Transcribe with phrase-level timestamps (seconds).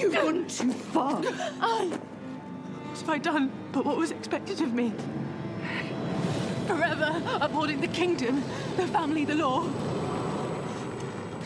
[0.00, 1.22] You've gone too far.
[1.60, 1.98] I.
[2.88, 4.92] What have I done but what was expected of me?
[6.66, 8.42] Forever upholding the kingdom,
[8.76, 9.68] the family, the law.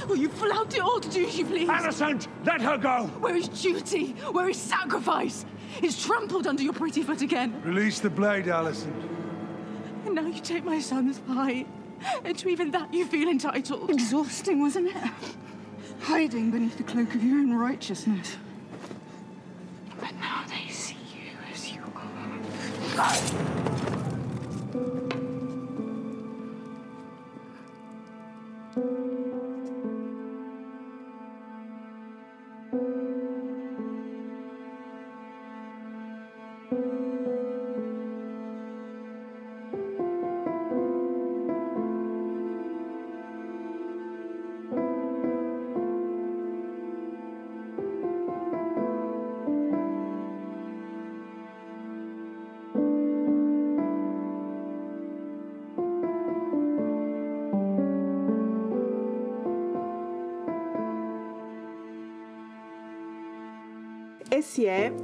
[0.06, 1.68] Will you flout it all to do as you please?
[1.68, 3.06] Alicent, let her go!
[3.20, 4.12] Where is duty?
[4.32, 5.44] Where is sacrifice?
[5.82, 7.60] It's trampled under your pretty foot again.
[7.64, 8.92] Release the blade, Alicent.
[10.04, 11.64] And now you take my son's pie.
[12.22, 13.90] And to even that you feel entitled.
[13.90, 14.96] Exhausting, wasn't it?
[16.04, 18.36] Hiding beneath the cloak of your own righteousness.
[19.98, 23.04] But now they see you as you are.
[23.06, 23.63] Esse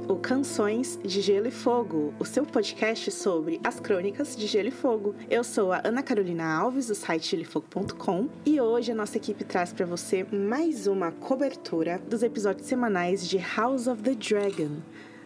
[0.07, 4.71] o Canções de Gelo e Fogo, o seu podcast sobre as crônicas de Gelo e
[4.71, 5.15] Fogo.
[5.29, 9.71] Eu sou a Ana Carolina Alves, do site gelefogo.com, e hoje a nossa equipe traz
[9.71, 14.77] para você mais uma cobertura dos episódios semanais de House of the Dragon,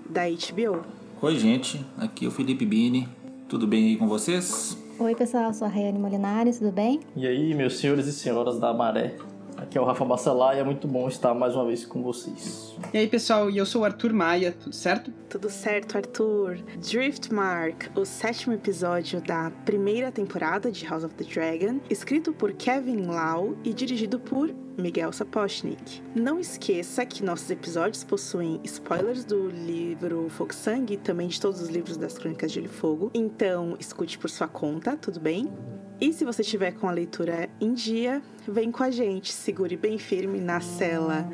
[0.10, 0.86] da HBO.
[1.22, 1.86] Oi, gente.
[1.98, 3.10] Aqui é o Felipe Bini.
[3.48, 4.78] Tudo bem aí com vocês?
[5.00, 5.54] Oi, pessoal.
[5.54, 7.00] Sou a Rayane Molinari, tudo bem?
[7.16, 9.16] E aí, meus senhores e senhoras da Maré.
[9.66, 12.76] Aqui é o Rafa Bacelar e é muito bom estar mais uma vez com vocês.
[12.94, 15.12] E aí, pessoal, e eu sou o Arthur Maia, tudo certo?
[15.28, 16.60] Tudo certo, Arthur.
[16.78, 23.08] Driftmark, o sétimo episódio da primeira temporada de House of the Dragon, escrito por Kevin
[23.08, 26.00] Lau e dirigido por Miguel Sapochnik.
[26.14, 31.60] Não esqueça que nossos episódios possuem spoilers do livro Fogo Sangue e também de todos
[31.60, 35.50] os livros das Crônicas de Gelo e Fogo, então escute por sua conta, tudo bem?
[36.00, 39.98] E se você estiver com a leitura em dia, vem com a gente, segure bem
[39.98, 41.28] firme na cela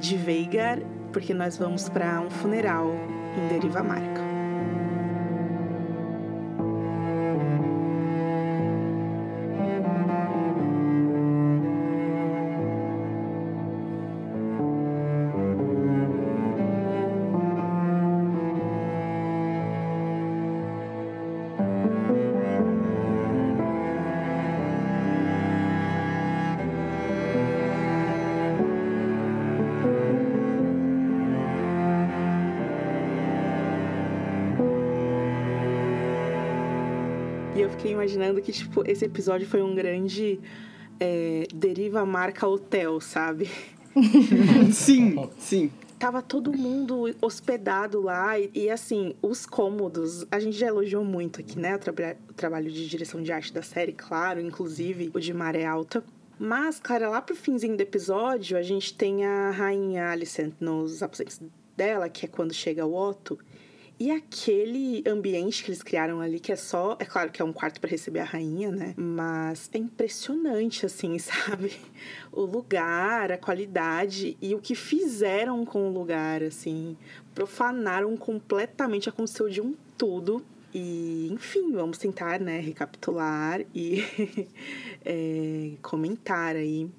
[0.00, 0.80] de Veigar,
[1.12, 2.90] porque nós vamos para um funeral
[3.36, 4.31] em Deriva Marca.
[37.54, 40.40] E eu fiquei imaginando que, tipo, esse episódio foi um grande
[40.98, 43.50] é, deriva marca hotel, sabe?
[44.72, 45.70] sim, sim.
[45.98, 51.40] Tava todo mundo hospedado lá e, e, assim, os cômodos, a gente já elogiou muito
[51.40, 51.76] aqui, né?
[51.76, 55.66] O, traba o trabalho de direção de arte da série, claro, inclusive o de Maré
[55.66, 56.02] Alta.
[56.38, 61.38] Mas, cara, lá pro finzinho do episódio, a gente tem a rainha Alicent nos aposentos
[61.76, 63.38] dela, que é quando chega o Otto.
[63.98, 66.96] E aquele ambiente que eles criaram ali, que é só.
[66.98, 68.94] É claro que é um quarto para receber a rainha, né?
[68.96, 71.72] Mas é impressionante, assim, sabe?
[72.32, 76.96] O lugar, a qualidade e o que fizeram com o lugar, assim.
[77.34, 80.44] Profanaram completamente, aconteceu de um tudo.
[80.74, 84.02] E, enfim, vamos tentar, né, recapitular e
[85.04, 86.90] é, comentar aí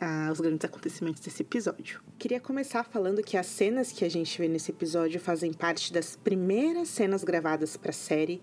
[0.00, 2.09] ah, os grandes acontecimentos desse episódio.
[2.20, 6.16] Queria começar falando que as cenas que a gente vê nesse episódio fazem parte das
[6.16, 8.42] primeiras cenas gravadas para a série.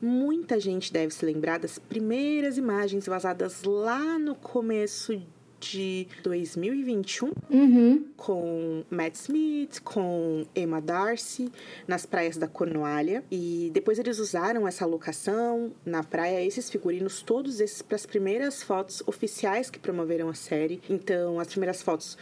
[0.00, 5.22] Muita gente deve se lembrar das primeiras imagens vazadas lá no começo
[5.60, 8.06] de 2021 uhum.
[8.16, 11.52] com Matt Smith, com Emma Darcy
[11.86, 17.60] nas praias da Cornualha e depois eles usaram essa locação na praia esses figurinos todos
[17.60, 20.80] esses para as primeiras fotos oficiais que promoveram a série.
[20.88, 22.16] Então as primeiras fotos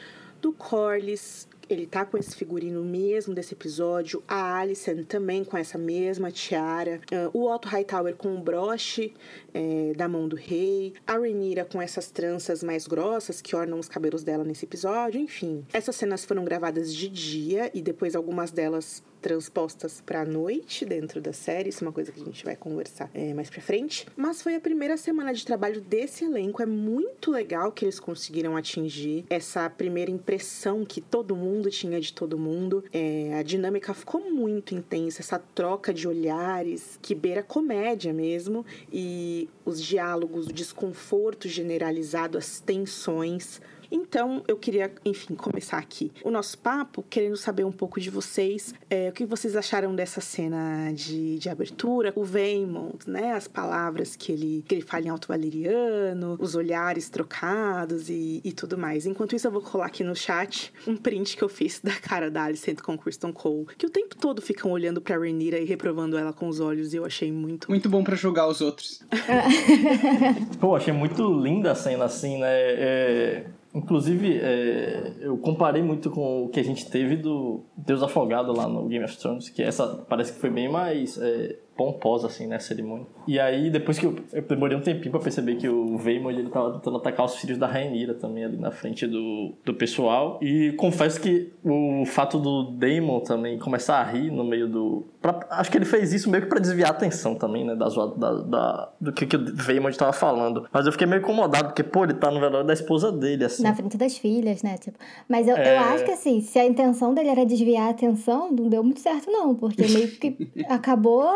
[0.46, 4.22] do Corlys ele tá com esse figurino mesmo desse episódio.
[4.28, 7.00] A Alicent também com essa mesma tiara.
[7.10, 9.12] Uh, o Otto Hightower com o broche
[9.52, 10.94] é, da mão do rei.
[11.04, 15.20] A Rhaenyra com essas tranças mais grossas que ornam os cabelos dela nesse episódio.
[15.20, 20.84] Enfim, essas cenas foram gravadas de dia e depois algumas delas transpostas para a noite
[20.84, 23.60] dentro da série, isso é uma coisa que a gente vai conversar é, mais para
[23.60, 24.06] frente.
[24.16, 28.56] Mas foi a primeira semana de trabalho desse elenco, é muito legal que eles conseguiram
[28.56, 32.84] atingir essa primeira impressão que todo mundo tinha de todo mundo.
[32.92, 39.48] É, a dinâmica ficou muito intensa, essa troca de olhares que beira comédia mesmo e
[39.64, 43.60] os diálogos, o desconforto generalizado, as tensões
[43.90, 48.74] Então, eu queria, enfim, começar aqui o nosso papo querendo saber um pouco de vocês.
[48.88, 52.12] É, o que vocês acharam dessa cena de, de abertura?
[52.16, 53.32] O Vaymond, né?
[53.32, 58.52] As palavras que ele, que ele fala em alto valeriano, os olhares trocados e, e
[58.52, 59.06] tudo mais.
[59.06, 62.30] Enquanto isso, eu vou colar aqui no chat um print que eu fiz da cara
[62.30, 66.16] da Alicent com Kristen Cole, que o tempo todo ficam olhando pra Rhaenyra e reprovando
[66.16, 67.68] ela com os olhos e eu achei muito...
[67.68, 69.02] Muito bom pra julgar os outros.
[70.60, 72.46] Pô, achei muito linda a cena assim, né?
[72.48, 73.46] É,
[73.76, 78.66] inclusive, é, eu comparei muito com o que a gente teve do Deus Afogado lá
[78.66, 82.56] no Game of Thrones, que essa parece que foi bem mais é, pomposa, assim, né,
[82.56, 83.06] a cerimônia.
[83.26, 86.48] E aí, depois que eu, eu demorei um tempinho pra perceber que o Vaymond, ele
[86.48, 90.38] tava tentando atacar os filhos da Rainira também ali na frente do, do pessoal.
[90.42, 95.04] E confesso que o fato do Daemon também começar a rir no meio do...
[95.20, 97.88] Pra, acho que ele fez isso meio que pra desviar a atenção também, né, da,
[97.88, 100.66] da, da, do que, que o Vaymond tava falando.
[100.72, 103.62] Mas eu fiquei meio incomodado, porque, pô, ele tá no velório da esposa dele, assim.
[103.62, 104.78] Na frente das filhas, né?
[104.78, 104.98] Tipo,
[105.28, 105.76] mas eu, É.
[105.76, 109.00] eu acho que assim, se a intenção dele era desviar a atenção, não deu muito
[109.00, 109.54] certo, não.
[109.54, 111.26] Porque meio que acabou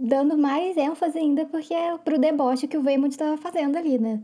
[0.00, 4.20] dando mais ênfase ainda porque é pro deboche que o Vaymond estava fazendo ali, né?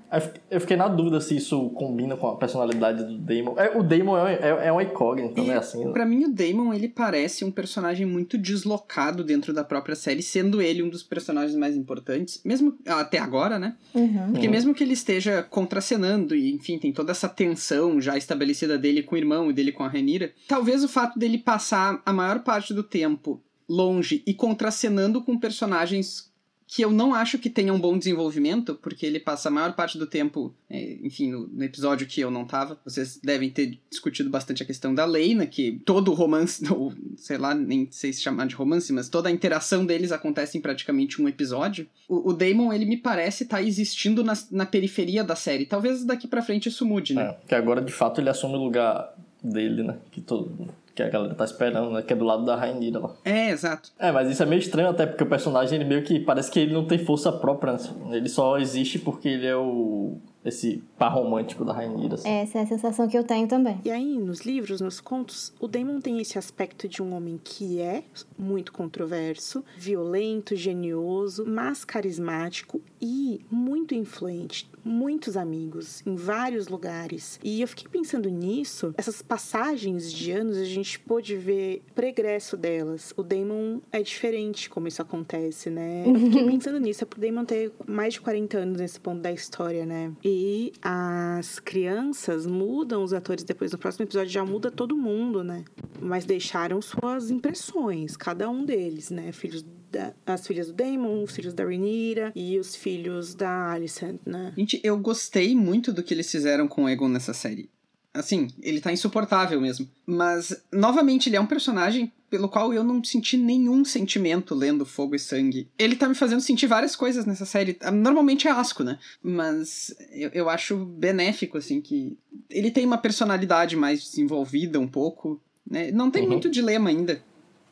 [0.51, 3.55] Eu fiquei- na dúvida se isso combina com a personalidade do Daemon.
[3.59, 5.57] É, o Daemon é, é, é uma incógnita, né?
[5.59, 10.23] Assim, Pra mim, o Damon, ele parece um personagem muito deslocado dentro da própria série,
[10.23, 13.77] sendo ele um dos personagens mais importantes, mesmo até agora, né?
[13.95, 14.33] Uhum.
[14.33, 19.03] Porque mesmo que ele esteja contracenando e, enfim, tem toda essa tensão já estabelecida dele
[19.03, 22.41] com o irmão e dele com a Renira, talvez o fato dele passar a maior
[22.41, 26.31] parte do tempo longe e contracenando com personagens
[26.67, 29.97] que eu não acho que tenham um bom desenvolvimento, porque ele passa a maior parte
[29.97, 34.65] do tempo, é, enfim, no, episódio que eu não tava, vocês devem ter discutido bastante
[34.65, 38.57] a questão da Leina, que todo romance, ou sei lá, nem sei se chamar de
[38.57, 41.87] romance, mas toda a interação deles acontece em praticamente um episódio.
[42.09, 45.67] O, o Damon, ele me parece estar existindo na, na periferia da série.
[45.67, 47.29] Talvez daqui pra frente isso mude, né?
[47.29, 49.99] É, porque agora de fato ele assume o lugar dele, né?
[50.11, 52.01] Que, todo, que a galera tá esperando, né?
[52.01, 53.15] Que é do lado da Rainira lá.
[53.23, 53.93] É, exato.
[53.99, 56.59] É, mas isso é meio estranho até porque o personagem ele meio que parece que
[56.59, 57.75] ele não tem força própria.
[57.75, 58.17] né?
[58.17, 60.17] Ele só existe porque ele é o.
[60.43, 62.15] esse par romântico da Rainira.
[62.15, 62.29] Assim.
[62.29, 63.79] Essa é a sensação que eu tenho também.
[63.85, 67.79] E aí, nos livros, nos contos, o Damon tem esse aspecto de um homem que
[67.79, 68.03] é
[68.39, 74.67] muito controverso, violento, genioso, mas carismático e muito influente.
[74.89, 77.41] Muitos amigos em vários lugares.
[77.43, 82.57] E eu fiquei pensando nisso, essas passagens de anos, a gente pôde ver o pregresso
[82.57, 83.13] delas.
[83.17, 86.05] O Damon é diferente como isso acontece, né?
[86.07, 89.33] Eu fiquei pensando nisso, é pro Damon ter mais de 40 anos nesse ponto da
[89.33, 90.13] história, né?
[90.25, 93.73] E as crianças mudam os atores depois.
[93.73, 95.65] No próximo episódio já muda todo mundo, né?
[96.01, 99.33] Mas deixaram suas impressões, cada um deles, né?
[99.33, 104.21] Filhos da, as filhas do Damon, os filhos da Rhaenyra e os filhos da Alicent,
[104.27, 104.53] né?
[104.57, 107.69] Gente, eu gostei muito do que eles fizeram com o Egon nessa série.
[108.13, 109.87] Assim, ele tá insuportável mesmo.
[110.07, 115.15] Mas, novamente, ele é um personagem pelo qual eu não senti nenhum sentimento lendo Fogo
[115.15, 115.69] e Sangue.
[115.79, 117.77] Ele tá me fazendo sentir várias coisas nessa série.
[117.93, 118.99] Normalmente é asco, né?
[119.23, 122.17] Mas eu, eu acho benéfico, assim, que
[122.49, 125.39] ele tem uma personalidade mais desenvolvida um pouco.
[125.71, 125.91] Né?
[125.93, 126.31] Não tem Uhum.
[126.31, 127.23] muito dilema ainda,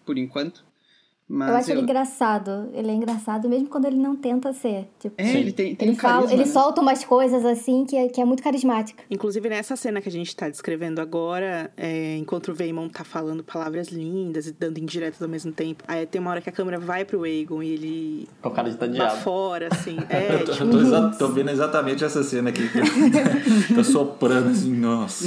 [0.04, 0.63] por enquanto.
[1.26, 2.68] Mas eu acho ele engraçado.
[2.74, 4.86] Ele é engraçado mesmo quando ele não tenta ser.
[5.00, 6.50] Tipo, É, ele tem, tem ele um fala, carisma, ele né?
[6.52, 9.02] solta umas coisas assim que é, que é muito carismática.
[9.10, 13.42] Inclusive, nessa cena que a gente tá descrevendo agora, é, enquanto o Vaymond tá falando
[13.42, 16.78] palavras lindas e dando indiretas ao mesmo tempo, aí tem uma hora que a câmera
[16.78, 19.16] vai pro Aegon e ele o cara de tadeado.
[19.18, 19.96] fora, assim.
[20.10, 22.68] É, eu tô, tipo, eu tô exa- tô vendo exatamente essa cena aqui.
[22.68, 25.26] Que eu- tô soprando assim, nossa,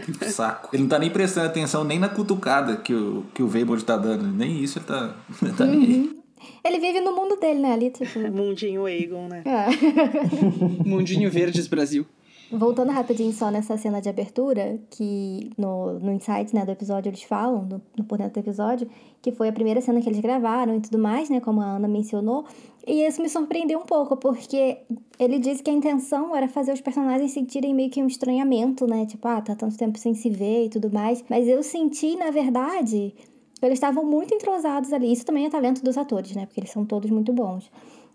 [0.00, 0.68] que saco.
[0.74, 3.96] Ele não tá nem prestando atenção nem na cutucada que o, que o Vaymond tá
[3.96, 4.26] dando.
[4.26, 5.14] Nem isso ele tá,
[5.46, 6.18] ele tá nem aí.
[6.64, 7.72] Ele vive no mundo dele, né?
[7.72, 8.18] Ali, tipo.
[8.30, 9.42] mundinho Aegon, né?
[9.44, 9.68] é.
[10.88, 12.06] Mundinho Verdes Brasil.
[12.50, 17.22] Voltando rapidinho só nessa cena de abertura, que no, no Insights, né, do episódio eles
[17.22, 18.88] falam, no, no por dentro do episódio,
[19.20, 21.86] que foi a primeira cena que eles gravaram e tudo mais, né, como a Ana
[21.86, 22.46] mencionou.
[22.86, 24.78] E isso me surpreendeu um pouco, porque
[25.18, 29.04] ele disse que a intenção era fazer os personagens sentirem meio que um estranhamento, né,
[29.04, 31.22] tipo, ah, tá tanto tempo sem se ver e tudo mais.
[31.28, 33.12] Mas eu senti, na verdade,
[33.62, 35.12] eles estavam muito entrosados ali.
[35.12, 37.70] Isso também é talento dos atores, né, porque eles são todos muito bons.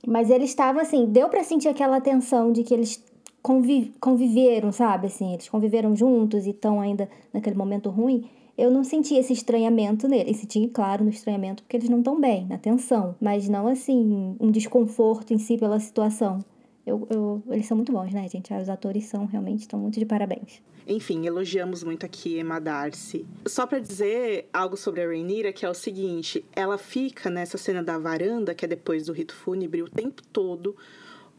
[0.05, 3.03] Mas eles estavam assim, deu pra sentir aquela tensão de que eles
[3.41, 5.07] convi conviveram, sabe?
[5.07, 8.25] Assim, eles conviveram juntos e estão ainda naquele momento ruim.
[8.57, 10.37] Eu não senti esse estranhamento neles.
[10.37, 13.15] Senti, claro, no estranhamento porque eles não estão bem, na tensão.
[13.19, 16.39] Mas não, assim, um desconforto em si pela situação.
[16.85, 18.53] Eu, eu, eles são muito bons, né, gente?
[18.53, 20.61] Os atores são realmente estão muito de parabéns.
[20.87, 23.25] Enfim, elogiamos muito aqui Emma Darcy.
[23.45, 27.81] Só pra dizer algo sobre a Rhaenyra, que é o seguinte, ela fica nessa cena
[27.83, 30.75] da varanda, que é depois do rito fúnebre, o tempo todo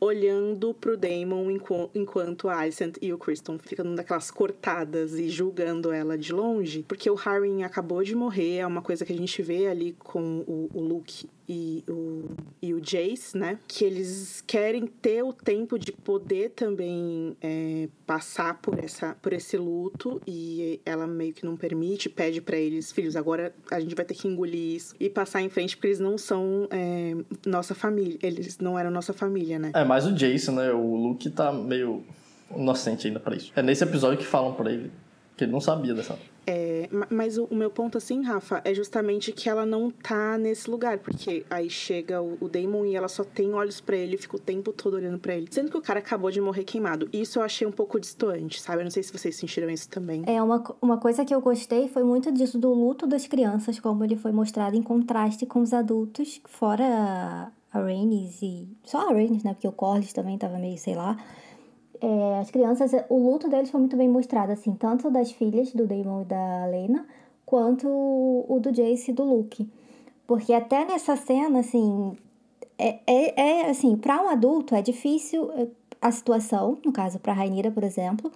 [0.01, 5.31] olhando pro Damon enqu- enquanto a Alicent e o Kristen ficam dando aquelas cortadas e
[5.31, 9.17] julgando ela de longe, porque o Harwin acabou de morrer, é uma coisa que a
[9.17, 12.31] gente vê ali com o, o Luke e o,
[12.63, 13.59] e o Jace, né?
[13.67, 19.57] Que eles querem ter o tempo de poder também é, passar por, essa, por esse
[19.57, 24.05] luto e ela meio que não permite, pede para eles, filhos, agora a gente vai
[24.05, 27.15] ter que engolir isso e passar em frente porque eles não são é,
[27.47, 29.71] nossa família, eles não eram nossa família, né?
[29.75, 30.73] É, mais o Jason, né?
[30.73, 32.03] O Luke tá meio
[32.55, 33.53] inocente ainda pra isso.
[33.55, 34.91] É nesse episódio que falam pra ele
[35.37, 36.19] que ele não sabia dessa.
[36.47, 40.37] É, ma- mas o, o meu ponto, assim, Rafa, é justamente que ela não tá
[40.37, 40.99] nesse lugar.
[40.99, 44.37] Porque aí chega o, o Damon e ela só tem olhos pra ele e fica
[44.37, 45.49] o tempo todo olhando pra ele.
[45.51, 47.09] Sendo que o cara acabou de morrer queimado.
[47.13, 48.81] Isso eu achei um pouco distoante, sabe?
[48.83, 50.23] Eu não sei se vocês sentiram isso também.
[50.27, 54.05] É, uma, uma coisa que eu gostei foi muito disso, do luto das crianças, como
[54.05, 58.69] ele foi mostrado em contraste com os adultos, fora a, a Rhaenys e...
[58.85, 59.55] Só a Rhaenys, né?
[59.55, 61.17] Porque o Corlys também tava meio, sei lá.
[62.05, 65.87] É, as crianças, o luto deles foi muito bem mostrado, assim, tanto das filhas do
[65.87, 67.07] Daemon e da Lena,
[67.47, 69.67] quanto o, do Jace e do Luke.
[70.27, 72.15] Porque até nessa cena, assim,
[72.79, 75.67] é, é, é assim, para um adulto é difícil é,
[75.99, 78.31] a situação, no caso para Rainira, por exemplo,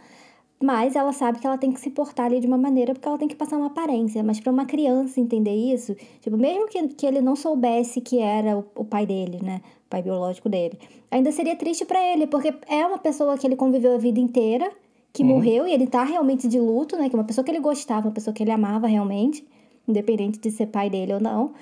[0.60, 3.18] mas ela sabe que ela tem que se portar ali de uma maneira porque ela
[3.18, 4.22] tem que passar uma aparência.
[4.24, 8.58] Mas para uma criança entender isso, tipo, mesmo que, que ele não soubesse que era
[8.58, 9.60] o, o pai dele, né?
[9.86, 10.78] O pai biológico dele,
[11.10, 14.70] ainda seria triste para ele, porque é uma pessoa que ele conviveu a vida inteira,
[15.12, 17.08] que morreu e ele tá realmente de luto, né?
[17.08, 19.46] Que é uma pessoa que ele gostava, uma pessoa que ele amava realmente,
[19.86, 21.52] independente de ser pai dele ou não.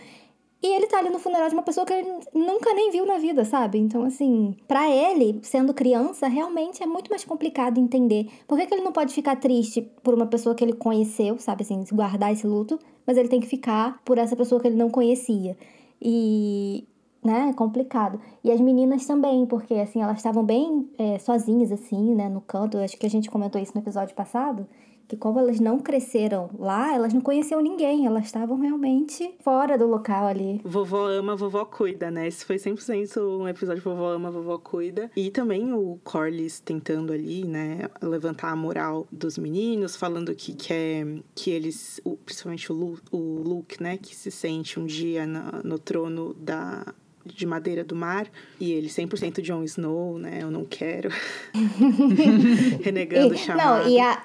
[0.66, 3.18] E ele tá ali no funeral de uma pessoa que ele nunca nem viu na
[3.18, 3.78] vida, sabe?
[3.78, 8.26] Então, assim, pra ele, sendo criança, realmente é muito mais complicado entender.
[8.48, 11.62] Por que, que ele não pode ficar triste por uma pessoa que ele conheceu, sabe?
[11.62, 14.90] Assim, guardar esse luto, mas ele tem que ficar por essa pessoa que ele não
[14.90, 15.56] conhecia.
[16.02, 16.84] E.
[17.22, 18.20] Né, é complicado.
[18.42, 22.76] E as meninas também, porque, assim, elas estavam bem é, sozinhas, assim, né, no canto.
[22.78, 24.66] Acho que a gente comentou isso no episódio passado
[25.08, 29.86] que como elas não cresceram lá, elas não conheciam ninguém, elas estavam realmente fora do
[29.86, 30.60] local ali.
[30.64, 32.26] Vovó ama, vovó cuida, né?
[32.26, 35.10] Esse foi 100% um episódio Vovó ama, vovó cuida.
[35.16, 41.06] E também o Corlys tentando ali, né, levantar a moral dos meninos, falando que quer
[41.34, 45.78] que eles, principalmente o, Lu, o Luke, né, que se sente um dia na- no
[45.78, 46.84] trono da
[47.24, 48.28] de madeira do mar
[48.60, 50.38] e ele 100% Jon Snow, né?
[50.42, 51.10] Eu não quero.
[52.82, 53.84] Renegando o chamado.
[53.84, 54.22] não, e a,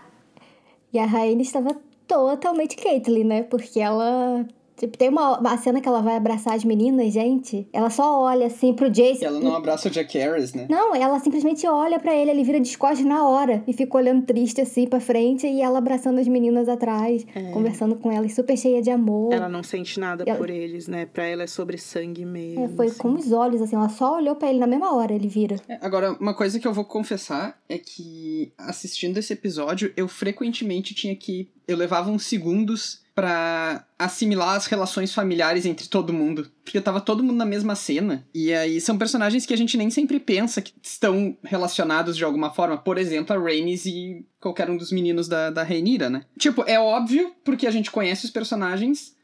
[0.93, 1.75] e a Rainha estava
[2.07, 3.43] totalmente Caitlyn, né?
[3.43, 4.45] Porque ela.
[4.81, 7.67] Tipo, tem uma, uma cena que ela vai abraçar as meninas, gente.
[7.71, 9.21] Ela só olha assim pro Jace.
[9.21, 10.65] E ela não abraça o Jack Harris, né?
[10.67, 14.25] Não, ela simplesmente olha pra ele, ele vira de costas na hora e fica olhando
[14.25, 17.23] triste assim pra frente e ela abraçando as meninas atrás,
[17.53, 19.31] conversando com elas, super cheia de amor.
[19.33, 19.35] É.
[19.35, 21.05] Ela não sente nada Ela- por eles, né?
[21.05, 22.65] Pra ela é sobre sangue mesmo.
[22.65, 22.97] É, foi assim.
[22.97, 25.57] com os olhos, assim, ela só olhou pra ele na mesma hora, ele vira.
[25.69, 30.95] É, Agora, uma coisa que eu vou confessar é que assistindo esse episódio, eu frequentemente
[30.95, 31.49] tinha que.
[31.67, 36.49] Eu levava uns segundos pra assimilar as relações familiares entre todo mundo.
[36.63, 38.25] Porque tava todo mundo na mesma cena.
[38.33, 42.51] E aí são personagens que a gente nem sempre pensa que estão relacionados de alguma
[42.51, 42.77] forma.
[42.77, 46.25] Por exemplo, a Rhaenys e qualquer um dos meninos da, da Rhaenyra, né?
[46.37, 49.15] Tipo, é óbvio porque a gente conhece os personagens.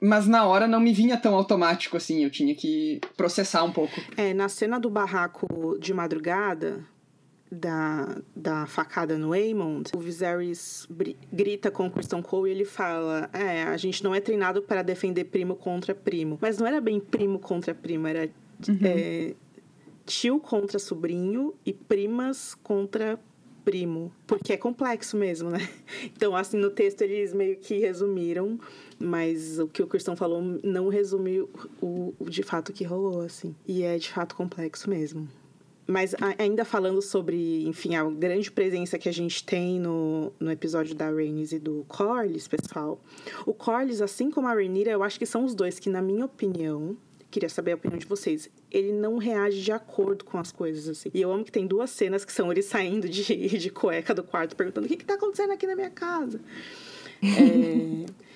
[0.00, 4.00] Mas na hora não me vinha tão automático assim, eu tinha que processar um pouco.
[4.16, 6.84] É, na cena do barraco de madrugada,
[7.50, 10.86] da, da facada no Aemond, o Viserys
[11.32, 14.82] grita com o Kristen Cole e ele fala: É, a gente não é treinado para
[14.82, 16.38] defender primo contra primo.
[16.40, 18.30] Mas não era bem primo contra primo, era
[18.84, 19.34] é,
[20.04, 23.18] tio contra sobrinho e primas contra
[23.64, 24.10] primo.
[24.26, 25.68] Porque é complexo mesmo, né?
[26.16, 28.58] Então, assim, no texto eles meio que resumiram,
[28.98, 33.54] mas o que o Cristão falou não resume o, o de fato que rolou, assim.
[33.66, 35.28] E é de fato complexo mesmo.
[35.90, 40.94] Mas ainda falando sobre, enfim, a grande presença que a gente tem no, no episódio
[40.94, 43.02] da Rhaenys e do Corlys, pessoal.
[43.46, 46.26] O Corlys, assim como a Rhaenyra, eu acho que são os dois que, na minha
[46.26, 46.94] opinião,
[47.30, 51.10] queria saber a opinião de vocês, ele não reage de acordo com as coisas, assim.
[51.14, 54.22] E eu amo que tem duas cenas que são ele saindo de, de cueca do
[54.22, 56.38] quarto, perguntando o que que tá acontecendo aqui na minha casa.
[57.20, 58.27] É...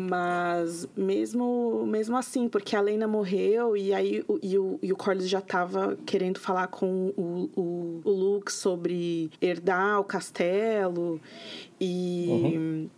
[0.00, 4.96] Mas mesmo, mesmo assim, porque a Lena morreu e aí o, e o, e o
[4.96, 11.20] Corlys já tava querendo falar com o, o, o Luke sobre herdar o castelo
[11.80, 12.88] e.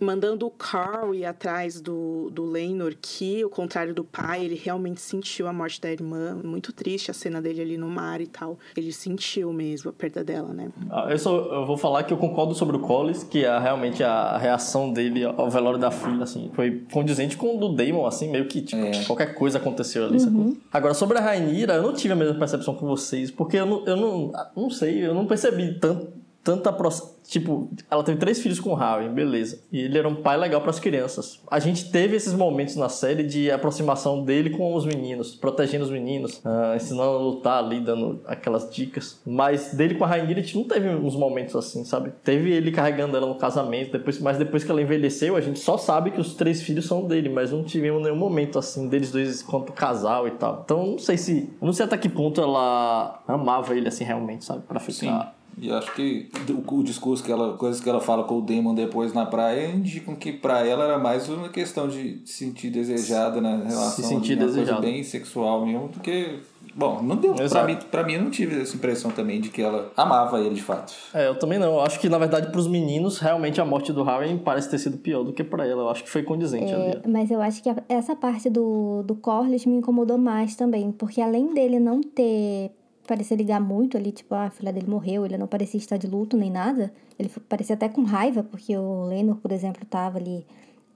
[0.00, 5.00] mandando o Carl ir atrás do, do Lenor, que, ao contrário do pai, ele realmente
[5.00, 6.38] sentiu a morte da irmã.
[6.42, 8.58] Muito triste a cena dele ali no mar e tal.
[8.76, 10.68] Ele sentiu mesmo a perda dela, né?
[10.90, 14.02] Ah, eu, só, eu vou falar que eu concordo sobre o Collis, que é realmente
[14.02, 18.30] a reação dele ao velório da filha, assim, foi condizente com o do Damon, assim,
[18.30, 19.04] meio que, tipo, É.
[19.04, 20.56] qualquer coisa aconteceu ali, sacou?
[20.72, 23.84] Agora, sobre a Rainira, eu não tive a mesma percepção que vocês, porque eu não,
[23.86, 26.08] eu não, não sei, eu não percebi tanto,
[26.46, 27.16] tanta proximidade.
[27.26, 29.60] Tipo, ela teve três filhos com o Harry, beleza.
[29.72, 31.42] E ele era um pai legal para as crianças.
[31.50, 35.90] A gente teve esses momentos na série de aproximação dele com os meninos, protegendo os
[35.90, 39.20] meninos, ah, ensinando a lutar ali, dando aquelas dicas.
[39.26, 42.12] Mas dele com a Rainha, não teve uns momentos assim, sabe?
[42.22, 45.76] Teve ele carregando ela no casamento, depois, mas depois que ela envelheceu, a gente só
[45.76, 49.42] sabe que os três filhos são dele, mas não tivemos nenhum momento assim deles dois
[49.42, 50.62] quanto casal e tal.
[50.64, 51.50] Então, não sei se.
[51.60, 54.62] Não sei até que ponto ela amava ele assim realmente, sabe?
[54.62, 54.92] Pra ficar.
[54.92, 55.35] Sim.
[55.58, 58.74] E acho que o, o discurso que ela, coisas que ela fala com o Damon
[58.74, 63.40] depois na praia indicam que pra ela era mais uma questão de se sentir desejada
[63.40, 64.80] na relação, sentir ali, uma desejada.
[64.80, 66.40] coisa bem sexual mesmo, do que
[66.74, 67.34] Bom, não deu.
[67.34, 70.54] Pra mim, pra mim, eu não tive essa impressão também de que ela amava ele
[70.54, 70.92] de fato.
[71.14, 71.72] É, eu também não.
[71.76, 74.98] Eu acho que, na verdade, pros meninos, realmente a morte do Harry parece ter sido
[74.98, 75.84] pior do que pra ela.
[75.84, 77.00] Eu acho que foi condizente ali.
[77.02, 80.92] É, mas eu acho que a- essa parte do, do Corlys me incomodou mais também,
[80.92, 82.72] porque além dele não ter
[83.06, 86.06] parecer ligar muito ali, tipo, ah, a filha dele morreu, ele não parecia estar de
[86.06, 86.92] luto nem nada.
[87.18, 90.46] Ele parecia até com raiva, porque o Lenor, por exemplo, estava ali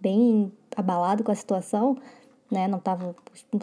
[0.00, 1.96] bem abalado com a situação,
[2.50, 2.66] né?
[2.66, 3.14] Não estava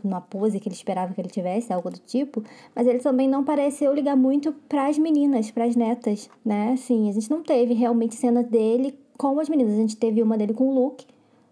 [0.04, 2.44] numa pose que ele esperava que ele tivesse, algo do tipo.
[2.76, 6.72] Mas ele também não pareceu ligar muito para as meninas, para as netas, né?
[6.74, 9.74] Assim, a gente não teve realmente cena dele com as meninas.
[9.74, 11.06] A gente teve uma dele com o Luke,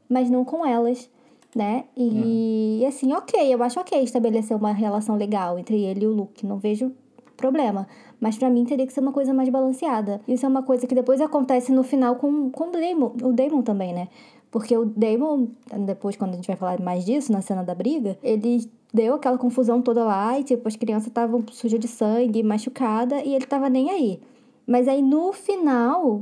[0.08, 1.10] mas não com elas,
[1.56, 1.86] né?
[1.96, 6.46] E assim, ok, eu acho ok estabelecer uma relação legal entre ele e o Luke,
[6.46, 6.92] não vejo
[7.38, 7.88] problema.
[8.20, 10.22] Mas pra mim teria que ser uma coisa mais balanceada.
[10.28, 13.62] Isso é uma coisa que depois acontece no final com, com o Damon, o Damon
[13.62, 14.10] também, né?
[14.52, 15.48] Porque o Damon,
[15.86, 19.38] depois quando a gente vai falar mais disso, na cena da briga, ele deu aquela
[19.38, 23.70] confusão toda lá e tipo, as crianças estavam sujas de sangue, machucada e ele tava
[23.70, 24.20] nem aí.
[24.66, 26.22] Mas aí no final,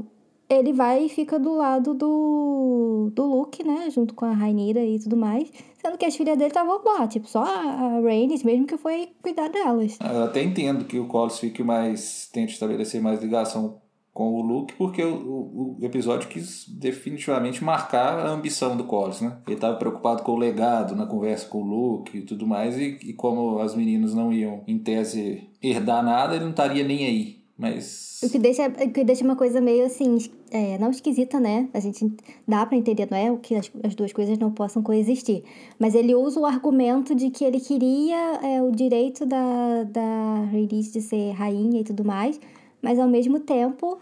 [0.55, 3.89] ele vai e fica do lado do, do Luke, né?
[3.89, 5.51] Junto com a Rainira e tudo mais.
[5.81, 9.49] Sendo que as filhas dele estavam lá, tipo, só a, Rhaenys mesmo que foi cuidar
[9.49, 9.97] delas.
[9.99, 12.29] Eu até entendo que o Collis fique mais.
[12.31, 13.81] tente estabelecer mais ligação
[14.13, 19.21] com o Luke, porque o, o, o episódio quis definitivamente marcar a ambição do Collis,
[19.21, 19.37] né?
[19.47, 22.99] Ele estava preocupado com o legado na conversa com o Luke e tudo mais, e,
[23.01, 27.42] e como as meninas não iam, em tese, herdar nada, ele não estaria nem aí.
[27.57, 28.19] Mas.
[28.23, 30.17] O que deixa, o que deixa uma coisa meio assim,
[30.49, 31.69] é, não esquisita, né?
[31.73, 32.11] A gente
[32.47, 35.43] dá pra entender, não é o que as, as duas coisas não possam coexistir.
[35.77, 40.91] Mas ele usa o argumento de que ele queria é, o direito da, da Rhaenys
[40.91, 42.39] de ser rainha e tudo mais,
[42.81, 43.99] mas ao mesmo tempo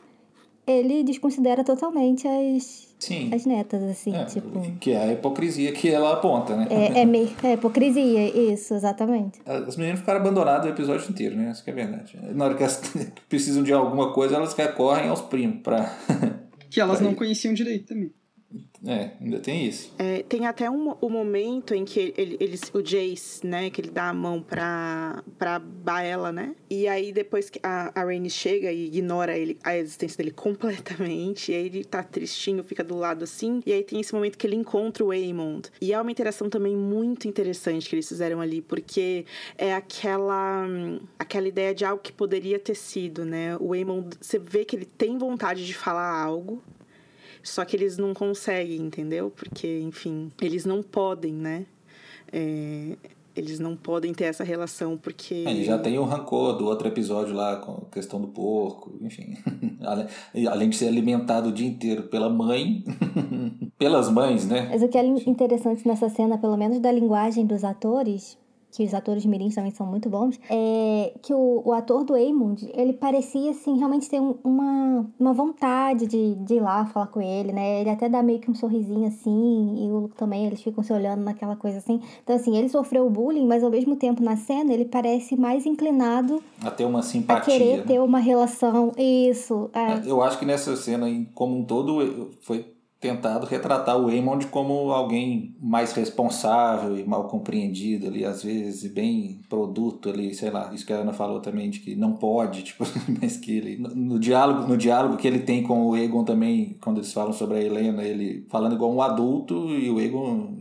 [0.80, 3.30] ele desconsidera totalmente as, Sim.
[3.34, 4.62] as netas, assim, É, tipo.
[4.80, 6.68] Que é a hipocrisia que ela aponta, né?
[6.70, 7.30] É, é meio.
[7.44, 9.40] É hipocrisia, isso, exatamente.
[9.46, 11.52] As meninas ficaram abandonadas o episódio inteiro, né?
[11.52, 12.18] Isso que é verdade.
[12.34, 12.82] Na hora que elas
[13.30, 15.94] precisam de alguma coisa, elas recorrem aos primos pra.
[16.70, 17.06] Que elas Aí.
[17.06, 18.12] não conheciam direito também.
[18.86, 19.94] É, ainda tem isso.
[20.00, 23.92] É, tem até um, um momento em que ele, eles, o Jace, né, que ele
[23.92, 26.56] dá a mão pra, pra Baela, né?
[26.70, 31.52] E aí depois que a, a Rhaenys chega e ignora ele, a existência dele completamente,
[31.52, 34.48] e aí ele tá tristinho, fica do lado assim, e aí tem esse momento que
[34.48, 35.70] ele encontra o Aemond.
[35.80, 39.26] E é uma interação também muito interessante que eles fizeram ali, porque
[39.58, 40.66] é aquela,
[41.20, 43.56] aquela ideia de algo que poderia ter sido, né?
[43.60, 46.64] O Aemond, você vê que ele tem vontade de falar algo,
[47.44, 49.32] só que eles não conseguem, entendeu?
[49.32, 51.66] Porque, enfim, eles não podem, né?
[52.32, 52.96] É,
[53.36, 55.44] eles não podem ter essa relação porque.
[55.48, 58.94] É, e já tem o rancor do outro episódio lá com a questão do porco,
[59.02, 59.38] enfim.
[60.50, 62.84] Além de ser alimentado o dia inteiro pela mãe,
[63.78, 64.68] pelas mães, né?
[64.70, 68.38] Mas o que é interessante nessa cena, pelo menos da linguagem dos atores,
[68.72, 72.70] que os atores mirins também são muito bons, é que o, o ator do Aemond,
[72.74, 77.22] ele parecia, assim, realmente ter um- uma, uma vontade de, de ir lá falar com
[77.22, 77.82] ele, né?
[77.82, 80.92] Ele até dá meio que um sorrisinho, assim, e o Luke também, eles ficam se
[80.94, 82.00] olhando naquela coisa, assim.
[82.24, 86.42] Então, assim, ele sofreu bullying, mas ao mesmo tempo, na cena, ele parece mais inclinado
[86.64, 87.54] A ter uma a simpatia.
[87.58, 87.84] querer né?
[87.84, 88.92] ter uma relação.
[88.98, 90.10] Isso, é.
[90.10, 92.66] Eu acho que nessa cena, como um todo, foi
[93.02, 98.90] tentado retratar o Aemond como alguém mais responsável e mal compreendido ali, às vezes, e
[98.90, 102.62] bem produto ali, sei lá, isso que a Ana falou também, de que não pode,
[102.64, 102.86] tipo,
[103.20, 106.78] mas que ele, no, no diálogo, no diálogo que ele tem com o Egon também,
[106.80, 110.54] quando eles falam sobre a Helena, ele falando igual um adulto e o Egon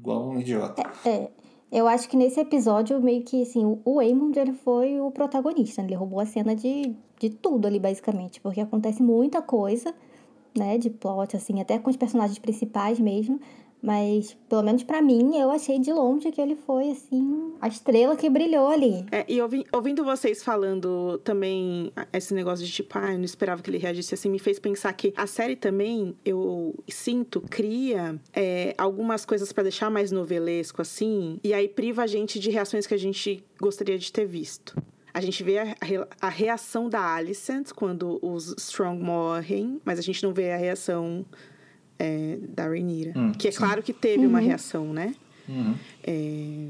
[0.00, 0.82] igual um idiota.
[1.06, 1.30] É,
[1.70, 5.88] eu acho que nesse episódio, meio que assim, o- Aemond ele foi o protagonista, né?
[5.88, 9.94] ele roubou a cena de, de tudo ali, basicamente, porque acontece muita coisa
[10.56, 13.40] né, de plot, assim, até com os personagens principais mesmo.
[13.84, 18.16] Mas, pelo menos para mim, eu achei de longe que ele foi, assim, a estrela
[18.16, 19.04] que brilhou ali.
[19.12, 23.60] É, e ouvi, ouvindo vocês falando também esse negócio de tipo, ah, eu não esperava
[23.60, 28.72] que ele reagisse assim, me fez pensar que a série também, eu sinto, cria é,
[28.78, 32.94] algumas coisas para deixar mais novelesco, assim, e aí priva a gente de reações que
[32.94, 34.74] a gente gostaria de ter visto.
[35.14, 35.66] A gente vê a,
[36.20, 41.24] a reação da Alicent quando os Strong morrem, mas a gente não vê a reação
[41.96, 43.12] é, da Rhaenyra.
[43.16, 43.58] Hum, que é sim.
[43.58, 44.30] claro que teve uhum.
[44.30, 45.14] uma reação, né?
[45.48, 45.76] Uhum.
[46.02, 46.66] É,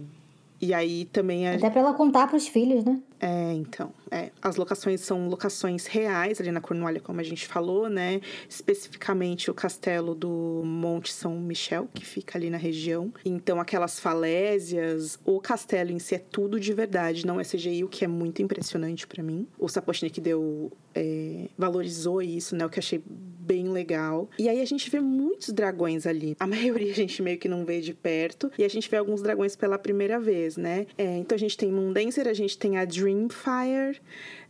[0.61, 1.49] e aí também...
[1.49, 1.55] A...
[1.55, 3.01] Até pra ela contar pros filhos, né?
[3.21, 3.93] É, então.
[4.11, 8.21] É, as locações são locações reais ali na Cornualha, como a gente falou, né?
[8.49, 13.13] Especificamente o castelo do Monte São Michel, que fica ali na região.
[13.25, 17.89] Então, aquelas falésias, o castelo em si é tudo de verdade, não é CGI, o
[17.89, 19.47] que é muito impressionante para mim.
[19.59, 20.73] O Sapochnik deu.
[20.95, 22.65] É, valorizou isso, né?
[22.65, 23.03] O que eu achei
[23.45, 24.29] bem legal.
[24.39, 26.35] E aí a gente vê muitos dragões ali.
[26.41, 28.51] A maioria a gente meio que não vê de perto.
[28.59, 30.87] E a gente vê alguns dragões pela primeira vez, né?
[30.97, 34.01] É, então a gente tem Mundancer, a gente tem a Dreamfire.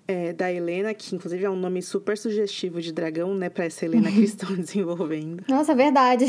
[0.06, 3.86] É, da Helena, que inclusive é um nome super sugestivo de dragão, né, pra essa
[3.86, 5.42] Helena que estão desenvolvendo.
[5.48, 6.26] Nossa, é verdade.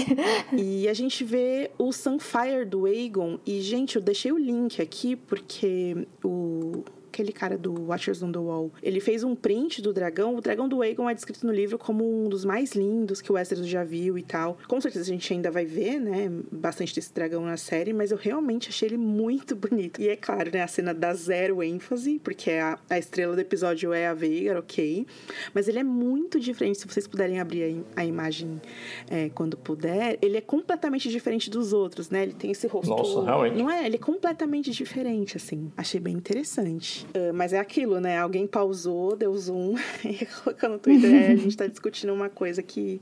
[0.53, 3.37] E a gente vê o Sunfire do Aegon.
[3.45, 8.39] E, gente, eu deixei o link aqui porque o, aquele cara do Watchers on the
[8.39, 10.35] Wall, ele fez um print do dragão.
[10.35, 13.35] O dragão do Aegon é descrito no livro como um dos mais lindos que o
[13.35, 14.57] Westeros já viu e tal.
[14.67, 18.17] Com certeza a gente ainda vai ver, né, bastante desse dragão na série, mas eu
[18.17, 20.01] realmente achei ele muito bonito.
[20.01, 23.93] E é claro, né, a cena dá zero ênfase, porque a, a estrela do episódio
[23.93, 25.07] é a Veigar, ok.
[25.53, 28.61] Mas ele é muito diferente, se vocês puderem abrir a, a imagem
[29.09, 32.23] é, quando puder, ele é completamente diferente dos outros, né?
[32.23, 32.89] Ele tem esse rosto.
[32.89, 33.57] Nossa, realmente.
[33.57, 33.85] Não é?
[33.85, 35.71] Ele é completamente diferente, assim.
[35.77, 37.04] Achei bem interessante.
[37.13, 38.19] Uh, mas é aquilo, né?
[38.19, 41.13] Alguém pausou, deu zoom e colocou no Twitter.
[41.13, 43.01] É, a gente tá discutindo uma coisa que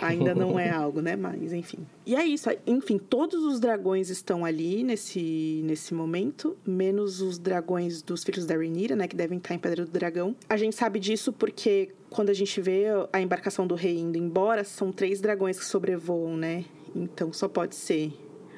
[0.00, 1.16] ainda não é algo, né?
[1.16, 1.78] Mas, enfim.
[2.06, 2.48] E é isso.
[2.66, 8.54] Enfim, todos os dragões estão ali nesse, nesse momento, menos os dragões dos filhos da
[8.54, 9.08] Rhaenyra, né?
[9.08, 10.34] Que devem estar em Pedra do Dragão.
[10.48, 14.64] A gente sabe disso porque quando a gente vê a embarcação do rei indo embora,
[14.64, 16.64] são três dragões que sobrevoam, né?
[16.94, 18.12] Então só pode ser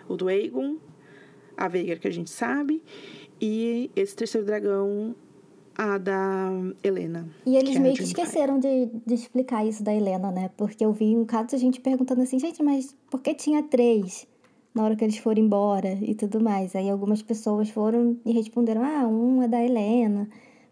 [0.08, 0.76] o do Aegon,
[1.56, 2.82] a Veigar que a gente sabe,
[3.40, 5.14] e esse terceiro dragão,
[5.76, 6.50] a da
[6.82, 7.28] Helena.
[7.44, 10.50] E eles é meio que esqueceram de, de explicar isso da Helena, né?
[10.56, 14.26] Porque eu vi um caso de gente perguntando assim, gente, mas por que tinha três?
[14.74, 16.74] Na hora que eles foram embora e tudo mais.
[16.74, 20.28] Aí algumas pessoas foram e responderam: ah, um é da Helena.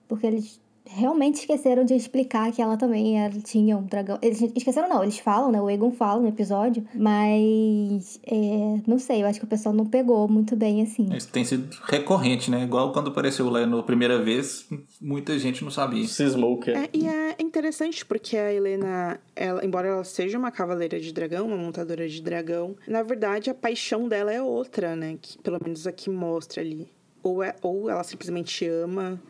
[0.08, 0.60] Porque eles
[0.94, 4.18] realmente esqueceram de explicar que ela também era, tinha um dragão.
[4.22, 5.60] Eles esqueceram, não, eles falam, né?
[5.60, 9.86] O Egon fala no episódio, mas é, não sei, eu acho que o pessoal não
[9.86, 11.08] pegou muito bem assim.
[11.14, 12.62] Isso tem sido recorrente, né?
[12.62, 14.66] Igual quando apareceu lá na primeira vez,
[15.00, 16.06] muita gente não sabia.
[16.06, 16.88] Cismou que é.
[16.92, 21.56] E é interessante porque a Helena, ela, embora ela seja uma cavaleira de dragão, uma
[21.56, 25.16] montadora de dragão, na verdade a paixão dela é outra, né?
[25.20, 26.88] Que pelo menos aqui mostra ali.
[27.22, 29.20] Ou, é, ou ela simplesmente ama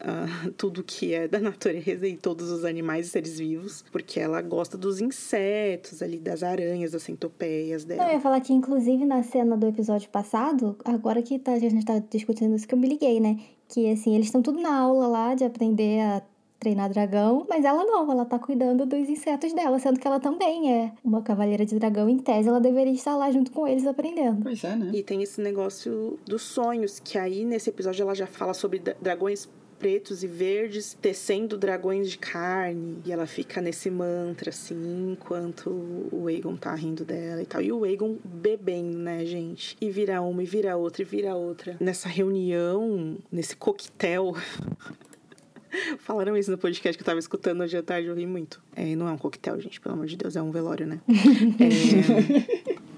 [0.00, 4.40] uh, tudo que é da natureza e todos os animais e seres vivos, porque ela
[4.42, 8.04] gosta dos insetos ali, das aranhas, das centopeias dela.
[8.04, 11.84] Eu ia falar que, inclusive, na cena do episódio passado, agora que tá, a gente
[11.84, 13.38] tá discutindo isso, que eu me liguei, né?
[13.68, 16.22] Que, assim, eles estão tudo na aula lá de aprender a
[16.58, 20.72] treinar dragão, mas ela não, ela tá cuidando dos insetos dela, sendo que ela também
[20.72, 22.08] é uma cavaleira de dragão.
[22.08, 24.42] Em tese, ela deveria estar lá junto com eles aprendendo.
[24.42, 24.90] Pois é, né?
[24.94, 29.48] E tem esse negócio dos sonhos, que aí nesse episódio ela já fala sobre dragões
[29.78, 32.98] pretos e verdes tecendo dragões de carne.
[33.04, 35.70] E ela fica nesse mantra, assim, enquanto
[36.12, 37.62] o Aegon tá rindo dela e tal.
[37.62, 39.76] E o Aegon bebendo, né, gente?
[39.80, 41.76] E vira uma, e vira outra, e vira outra.
[41.80, 44.34] Nessa reunião, nesse coquetel.
[45.98, 48.62] Falaram isso no podcast que eu tava escutando hoje à tarde, eu ri muito.
[48.74, 51.00] É, não é um coquetel, gente, pelo amor de Deus, é um velório, né?
[51.60, 52.95] é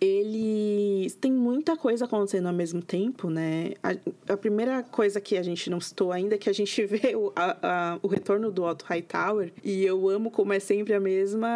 [0.00, 3.72] eles têm muita coisa acontecendo ao mesmo tempo, né?
[3.82, 7.16] A, a, primeira coisa que a gente não citou ainda é que a gente vê
[7.16, 11.00] o, a, a, o retorno do Otto Hightower e eu amo como é sempre a
[11.00, 11.48] mesma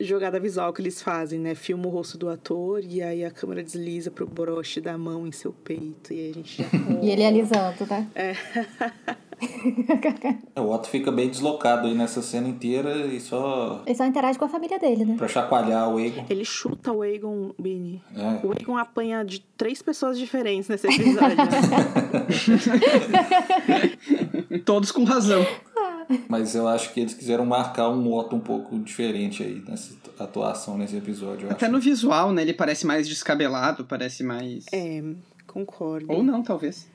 [0.00, 1.54] jogada visual que eles fazem, né?
[1.54, 5.32] Filma o rosto do ator e aí a câmera desliza pro broche da mão em
[5.32, 6.68] seu peito e aí a gente já...
[7.02, 8.08] e ele alisando, né?
[8.14, 8.34] É.
[10.54, 13.82] É, o Otto fica bem deslocado aí nessa cena inteira e só.
[13.86, 15.14] Ele só interage com a família dele, né?
[15.16, 16.24] Pra chacoalhar o Egon.
[16.28, 18.02] Ele chuta o Egon, Bini.
[18.16, 18.46] É.
[18.46, 21.36] O Egon apanha de três pessoas diferentes nesse episódio.
[24.64, 25.46] Todos com razão.
[26.28, 30.78] Mas eu acho que eles quiseram marcar um Otto um pouco diferente aí nessa atuação
[30.78, 31.50] nesse episódio.
[31.50, 31.72] Até acho.
[31.72, 32.42] no visual, né?
[32.42, 34.64] Ele parece mais descabelado, parece mais.
[34.72, 35.02] É,
[35.46, 36.10] concordo.
[36.10, 36.88] Ou não, talvez.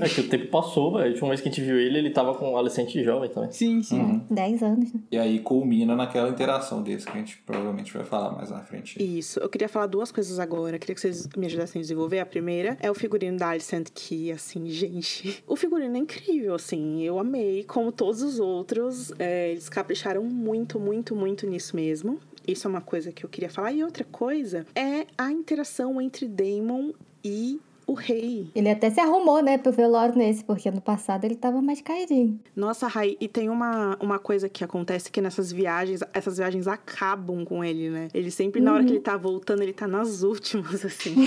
[0.00, 1.04] É que o tempo passou, velho.
[1.04, 3.52] A última vez que a gente viu ele, ele tava com um adolescente jovem também.
[3.52, 4.22] Sim, sim.
[4.30, 5.00] 10 anos, né?
[5.10, 9.02] E aí culmina naquela interação deles que a gente provavelmente vai falar mais na frente.
[9.02, 9.38] Isso.
[9.40, 10.78] Eu queria falar duas coisas agora.
[10.78, 12.20] Queria que vocês me ajudassem a desenvolver.
[12.20, 15.42] A primeira é o figurino da Alicent, que, assim, gente...
[15.46, 17.02] O figurino é incrível, assim.
[17.02, 17.64] Eu amei.
[17.64, 22.18] Como todos os outros, é, eles capricharam muito, muito, muito nisso mesmo.
[22.46, 23.72] Isso é uma coisa que eu queria falar.
[23.72, 26.92] E outra coisa é a interação entre Damon
[27.24, 28.48] e o rei.
[28.54, 32.38] Ele até se arrumou, né, pro velório nesse, porque no passado ele tava mais caidinho.
[32.56, 37.44] Nossa, Rai, e tem uma, uma coisa que acontece que nessas viagens, essas viagens acabam
[37.44, 38.08] com ele, né?
[38.14, 41.14] Ele sempre, na hora que ele tá voltando, ele tá nas últimas, assim.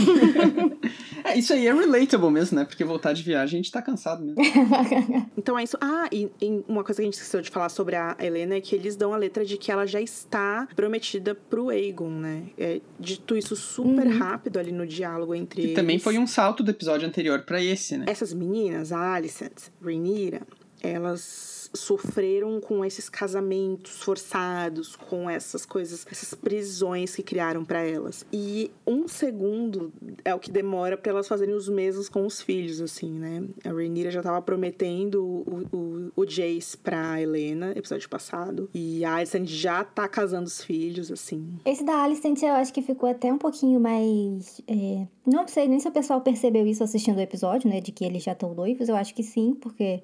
[1.23, 2.63] É, isso aí é relatable mesmo, né?
[2.63, 4.41] Porque voltar de viagem a gente tá cansado mesmo.
[5.37, 5.77] então é isso.
[5.81, 8.61] Ah, e, e uma coisa que a gente esqueceu de falar sobre a Helena é
[8.61, 12.43] que eles dão a letra de que ela já está prometida pro Aegon, né?
[12.57, 15.75] É, dito isso super rápido ali no diálogo entre E eles.
[15.75, 18.05] também foi um salto do episódio anterior pra esse, né?
[18.07, 20.43] Essas meninas, a Alicent, Rhaenyra,
[20.81, 28.25] elas sofreram com esses casamentos forçados, com essas coisas, essas prisões que criaram pra elas.
[28.31, 29.91] E um segundo
[30.23, 33.43] é o que demora pra elas fazerem os mesmos com os filhos, assim, né?
[33.63, 39.15] A Rhaenyra já tava prometendo o, o, o Jace pra Helena, episódio passado, e a
[39.15, 41.47] Alicent já tá casando os filhos, assim.
[41.65, 44.61] Esse da Alicent eu acho que ficou até um pouquinho mais.
[44.67, 47.81] é, Não sei nem se o pessoal percebeu isso assistindo o episódio, né?
[47.81, 48.89] De que eles já estão noivos.
[48.89, 50.01] Eu acho que sim, porque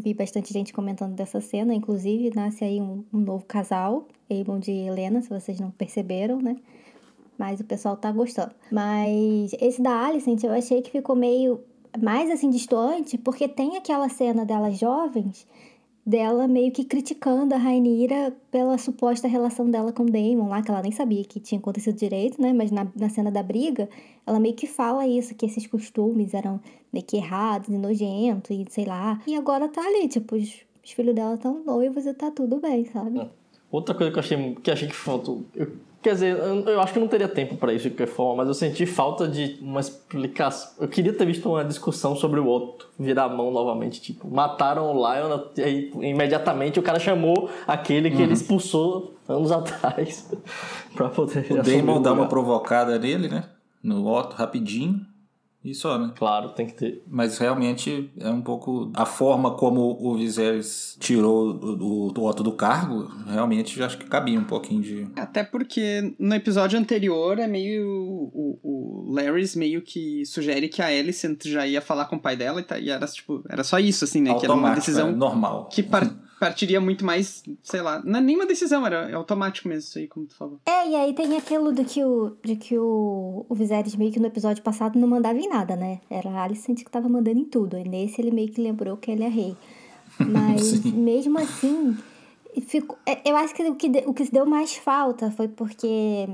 [0.00, 1.74] vi bastante gente comentando dessa cena.
[1.74, 6.56] Inclusive, nasce aí um, um novo casal, Aemon e Helena, se vocês não perceberam, né?
[7.38, 8.54] Mas o pessoal tá gostando.
[8.70, 11.60] Mas esse da Alicent eu achei que ficou meio
[12.00, 15.46] mais assim distante, porque tem aquela cena delas jovens
[16.04, 20.70] dela meio que criticando a Rainira pela suposta relação dela com o Damon lá, que
[20.70, 22.52] ela nem sabia que tinha acontecido direito, né?
[22.52, 23.88] Mas na, na cena da briga,
[24.26, 26.60] ela meio que fala isso, que esses costumes eram
[26.92, 29.20] meio que errados e nojentos e sei lá.
[29.26, 32.84] E agora tá ali, tipo, os, os filhos dela estão noivos e tá tudo bem,
[32.86, 33.30] sabe?
[33.70, 35.44] Outra coisa que eu achei que, achei que faltou.
[35.54, 35.70] eu-
[36.02, 38.54] quer dizer, eu, acho que não teria tempo pra isso de qualquer forma, mas eu
[38.54, 40.72] senti falta de uma explicação.
[40.80, 44.00] Eu queria ter visto uma discussão sobre o Otto virar a mão novamente.
[44.00, 49.52] Tipo, mataram o Lion e aí imediatamente o cara chamou aquele que ele expulsou anos
[49.52, 50.28] atrás
[50.94, 51.46] pra poder.
[51.52, 53.44] O Damon dá uma provocada nele, né?
[53.82, 55.00] No Otto, rapidinho.
[55.64, 56.12] E só, né?
[56.16, 57.02] Claro, tem que ter.
[57.06, 58.90] Mas realmente é um pouco.
[58.94, 64.38] A forma como o Viserys tirou o, o, Otto do cargo, realmente acho que cabia
[64.38, 65.06] um pouquinho de.
[65.14, 67.86] Até porque no episódio anterior é meio.
[67.86, 72.36] O, o Larrys meio que sugere que a Alicent já ia falar com o pai
[72.36, 73.44] dela e, tá, e era tipo.
[73.48, 74.34] Era só isso, assim, né?
[74.34, 75.68] Que era uma automático, decisão é normal.
[75.72, 76.12] que par-
[76.42, 78.02] partiria muito mais, sei lá.
[78.04, 80.58] Não é nem uma decisão, era é automático mesmo, isso aí, como tu falou.
[80.66, 84.18] É, e aí tem aquilo de que o, de que o, o Viserys meio que
[84.18, 86.00] no episódio passado não mandava em nada, né?
[86.10, 87.78] Era a Alicent que tava mandando em tudo.
[87.78, 89.56] E nesse ele meio que lembrou que ele é rei.
[90.18, 91.96] Mas mesmo assim,
[92.66, 96.28] ficou, é, eu acho que o que, o que se deu mais falta foi porque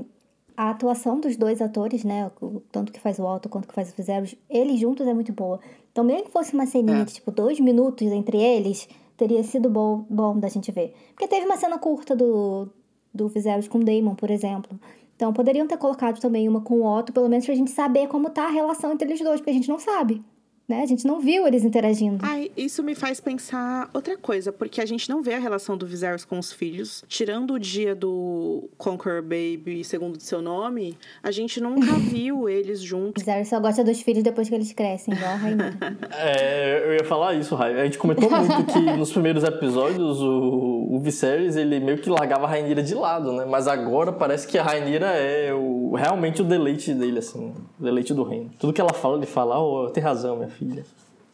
[0.57, 2.31] a atuação dos dois atores, né?
[2.41, 5.31] o- Tanto que faz o Otto quanto que faz o Viserys, eles juntos é muito
[5.31, 5.59] boa.
[5.91, 7.05] Então, mesmo que fosse uma ceninha É.
[7.05, 8.87] de tipo dois minutos entre eles,
[9.19, 10.95] teria sido bom, bom da gente ver.
[11.09, 12.69] Porque teve uma cena curta do,
[13.13, 14.79] do Viserys com o Daemon, por exemplo.
[15.13, 18.29] Então, poderiam ter colocado também uma com o Otto, pelo menos pra gente saber como
[18.29, 20.23] tá a relação entre eles dois, porque a gente não sabe.
[20.69, 20.83] Né?
[20.83, 22.19] A gente não viu eles interagindo.
[22.21, 25.87] Ai, isso me faz pensar outra coisa, porque a gente não vê a relação do
[25.87, 27.03] Viserys com os filhos.
[27.07, 32.81] Tirando o dia do Conqueror Baby, segundo o seu nome, a gente nunca viu eles
[32.81, 33.23] O juntos.
[33.23, 35.79] Viserys só gosta dos filhos depois que eles crescem, igual a Rainha.
[36.11, 37.79] É, eu ia falar isso, Rai.
[37.79, 42.45] A gente comentou muito que nos primeiros episódios o, o Viserys ele meio que largava
[42.45, 43.45] a Rainira de lado, né?
[43.45, 48.13] Mas agora parece que a Rainira é o, realmente o deleite dele, assim, o deleite
[48.13, 48.51] do reino.
[48.59, 50.58] Tudo que ela fala, ele fala, oh, tem razão, minha filha.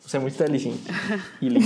[0.06, 0.84] Você é muito inteligente
[1.42, 1.66] e linda.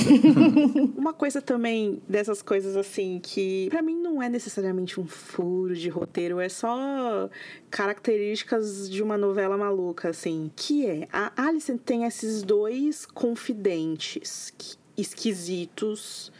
[0.97, 5.89] Uma coisa também dessas coisas assim que pra mim não é necessariamente um furo de
[5.89, 7.29] roteiro, é só
[7.69, 14.53] características de uma novela maluca assim, que é a Alicent tem esses dois confidentes
[14.95, 16.31] esquisitos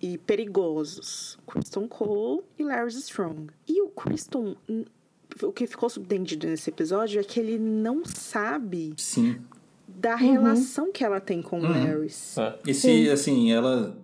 [0.00, 3.48] e perigosos, Kristen Cole e Larry Strong.
[3.66, 4.56] E o Kristen
[5.42, 9.40] o que ficou subentendido nesse episódio é que ele não sabe Sim.
[9.96, 12.12] Da relação que ela tem com o Larry.
[12.38, 12.54] É.
[12.66, 13.96] E se, assim, ela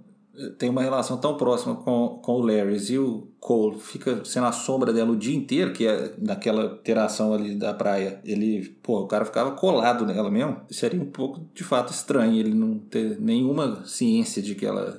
[0.58, 4.52] tem uma relação tão próxima com, com o Larry e o Cole fica sendo a
[4.52, 9.06] sombra dela o dia inteiro, que é naquela interação ali da praia, ele, pô, o
[9.06, 10.60] cara ficava colado nela mesmo.
[10.70, 14.98] Seria um pouco, de fato, estranho ele não ter nenhuma ciência de que ela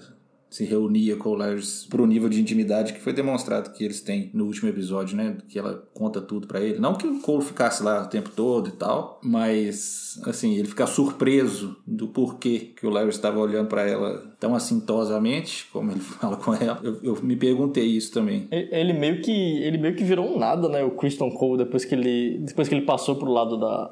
[0.54, 4.30] se reunia com o Larry pro nível de intimidade que foi demonstrado que eles têm
[4.36, 5.36] no último episódio, né?
[5.50, 6.78] Que ela conta tudo para ele.
[6.78, 10.86] Não que o Cole ficasse lá o tempo todo e tal, mas assim, ele fica
[10.86, 16.38] surpreso do porquê que o Larry estava olhando para ela tão assintosamente, como ele fala
[16.38, 16.80] com ela.
[16.84, 18.48] Eu, eu, me perguntei isso também.
[18.52, 20.84] Ele meio que ele meio que virou um nada, né?
[20.84, 23.92] O Christian Cole depois que ele depois que ele passou pro lado da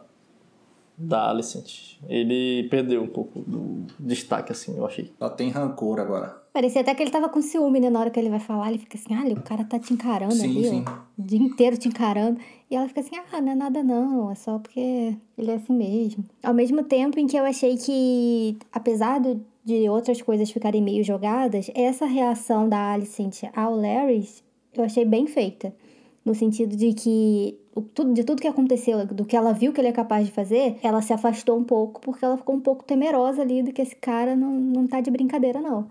[1.02, 1.98] da Alicent.
[2.08, 5.12] Ele perdeu um pouco do destaque, assim, eu achei.
[5.18, 6.42] Só tem rancor agora.
[6.54, 7.90] Parecia até que ele tava com ciúme, né?
[7.90, 10.34] Na hora que ele vai falar, ele fica assim, ah, o cara tá te encarando
[10.34, 10.86] sim, ali, sim.
[10.86, 10.92] ó.
[11.18, 12.40] O dia inteiro te encarando.
[12.70, 15.74] E ela fica assim, ah, não é nada não, é só porque ele é assim
[15.74, 16.26] mesmo.
[16.44, 21.04] Ao mesmo tempo em que eu achei que, apesar do, de outras coisas ficarem meio
[21.04, 24.28] jogadas, essa reação da Alicent ao Larry,
[24.74, 25.74] eu achei bem feita.
[26.26, 27.58] No sentido de que
[28.14, 31.02] de tudo que aconteceu, do que ela viu que ele é capaz de fazer, ela
[31.02, 34.36] se afastou um pouco porque ela ficou um pouco temerosa ali de que esse cara
[34.36, 35.88] não, não tá de brincadeira, não.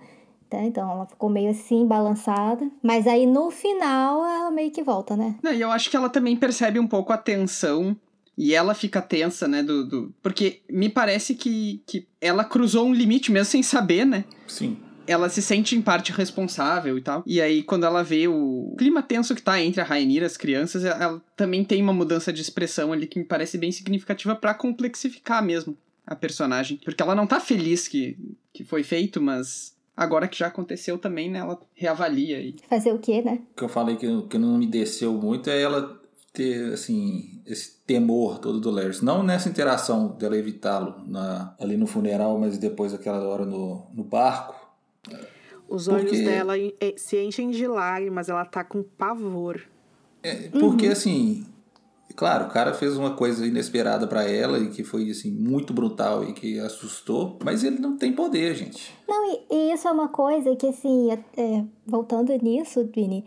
[0.48, 0.62] Tá?
[0.62, 2.68] Então ela ficou meio assim, balançada.
[2.82, 5.36] Mas aí no final ela meio que volta, né?
[5.42, 7.96] Não, e eu acho que ela também percebe um pouco a tensão.
[8.36, 9.62] E ela fica tensa, né?
[9.62, 10.14] Do, do...
[10.22, 14.24] Porque me parece que, que ela cruzou um limite mesmo sem saber, né?
[14.46, 17.22] Sim ela se sente em parte responsável e tal.
[17.26, 20.36] E aí, quando ela vê o clima tenso que tá entre a Rainira e as
[20.36, 24.54] crianças, ela também tem uma mudança de expressão ali que me parece bem significativa para
[24.54, 26.78] complexificar mesmo a personagem.
[26.84, 28.16] Porque ela não tá feliz que,
[28.52, 32.40] que foi feito, mas agora que já aconteceu também, né, ela reavalia.
[32.40, 32.56] E...
[32.68, 33.40] Fazer o quê, né?
[33.52, 36.00] O que eu falei que, que não me desceu muito é ela
[36.32, 39.02] ter, assim, esse temor todo do Larry.
[39.02, 40.94] Não nessa interação dela evitá-lo
[41.58, 44.59] ali no funeral, mas depois aquela hora no, no barco
[45.68, 46.24] os olhos porque...
[46.24, 46.54] dela
[46.96, 49.62] se enchem de lágrimas, ela tá com pavor.
[50.22, 50.92] É, porque uhum.
[50.92, 51.46] assim,
[52.16, 56.24] claro, o cara fez uma coisa inesperada para ela e que foi assim muito brutal
[56.24, 58.92] e que assustou, mas ele não tem poder, gente.
[59.08, 63.24] Não, e, e isso é uma coisa que assim, é, voltando nisso, Vini,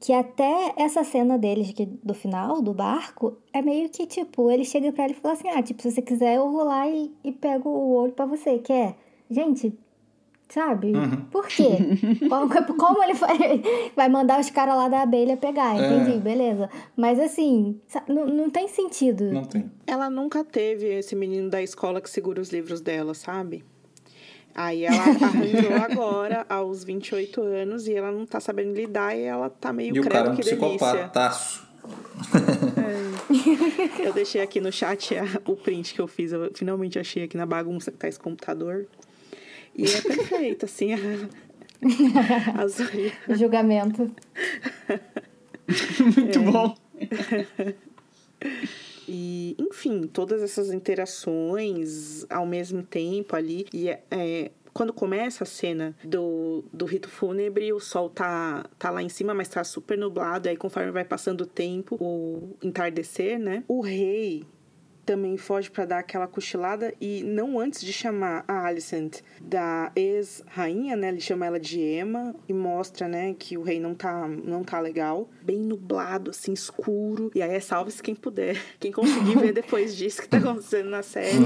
[0.00, 4.64] que até essa cena deles que, do final, do barco, é meio que tipo, ele
[4.64, 7.12] chega para ela e fala assim: ah, tipo, se você quiser, eu vou lá e,
[7.24, 8.96] e pego o olho para você, quer?
[9.30, 9.76] Gente,
[10.48, 10.92] Sabe?
[10.94, 11.16] Uhum.
[11.30, 11.76] Por quê?
[12.78, 13.12] Como ele
[13.94, 15.78] vai mandar os caras lá da abelha pegar?
[15.78, 15.86] É.
[15.86, 16.20] Entendi, é.
[16.20, 16.70] beleza.
[16.96, 19.24] Mas assim, não, não tem sentido.
[19.24, 19.70] Não tem.
[19.86, 23.62] Ela nunca teve esse menino da escola que segura os livros dela, sabe?
[24.54, 29.50] Aí ela arranjou agora, aos 28 anos, e ela não tá sabendo lidar e ela
[29.50, 31.68] tá meio E o cara é um que psicopataço.
[32.76, 34.08] É.
[34.08, 35.14] Eu deixei aqui no chat
[35.46, 36.32] o print que eu fiz.
[36.32, 38.86] Eu finalmente achei aqui na bagunça que tá esse computador.
[39.78, 40.88] E é perfeito, assim.
[42.58, 42.80] As...
[43.28, 44.02] O julgamento.
[46.16, 46.42] Muito é.
[46.42, 46.74] bom.
[49.06, 53.66] E, enfim, todas essas interações ao mesmo tempo ali.
[53.72, 58.90] E é, é, quando começa a cena do, do rito fúnebre, o sol tá, tá
[58.90, 60.48] lá em cima, mas tá super nublado.
[60.48, 63.62] E aí, conforme vai passando o tempo, o entardecer, né?
[63.68, 64.44] O rei
[65.08, 70.96] também foge para dar aquela cochilada e não antes de chamar a Alicent da ex-rainha,
[70.96, 71.08] né?
[71.08, 74.78] Ele chama ela de Emma e mostra, né, que o rei não tá, não tá
[74.78, 75.30] legal.
[75.40, 77.30] Bem nublado, assim, escuro.
[77.34, 78.58] E aí é salve-se quem puder.
[78.78, 81.38] Quem conseguir ver depois disso que tá acontecendo na série.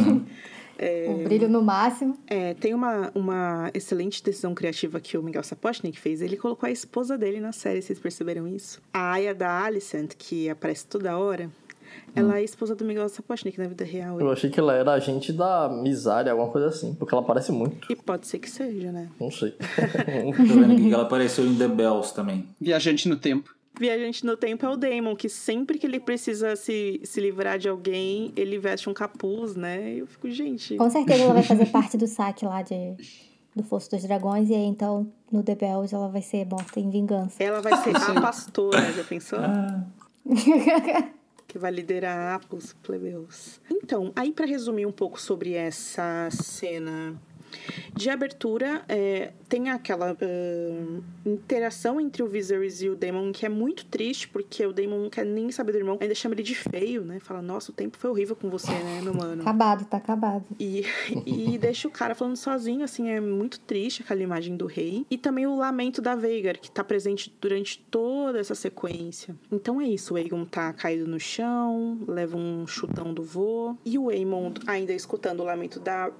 [0.78, 2.18] É, o brilho no máximo.
[2.26, 6.20] É, tem uma, uma excelente decisão criativa que o Miguel Sapochnik fez.
[6.20, 8.82] Ele colocou a esposa dele na série, vocês perceberam isso?
[8.92, 11.50] A Aya da Alicent, que aparece toda hora,
[12.14, 14.20] ela é esposa do Miguel Sapochnik na vida real.
[14.20, 17.90] Eu achei que ela era agente da miséria, alguma coisa assim, porque ela parece muito.
[17.90, 19.08] E pode ser que seja, né?
[19.18, 19.52] Não sei.
[20.36, 22.46] Tô vendo aqui que ela apareceu em The Bells também.
[22.60, 23.54] Viajante no tempo.
[23.78, 27.68] Viajante no tempo é o Damon, que sempre que ele precisa se, se livrar de
[27.68, 29.94] alguém, ele veste um capuz, né?
[29.94, 30.76] E eu fico, gente.
[30.76, 32.94] Com certeza ela vai fazer parte do saque lá de,
[33.56, 36.90] do Fosso dos Dragões, e aí então no The Bells ela vai ser morta em
[36.90, 37.42] vingança.
[37.42, 39.38] Ela vai ser a pastora, já pensou?
[39.40, 39.84] Ah.
[41.52, 43.60] que vai liderar os plebeus.
[43.70, 47.20] Então, aí para resumir um pouco sobre essa cena
[47.94, 53.48] de abertura, é, tem aquela uh, interação entre o Viserys e o Daemon que é
[53.48, 56.54] muito triste, porque o Daemon não quer nem saber do irmão, ainda chama ele de
[56.54, 57.18] feio, né?
[57.20, 59.42] Fala, nossa, o tempo foi horrível com você, né, meu mano?
[59.42, 60.44] Acabado, tá acabado.
[60.58, 60.84] E,
[61.26, 65.06] e deixa o cara falando sozinho, assim, é muito triste aquela imagem do rei.
[65.10, 69.36] E também o lamento da Veigar, que tá presente durante toda essa sequência.
[69.50, 73.98] Então é isso, o Aegon tá caído no chão, leva um chutão do vô, e
[73.98, 76.10] o Aemon ainda escutando o lamento da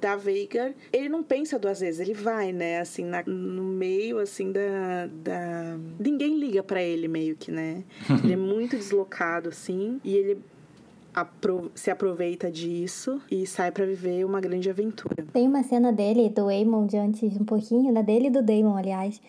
[0.00, 4.52] da Veigar, ele não pensa duas vezes, ele vai, né, assim, na, no meio, assim,
[4.52, 5.78] da, da...
[5.98, 7.84] Ninguém liga para ele, meio que, né?
[8.22, 10.38] ele é muito deslocado, assim, e ele
[11.14, 15.26] apro se aproveita disso e sai para viver uma grande aventura.
[15.32, 18.02] Tem uma cena dele, do Aemon, de antes um pouquinho, né?
[18.02, 19.20] Dele e do Daemon, aliás,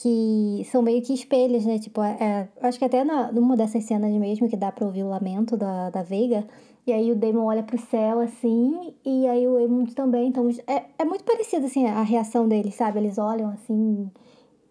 [0.00, 1.78] que são meio que espelhos, né?
[1.78, 5.08] Tipo, é, acho que até na, numa dessas cenas mesmo, que dá pra ouvir o
[5.08, 6.44] lamento da, da Veiga,
[6.86, 10.28] e aí o Damon olha pro céu, assim, e aí o Aemond também.
[10.28, 12.98] Então, é, é muito parecido, assim, a reação deles, sabe?
[12.98, 14.10] Eles olham, assim...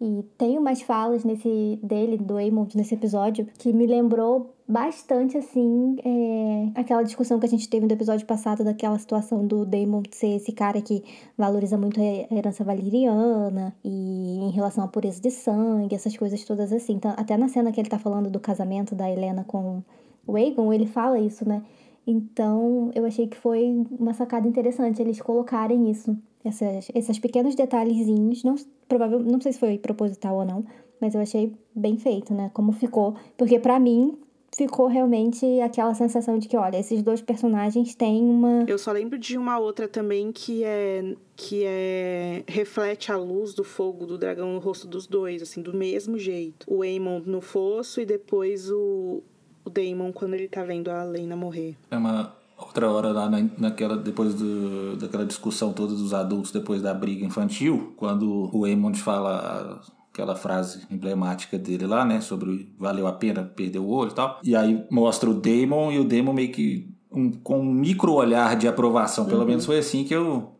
[0.00, 5.96] E tem umas falas nesse dele, do Aemond, nesse episódio, que me lembrou bastante, assim,
[6.04, 10.36] é, aquela discussão que a gente teve no episódio passado, daquela situação do Damon ser
[10.36, 11.02] esse cara que
[11.38, 16.72] valoriza muito a herança valeriana e em relação à pureza de sangue, essas coisas todas
[16.72, 16.94] assim.
[16.94, 19.82] Então, até na cena que ele tá falando do casamento da Helena com
[20.26, 21.62] o Aegon, ele fala isso, né?
[22.06, 28.44] Então, eu achei que foi uma sacada interessante eles colocarem isso, essas, esses pequenos detalhezinhos,
[28.44, 30.64] não, provável, não sei se foi proposital ou não,
[31.00, 32.50] mas eu achei bem feito, né?
[32.52, 34.18] Como ficou, porque para mim
[34.56, 38.64] ficou realmente aquela sensação de que, olha, esses dois personagens têm uma.
[38.68, 43.64] Eu só lembro de uma outra também que é que é reflete a luz do
[43.64, 46.64] fogo do dragão no rosto dos dois, assim, do mesmo jeito.
[46.68, 49.22] O Aemon no fosso e depois o
[49.64, 51.76] o Damon quando ele tá vendo a Lena morrer.
[51.90, 56.82] É uma outra hora lá na, naquela depois do, daquela discussão toda dos adultos depois
[56.82, 59.80] da briga infantil, quando o Aemon fala
[60.12, 64.40] aquela frase emblemática dele lá, né, sobre valeu a pena perder o olho e tal.
[64.44, 68.56] E aí mostra o Damon e o Damon meio que um, com um micro olhar
[68.56, 69.46] de aprovação, pelo uhum.
[69.46, 70.52] menos foi assim que eu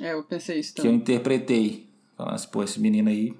[0.00, 0.90] É, eu pensei isso também.
[0.90, 1.86] Que eu interpretei.
[2.16, 3.34] Falando assim, pô, esse menino aí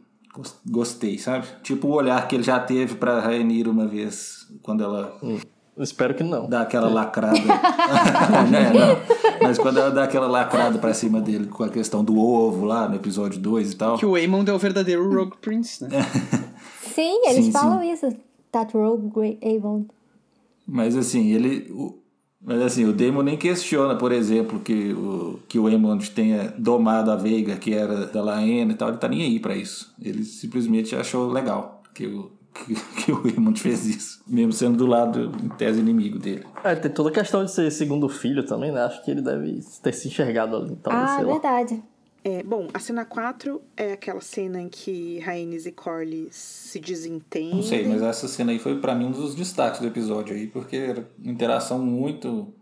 [0.67, 1.47] Gostei, sabe?
[1.63, 5.17] Tipo o olhar que ele já teve pra Rainira uma vez, quando ela.
[5.23, 5.39] Hum,
[5.79, 6.49] espero que não.
[6.49, 7.39] Dá aquela lacrada.
[8.51, 8.99] não, é, não.
[9.43, 12.89] Mas quando ela dá aquela lacrada pra cima dele com a questão do ovo lá
[12.89, 13.99] no episódio 2 e tal.
[13.99, 15.89] Que o Aemond é o verdadeiro Rogue Prince, né?
[16.95, 17.93] sim, eles sim, falam sim.
[17.93, 18.09] isso.
[18.53, 19.89] That Rogue Aemond.
[20.67, 21.73] Mas assim, ele.
[22.47, 27.11] Mas assim, o Damon nem questiona, por exemplo, que o, que o Aemond tenha domado
[27.11, 28.91] a Veiga, que era da Laena e tal.
[28.91, 29.93] Ele tá nem aí para isso.
[30.01, 34.23] Ele simplesmente achou legal que o, que, que o Aemond fez isso.
[34.29, 36.47] Mesmo sendo do lado, em tese, inimigo dele.
[36.63, 38.85] É, tem toda a questão de ser segundo filho também, né?
[38.85, 40.71] Acho que ele deve ter se enxergado ali.
[40.71, 41.83] Então, ah, é verdade.
[42.27, 47.55] É, bom, a cena 4 é aquela cena em que Rhaenys e Corlys se desentendem.
[47.55, 50.49] Não sei, mas essa cena aí foi para mim um dos destaques do episódio aí,
[50.49, 52.53] porque era uma interação muito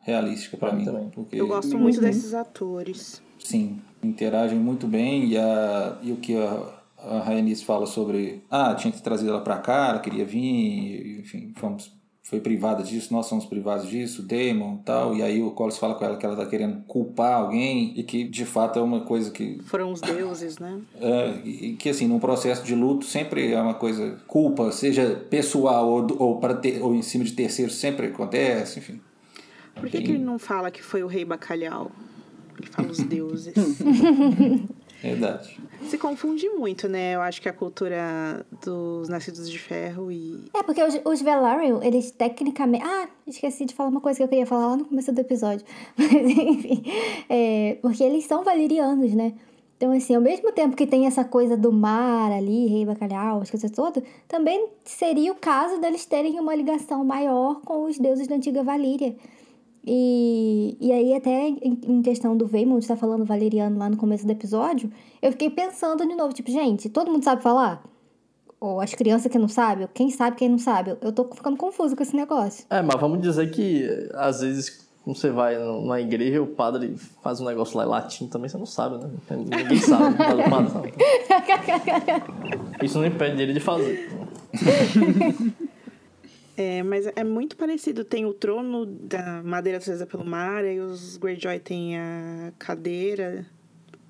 [0.00, 0.84] realística para mim.
[0.84, 1.08] Também.
[1.08, 1.40] Porque...
[1.40, 2.02] Eu gosto muito uhum.
[2.02, 3.22] desses atores.
[3.38, 8.74] Sim, interagem muito bem e, a, e o que a, a Rhaenys fala sobre ah,
[8.74, 11.90] tinha que trazer ela para cá, ela queria vir, enfim, fomos
[12.24, 16.06] foi privada disso, nós somos privados disso, Damon tal, e aí o Collis fala com
[16.06, 19.58] ela que ela tá querendo culpar alguém e que de fato é uma coisa que...
[19.64, 20.80] Foram os deuses, né?
[20.98, 25.86] É, e que assim, num processo de luto sempre é uma coisa, culpa, seja pessoal
[25.86, 28.98] ou, ou, para ter, ou em cima de terceiros, sempre acontece, enfim.
[29.74, 31.92] Por que, que ele não fala que foi o rei Bacalhau?
[32.58, 33.52] Ele fala os deuses.
[35.04, 35.60] Verdade.
[35.86, 37.14] Se confunde muito, né?
[37.14, 40.44] Eu acho que a cultura dos Nascidos de Ferro e.
[40.54, 42.82] É, porque os, os Velaryon, eles tecnicamente.
[42.86, 45.64] Ah, esqueci de falar uma coisa que eu queria falar lá no começo do episódio.
[45.94, 46.82] Mas, enfim.
[47.28, 49.34] É, porque eles são valerianos, né?
[49.76, 53.50] Então, assim, ao mesmo tempo que tem essa coisa do mar ali, rei bacalhau, as
[53.50, 58.36] coisas todas, também seria o caso deles terem uma ligação maior com os deuses da
[58.36, 59.14] antiga Valíria.
[59.86, 64.26] E, e aí, até em, questão do Veimond estar tá falando valeriano lá no começo
[64.26, 67.84] do episódio, eu fiquei pensando de novo, tipo, gente, todo mundo sabe falar?
[68.58, 69.86] Ou as crianças que não sabem?
[69.92, 70.96] Quem sabe, quem não sabe?
[71.02, 72.64] Eu tô ficando confuso com esse negócio.
[72.70, 77.42] É, mas vamos dizer que, às vezes, quando você vai na igreja, o padre faz
[77.42, 79.10] um negócio lá em latim também, você não sabe, né?
[79.30, 80.14] Ninguém sabe.
[80.14, 80.94] o padre sabe.
[82.82, 84.10] Isso não impede ele de fazer.
[86.56, 88.04] É, mas é muito parecido.
[88.04, 93.46] Tem o trono da madeira trazida pelo mar, e os Greyjoy tem a cadeira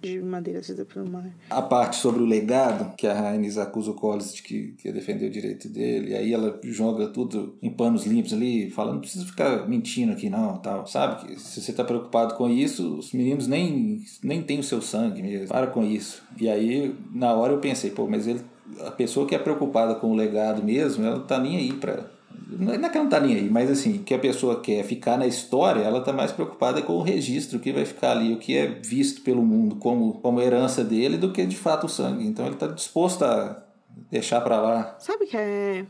[0.04, 1.34] de madeira trazida pelo mar.
[1.48, 5.28] A parte sobre o legado, que a Rhaenys acusa o Collis de que, que defender
[5.28, 9.66] o direito dele, aí ela joga tudo em panos limpos ali, falando, não precisa ficar
[9.66, 10.86] mentindo aqui não, tal.
[10.86, 14.82] Sabe que se você tá preocupado com isso, os meninos nem, nem têm o seu
[14.82, 15.48] sangue mesmo.
[15.48, 16.22] Para com isso.
[16.38, 18.40] E aí, na hora eu pensei, pô, mas ele
[18.80, 22.13] a pessoa que é preocupada com o legado mesmo, ela tá nem aí para
[22.58, 25.16] não é que ela não tá nem aí, mas assim, que a pessoa quer ficar
[25.16, 28.56] na história, ela tá mais preocupada com o registro, que vai ficar ali, o que
[28.56, 32.26] é visto pelo mundo como, como herança dele, do que de fato o sangue.
[32.26, 33.62] Então ele tá disposto a
[34.10, 34.96] deixar para lá.
[34.98, 35.84] Sabe que é.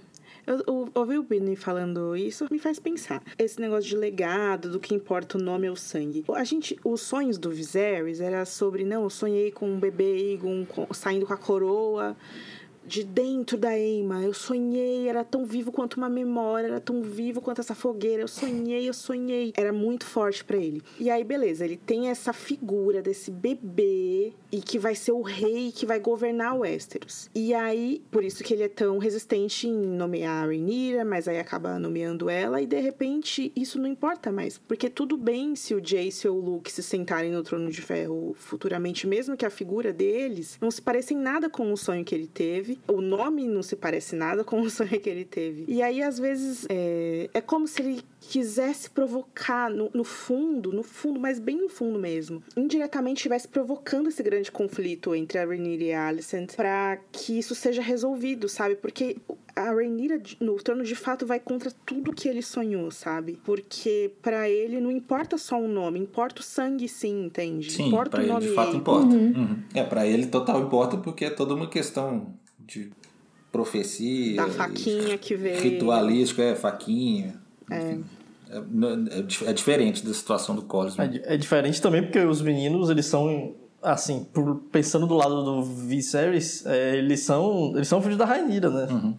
[0.47, 3.23] Eu, eu ouvi o Billy falando isso, me faz pensar.
[3.39, 6.23] Esse negócio de legado, do que importa o nome ou o sangue.
[6.35, 10.67] A gente, os sonhos do Viserys era sobre, não, eu sonhei com um bebê Egon
[10.93, 12.15] saindo com a coroa
[12.87, 14.23] de dentro da Eima.
[14.23, 18.23] Eu sonhei, era tão vivo quanto uma memória, era tão vivo quanto essa fogueira.
[18.23, 19.53] Eu sonhei, eu sonhei.
[19.57, 20.83] Era muito forte para ele.
[20.99, 25.73] E aí, beleza, ele tem essa figura desse bebê e que vai ser o rei
[25.73, 27.29] que vai governar o Westeros.
[27.35, 31.39] E aí, por isso que ele é tão resistente em nomear a Rhaenyra, mas aí
[31.39, 35.81] acaba nomeando ela e de repente isso não importa mais, porque tudo bem se o
[35.81, 39.93] Jace ou o Luke se sentarem no trono de ferro futuramente, mesmo que a figura
[39.93, 43.63] deles não se pareça em nada com o sonho que ele teve, o nome não
[43.63, 45.65] se parece nada com o sonho que ele teve.
[45.69, 50.83] E aí às vezes é, é como se ele quisesse provocar no, no, fundo, no
[50.83, 55.85] fundo, mas bem no fundo mesmo, indiretamente estivesse provocando esse grande conflito entre a Rhaenyra
[55.85, 58.77] e a Alicent para que isso seja resolvido, sabe?
[58.77, 59.17] Porque
[59.55, 63.39] a Rhaenyra no trono de fato vai contra tudo que ele sonhou, sabe?
[63.45, 67.71] Porque para ele não importa só o nome, importa o sangue sim, entende?
[67.71, 68.79] Sim, importa pra o ele nome de fato ele.
[68.79, 69.15] importa.
[69.15, 69.59] Uhum.
[69.75, 72.35] É, para ele total importa porque é toda uma questão
[72.67, 72.91] de
[73.53, 74.37] profecia.
[74.37, 75.61] Da faquinha que veio.
[75.61, 77.41] Ritualístico, é, faquinha.
[77.71, 77.99] É.
[78.51, 80.99] É, é, diferente da situação do Collins.
[80.99, 85.63] É, é, diferente também porque os meninos, eles são, assim, por, pensando do lado do
[85.63, 88.87] Viserys, é, eles são eles são filhos da Rainira, né?
[88.91, 89.17] Uhum.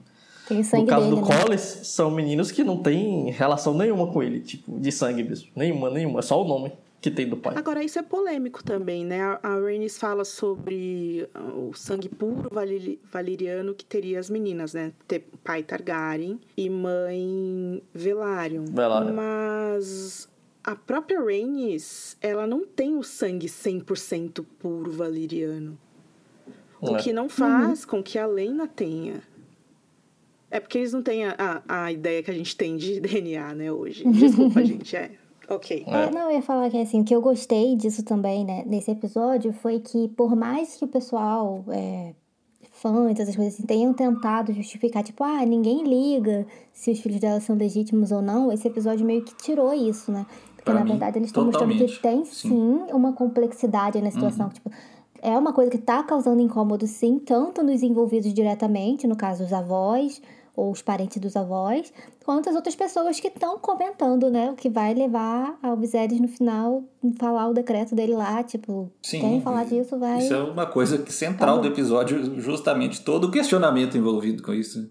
[0.47, 1.41] Tem sangue no caso dele, do né?
[1.41, 5.49] Collins, são meninos que não têm relação nenhuma com ele, tipo, de sangue mesmo.
[5.55, 6.19] Nenhuma, nenhuma.
[6.19, 6.71] É só o nome
[7.09, 7.53] que tem do pai.
[7.55, 9.21] Agora, isso é polêmico também, né?
[9.21, 12.49] A, a Rhaenys fala sobre o sangue puro
[13.11, 14.91] valeriano que teria as meninas, né?
[15.07, 18.65] Ter pai Targaryen e mãe Velaryon.
[18.65, 19.13] Velaryon.
[19.13, 20.27] Mas
[20.63, 25.77] a própria Rhaenys, ela não tem o sangue 100% puro valeriano.
[26.81, 26.97] O É.
[26.97, 29.21] que não faz com que a Lena tenha.
[30.51, 31.35] É porque eles não têm a,
[31.67, 34.03] a, a ideia que a gente tem de DNA, né, hoje.
[34.09, 35.11] Desculpa, gente, é.
[35.49, 35.83] Ok.
[35.87, 38.91] É, não, eu ia falar que assim, o que eu gostei disso também, né, nesse
[38.91, 42.13] episódio, foi que por mais que o pessoal, é,
[42.71, 47.39] fãs, essas coisas assim, tenham tentado justificar, tipo, ah, ninguém liga se os filhos dela
[47.39, 50.25] são legítimos ou não, esse episódio meio que tirou isso, né?
[50.55, 52.49] Porque Pra na mim, verdade eles estão mostrando que tem Sim.
[52.49, 54.71] sim uma complexidade na situação, tipo,
[55.21, 59.53] é uma coisa que tá causando incômodo sim, tanto nos envolvidos diretamente, no caso os
[59.53, 60.21] avós
[60.55, 61.91] ou os parentes dos avós,
[62.23, 64.49] quanto as outras pessoas que estão comentando, né?
[64.51, 66.83] O que vai levar ao Viserys no final
[67.19, 70.19] falar o decreto dele lá, tipo, Sim, quem falar disso vai.
[70.19, 74.53] Isso é uma coisa que central Tá do episódio, justamente todo o questionamento envolvido com
[74.53, 74.89] isso.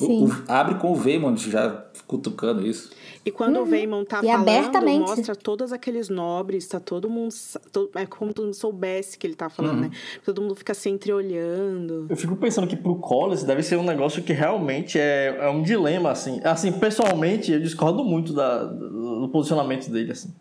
[0.00, 0.24] O- Sim.
[0.26, 1.68] o- abre com o Veymond já
[2.06, 2.90] cutucando isso.
[3.24, 4.24] E quando o Veimon tá Uhum.
[4.24, 5.00] E falando, abertamente.
[5.00, 7.30] mostra todos aqueles nobres, tá todo mundo.
[7.30, 9.90] sa- to- É como todo mundo soubesse que ele tá falando, né?
[10.24, 12.06] Todo mundo fica se entreolhando.
[12.10, 15.62] Eu fico pensando que pro Collins deve ser um negócio que realmente é, é um
[15.62, 16.40] dilema, assim.
[16.44, 20.34] Assim, pessoalmente, eu discordo muito da, do posicionamento dele, assim.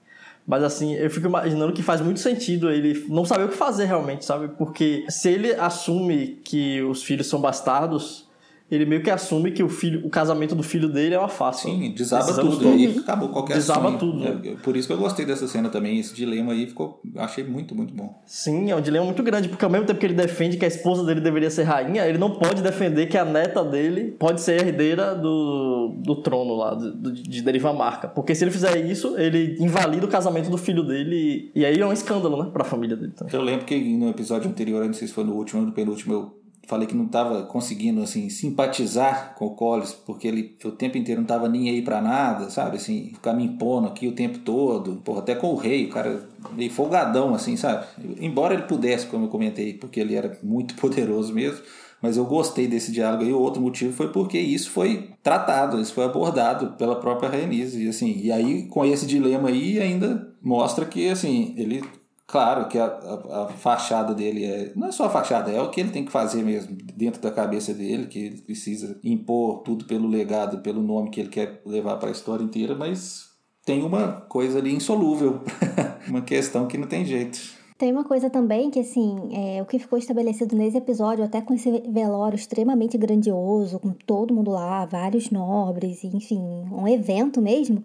[0.45, 3.86] Mas assim, eu fico imaginando que faz muito sentido ele não saber o que fazer
[3.86, 4.47] realmente, sabe?
[4.57, 8.28] Porque se ele assume que os filhos são bastardos,
[8.72, 11.64] ele meio que assume que o filho, o casamento do filho dele é uma farsa.
[11.64, 12.58] Sim, desaba tudo.
[12.58, 12.66] todos.
[12.68, 14.00] Aí acabou qualquer Desaba sonho.
[14.00, 14.26] tudo.
[14.26, 16.00] É, por isso que eu gostei dessa cena também.
[16.00, 17.02] Esse dilema aí ficou.
[17.18, 18.22] Achei muito, muito bom.
[18.26, 20.68] Sim, é um dilema muito grande, porque ao mesmo tempo que ele defende que a
[20.68, 24.62] esposa dele deveria ser rainha, ele não pode defender que a neta dele pode ser
[24.66, 28.08] herdeira do, do trono lá, do, de Deriva Marca.
[28.08, 31.80] Porque se ele fizer isso, ele invalida o casamento do filho dele, e, e aí
[31.80, 33.34] é um escândalo, né, pra família dele também.
[33.34, 36.14] Eu lembro que no episódio anterior, não sei se foi no último ou no penúltimo,
[36.14, 36.41] eu
[36.72, 41.20] falei que não tava conseguindo assim simpatizar com o Collins, porque ele o tempo inteiro
[41.20, 42.78] não tava nem aí pra nada, sabe?
[42.78, 45.02] Assim, ficar me impondo aqui o tempo todo.
[45.04, 47.86] Porra, até com o rei, o cara meio folgadão assim, sabe?
[48.22, 51.60] Embora ele pudesse, como eu comentei, porque ele era muito poderoso mesmo,
[52.02, 55.94] mas eu gostei desse diálogo e o outro motivo foi porque isso foi tratado, isso
[55.94, 60.86] foi abordado pela própria Renise, e assim, e aí com esse dilema aí ainda mostra
[60.86, 61.84] que assim, ele
[62.32, 64.72] Claro que a, a, a fachada dele é.
[64.74, 67.30] Não é só a fachada, é o que ele tem que fazer mesmo, dentro da
[67.30, 71.98] cabeça dele, que ele precisa impor tudo pelo legado, pelo nome que ele quer levar
[71.98, 73.26] para a história inteira, mas
[73.66, 75.42] tem uma coisa ali insolúvel,
[76.08, 77.38] uma questão que não tem jeito.
[77.78, 81.54] Tem uma coisa também que, assim, é, o que ficou estabelecido nesse episódio, até com
[81.54, 86.40] esse velório extremamente grandioso, com todo mundo lá, vários nobres, enfim,
[86.72, 87.84] um evento mesmo,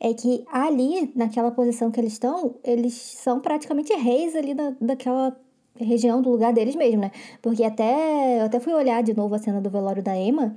[0.00, 5.36] é que ali, naquela posição que eles estão, eles são praticamente reis ali da, daquela
[5.76, 7.10] região, do lugar deles mesmo, né?
[7.42, 10.56] Porque até, eu até fui olhar de novo a cena do velório da Emma,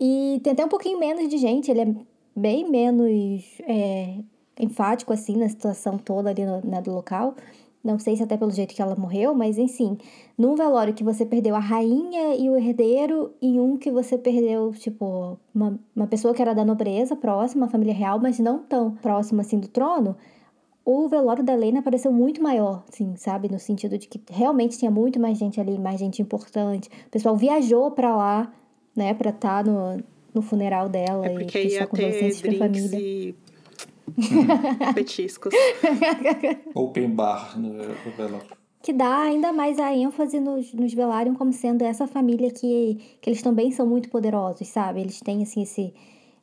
[0.00, 1.94] e tem até um pouquinho menos de gente, ele é
[2.34, 3.10] bem menos
[3.60, 4.16] é,
[4.58, 7.36] enfático, assim, na situação toda ali no, né, do local.
[7.82, 9.98] Não sei se até pelo jeito que ela morreu, mas enfim.
[10.38, 14.72] Num velório que você perdeu a rainha e o herdeiro, e um que você perdeu,
[14.72, 18.92] tipo, uma, uma pessoa que era da nobreza próxima, a família real, mas não tão
[18.92, 20.16] próxima assim do trono.
[20.84, 23.48] o velório da Lena pareceu muito maior, assim, sabe?
[23.48, 26.88] No sentido de que realmente tinha muito mais gente ali, mais gente importante.
[27.06, 28.52] O pessoal viajou pra lá,
[28.94, 30.02] né, pra estar no,
[30.34, 32.98] no funeral dela É e prestar condolências pra família.
[32.98, 33.34] e
[34.94, 35.52] petiscos.
[36.74, 38.46] Open bar no, no velório.
[38.82, 43.30] Que dá ainda mais a ênfase nos, nos Velaryon como sendo essa família que, que
[43.30, 45.00] eles também são muito poderosos, sabe?
[45.00, 45.94] Eles têm, assim, esse,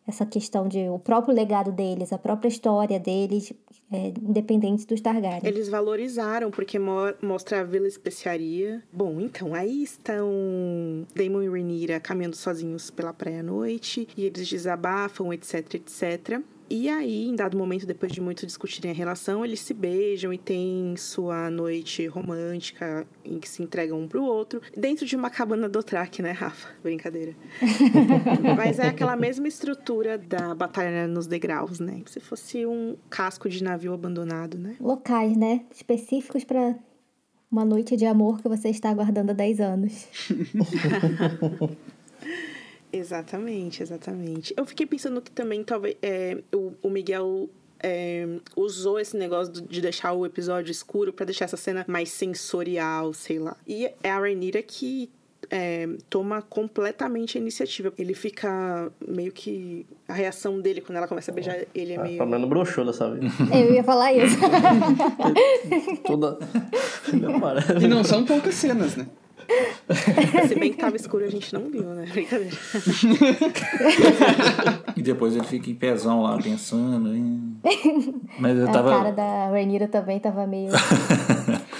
[0.07, 3.51] essa questão de o próprio legado deles, a própria história deles,
[3.91, 5.41] é, independente dos Targaryen.
[5.43, 8.81] Eles valorizaram, porque mo- mostra a Vila Especiaria.
[8.89, 10.29] Bom, então, aí estão
[11.13, 16.39] Daemon e Rhaenyra caminhando sozinhos pela praia à noite, e eles desabafam, etc, etc.
[16.69, 20.37] E aí, em dado momento, depois de muito discutirem a relação, eles se beijam e
[20.37, 25.67] têm sua noite romântica em que se entregam um pro outro, dentro de uma cabana
[25.67, 26.69] do Track, né, Rafa?
[26.83, 27.35] Brincadeira.
[28.55, 32.03] Mas é aquela mesma estrutura da batalha nos degraus, né?
[32.05, 34.75] Se fosse um casco de navio abandonado, né?
[34.79, 35.65] Locais, né?
[35.73, 36.75] Específicos pra
[37.51, 40.07] uma noite de amor que você está aguardando há 10 anos.
[42.91, 44.53] Exatamente, exatamente.
[44.57, 47.49] Eu fiquei pensando que também talvez é, o, o Miguel
[47.81, 52.09] é, usou esse negócio do- de deixar o episódio escuro pra deixar essa cena mais
[52.11, 53.55] sensorial, sei lá.
[53.67, 55.09] E é a Rhaenyra que
[55.51, 57.91] é, toma completamente a iniciativa.
[57.97, 59.85] Ele fica meio que.
[60.07, 62.17] A reação dele quando ela começa a beijar ele é Ah, meio.
[62.17, 63.31] Pelo menos broxou dessa vez.
[63.53, 64.35] Eu ia falar isso.
[66.05, 66.37] Toda.
[67.81, 69.07] E não são poucas cenas, né?
[70.47, 72.05] Se bem que tava escuro, a gente não viu, né?
[72.11, 72.55] Brincadeira.
[74.95, 77.13] E depois ele fica em pezão lá, pensando.
[77.15, 77.57] hein?
[78.39, 78.89] Mas eu A tava.
[78.89, 80.71] cara da Rhaenyra também tava meio...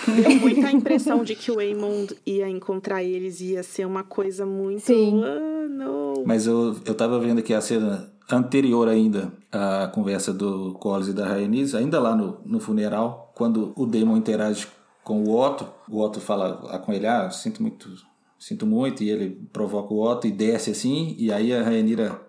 [0.08, 4.46] Deu muita impressão de que o Aemond ia encontrar eles e ia ser uma coisa
[4.46, 4.80] muito.
[4.82, 5.22] Sim.
[5.24, 6.14] Ah, não.
[6.26, 11.14] Mas eu, eu tava vendo aqui a cena anterior ainda à conversa do Collins e
[11.14, 14.66] da Rhaenys, ainda lá no, no funeral, quando o Daemon interage
[15.10, 17.90] com o Otto, o Otto fala com ele, ah, sinto muito,
[18.38, 22.22] sinto muito, e ele provoca o Otto e desce assim, e aí a Rhaenyra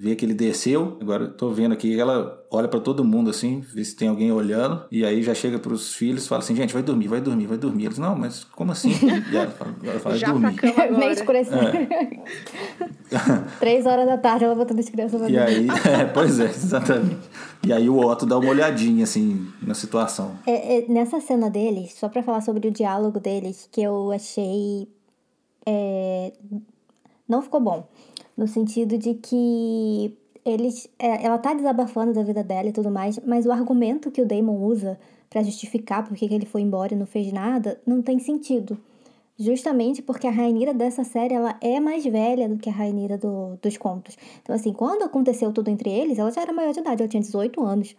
[0.00, 3.58] vê que ele desceu, agora eu tô vendo aqui, ela olha pra todo mundo assim,
[3.74, 6.72] vê se tem alguém olhando, e aí já chega pros filhos e fala assim, gente,
[6.72, 7.86] vai dormir, vai dormir, vai dormir.
[7.86, 8.92] Eles, não, mas como assim?
[9.32, 10.56] E ela fala, ela fala Já pra dormir.
[10.56, 11.58] cama Nem escureceu.
[13.58, 15.66] Três horas da tarde ela botando as crianças pra E aí,
[16.00, 17.28] é, pois é, exatamente.
[17.66, 20.38] E aí o Otto dá uma olhadinha, assim, na situação.
[20.46, 24.86] É, é, nessa cena deles, só pra falar sobre o diálogo deles, que eu achei.
[25.66, 26.32] é,
[27.28, 27.86] não ficou bom.
[28.38, 30.88] No sentido de que eles.
[30.98, 34.26] é, ela tá desabafando da vida dela e tudo mais, mas o argumento que o
[34.26, 38.18] Damon usa pra justificar por que ele foi embora e não fez nada não tem
[38.18, 38.78] sentido.
[39.36, 43.56] Justamente porque a Rainira dessa série ela é mais velha do que a Rainira do,
[43.60, 44.16] dos contos.
[44.42, 47.20] Então, assim, quando aconteceu tudo entre eles, ela já era maior de idade, ela tinha
[47.20, 47.94] 18 anos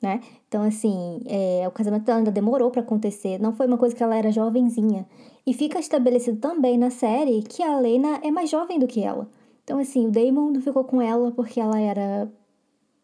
[0.00, 0.20] né?
[0.46, 4.16] Então, assim, é, o casamento ainda demorou pra acontecer, não foi uma coisa que ela
[4.16, 5.06] era jovenzinha.
[5.46, 9.28] E fica estabelecido também na série que a Lena é mais jovem do que ela.
[9.68, 12.26] Então, assim, o Damon não ficou com ela porque ela era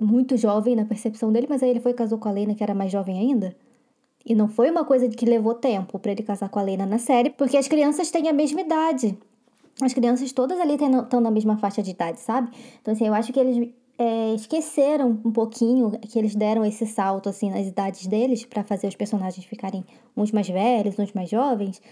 [0.01, 2.63] muito jovem na percepção dele, mas aí ele foi e casou com a Lena, que
[2.63, 3.55] era mais jovem ainda.
[4.25, 6.97] E não foi uma coisa que levou tempo pra ele casar com a Lena na
[6.97, 9.15] série, porque as crianças têm a mesma idade.
[9.83, 12.51] As crianças todas ali estão na mesma faixa de idade, sabe?
[12.81, 17.29] Então, assim, eu acho que eles é, esqueceram um pouquinho que eles deram esse salto,
[17.29, 19.85] assim, nas idades deles pra fazer os personagens ficarem
[20.17, 21.83] uns mais velhos, uns mais jovens.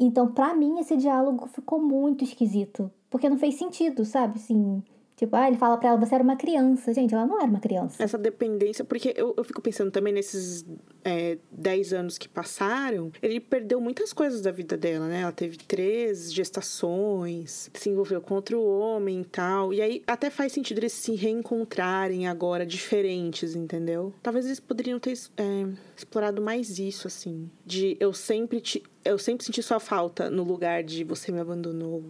[0.00, 2.90] Então, pra mim, esse diálogo ficou muito esquisito.
[3.12, 4.38] Porque não fez sentido, sabe?
[4.38, 4.82] Assim,
[5.14, 6.94] tipo, ah, ele fala pra ela, você era uma criança.
[6.94, 8.02] Gente, ela não era uma criança.
[8.02, 10.64] Essa dependência, porque eu, eu fico pensando também nesses
[11.04, 15.20] é, 10 anos que passaram, ele perdeu muitas coisas da vida dela, né?
[15.20, 19.74] Ela teve três gestações, se envolveu com outro homem e tal.
[19.74, 24.14] E aí até faz sentido eles se reencontrarem agora diferentes, entendeu?
[24.22, 27.50] Talvez eles poderiam ter é, explorado mais isso, assim.
[27.66, 28.82] De eu sempre te.
[29.04, 32.04] Eu sempre senti sua falta no lugar de você me abandonou.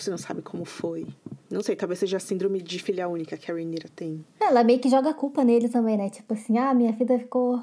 [0.00, 1.06] Você não sabe como foi.
[1.50, 4.24] Não sei, talvez seja a síndrome de filha única que a Rhaenyra tem.
[4.40, 6.08] Ela meio que joga a culpa nele também, né?
[6.08, 7.60] Tipo assim, ah, minha vida ficou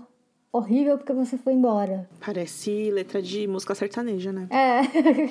[0.52, 2.08] horrível porque você foi embora.
[2.20, 4.48] Parece letra de música sertaneja, né?
[4.50, 4.82] É.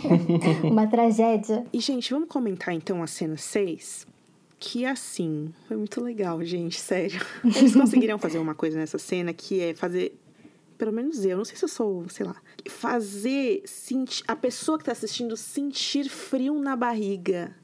[0.66, 1.64] Uma tragédia.
[1.72, 4.06] E, gente, vamos comentar então a cena 6?
[4.58, 7.20] Que assim, foi muito legal, gente, sério.
[7.44, 10.18] Eles conseguiram fazer uma coisa nessa cena que é fazer.
[10.76, 12.36] Pelo menos eu, não sei se eu sou, sei lá.
[12.68, 17.54] Fazer sentir, a pessoa que tá assistindo sentir frio na barriga.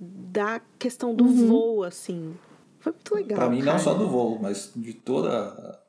[0.00, 2.34] Da questão do voo, assim.
[2.78, 3.38] Foi muito legal.
[3.38, 3.78] Pra mim, não cara.
[3.78, 5.80] só do voo, mas de toda.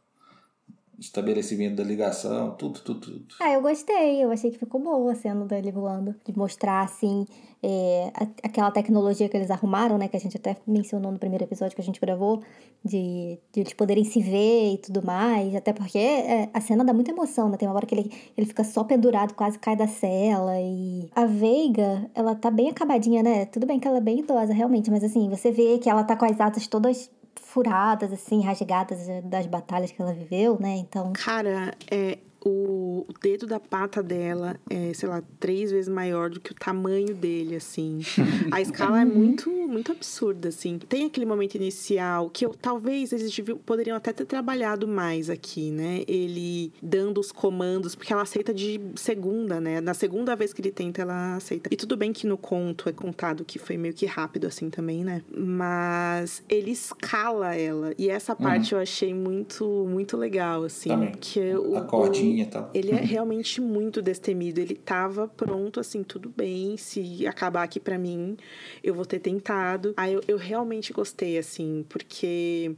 [1.00, 3.26] Estabelecimento da ligação, tudo, tudo, tudo.
[3.40, 4.24] Ah, eu gostei.
[4.24, 6.16] Eu achei que ficou boa a cena dele voando.
[6.26, 7.26] De mostrar, assim,
[7.64, 8.12] é,
[8.44, 10.08] aquela tecnologia que eles arrumaram, né?
[10.08, 12.42] Que a gente até mencionou no primeiro episódio que a gente gravou.
[12.84, 15.56] De, de eles poderem se ver e tudo mais.
[15.56, 17.58] Até porque é, a cena dá muita emoção, né?
[17.58, 20.60] Tem uma hora que ele, ele fica só pendurado, quase cai da cela.
[20.60, 23.46] E a Veiga, ela tá bem acabadinha, né?
[23.46, 24.92] Tudo bem que ela é bem idosa, realmente.
[24.92, 27.10] Mas assim, você vê que ela tá com as asas todas
[27.42, 30.76] furadas, assim, rasgadas das batalhas que ela viveu, né?
[30.78, 31.14] Então...
[31.14, 36.40] Cara, é, o, o dedo da pata dela é, sei lá, três vezes maior do
[36.40, 38.00] que o tamanho dele, assim.
[38.52, 40.80] A escala é muito, muito absurda, assim.
[40.80, 46.04] Tem aquele momento inicial que eu, talvez eles poderiam até ter trabalhado mais aqui, né?
[46.08, 49.82] Ele dando os comandos, porque ela aceita de segunda, né?
[49.82, 51.70] Na segunda vez que ele tenta, ela aceita.
[51.72, 55.04] E tudo bem que no conto é contado que foi meio que rápido, assim, também,
[55.04, 55.22] né?
[55.36, 57.94] Mas ele escala ela.
[57.98, 60.90] E essa parte eu achei muito, muito legal, assim.
[60.90, 61.12] Também.
[61.20, 62.70] Que o, A cordinha e tal.
[62.74, 64.60] ele é realmente muito destemido.
[64.60, 66.78] Ele tava pronto, assim, tudo bem.
[66.78, 68.38] Se acabar aqui pra mim,
[68.84, 69.94] eu vou ter tentado.
[69.98, 72.76] Aí eu, eu realmente gostei, assim, porque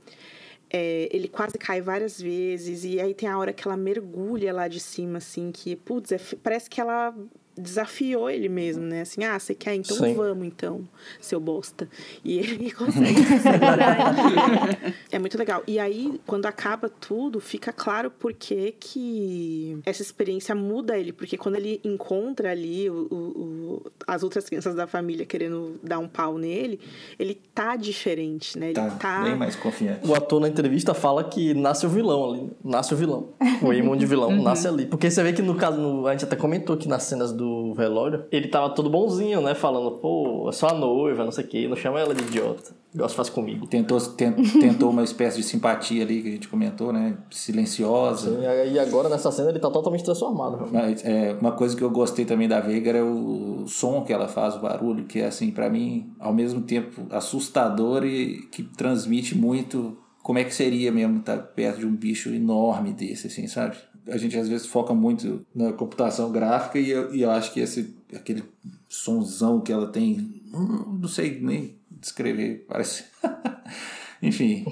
[0.69, 2.85] é, ele quase cai várias vezes.
[2.85, 6.19] E aí tem a hora que ela mergulha lá de cima, assim, que, putz, é
[6.41, 7.13] parece que ela
[7.57, 9.01] desafiou ele mesmo, né?
[9.01, 9.75] Assim, ah, você quer?
[9.75, 10.13] Então Sim.
[10.13, 10.81] vamos, então,
[11.19, 11.87] seu bosta.
[12.23, 14.77] E ele consegue se segurar.
[15.11, 15.61] É muito legal.
[15.67, 21.11] E aí, quando acaba tudo, fica claro por que que essa experiência muda ele.
[21.11, 25.99] Porque quando ele encontra ali o, o- o- as outras crianças da família querendo dar
[25.99, 26.79] um pau nele,
[27.19, 28.67] ele tá diferente, né?
[28.67, 29.23] Ele Tá, tá...
[29.23, 30.07] bem mais confiante.
[30.07, 32.49] O ator na entrevista fala que nasce o vilão ali.
[32.63, 33.29] Nasce o vilão.
[33.61, 34.31] O Eamon de vilão.
[34.41, 34.85] Nasce ali.
[34.85, 37.40] Porque você vê que no caso, no- a gente até comentou que nas cenas do
[37.75, 39.53] velório, ele tava todo bonzinho, né?
[39.55, 41.67] Falando, pô, é só a noiva, não sei o quê.
[41.67, 42.79] Não chama ela de idiota.
[43.07, 43.65] Se faz comigo.
[43.67, 47.17] Tentou, ten- tentou uma espécie de simpatia ali que a gente comentou, né?
[47.29, 48.37] Silenciosa.
[48.71, 50.57] E agora nessa cena ele tá totalmente transformado.
[50.57, 50.73] realmente.
[50.73, 54.27] Mas é, uma coisa que eu gostei também da Veiga era o som que ela
[54.27, 59.37] faz, o barulho, que é assim, pra mim, ao mesmo tempo assustador e que transmite
[59.37, 63.75] muito como é que seria mesmo estar perto de um bicho enorme desse, assim, sabe?
[64.07, 67.59] A gente às vezes foca muito na computação gráfica e eu, e eu acho que
[67.59, 68.43] esse aquele
[68.89, 73.03] sonzão que ela tem, hum, não sei nem descrever, parece.
[74.23, 74.65] Enfim,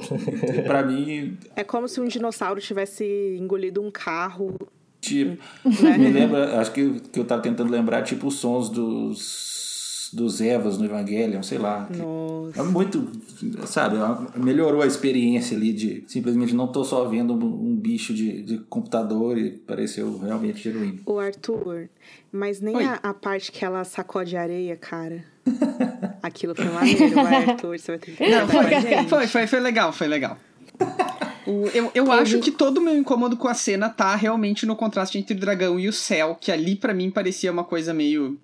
[0.66, 3.04] pra mim É como se um dinossauro tivesse
[3.40, 4.56] engolido um carro.
[5.02, 5.42] Tipo,
[5.84, 5.98] Né?
[5.98, 9.59] me lembra, acho que, que eu tava tentando lembrar, tipo, os sons dos,
[10.14, 11.88] dos Evas no Evangelion, sei lá.
[11.90, 12.60] Nossa.
[12.60, 13.08] É muito,
[13.66, 13.98] sabe,
[14.36, 18.58] melhorou a experiência ali de simplesmente não tô só vendo um, um bicho de, de
[18.70, 21.00] computador e pareceu realmente genuíno.
[21.06, 21.90] O Arthur,
[22.32, 25.24] mas nem a, a parte que ela sacode areia, cara.
[26.22, 28.64] Aquilo foi maneiro, Arthur, você vai ter que Não, foi,
[29.08, 30.38] foi, foi, foi legal, foi legal.
[31.74, 35.18] Eu eu acho que todo o meu incômodo com a cena tá realmente no contraste
[35.18, 38.40] entre o dragão e o céu, que ali pra mim parecia uma coisa meio.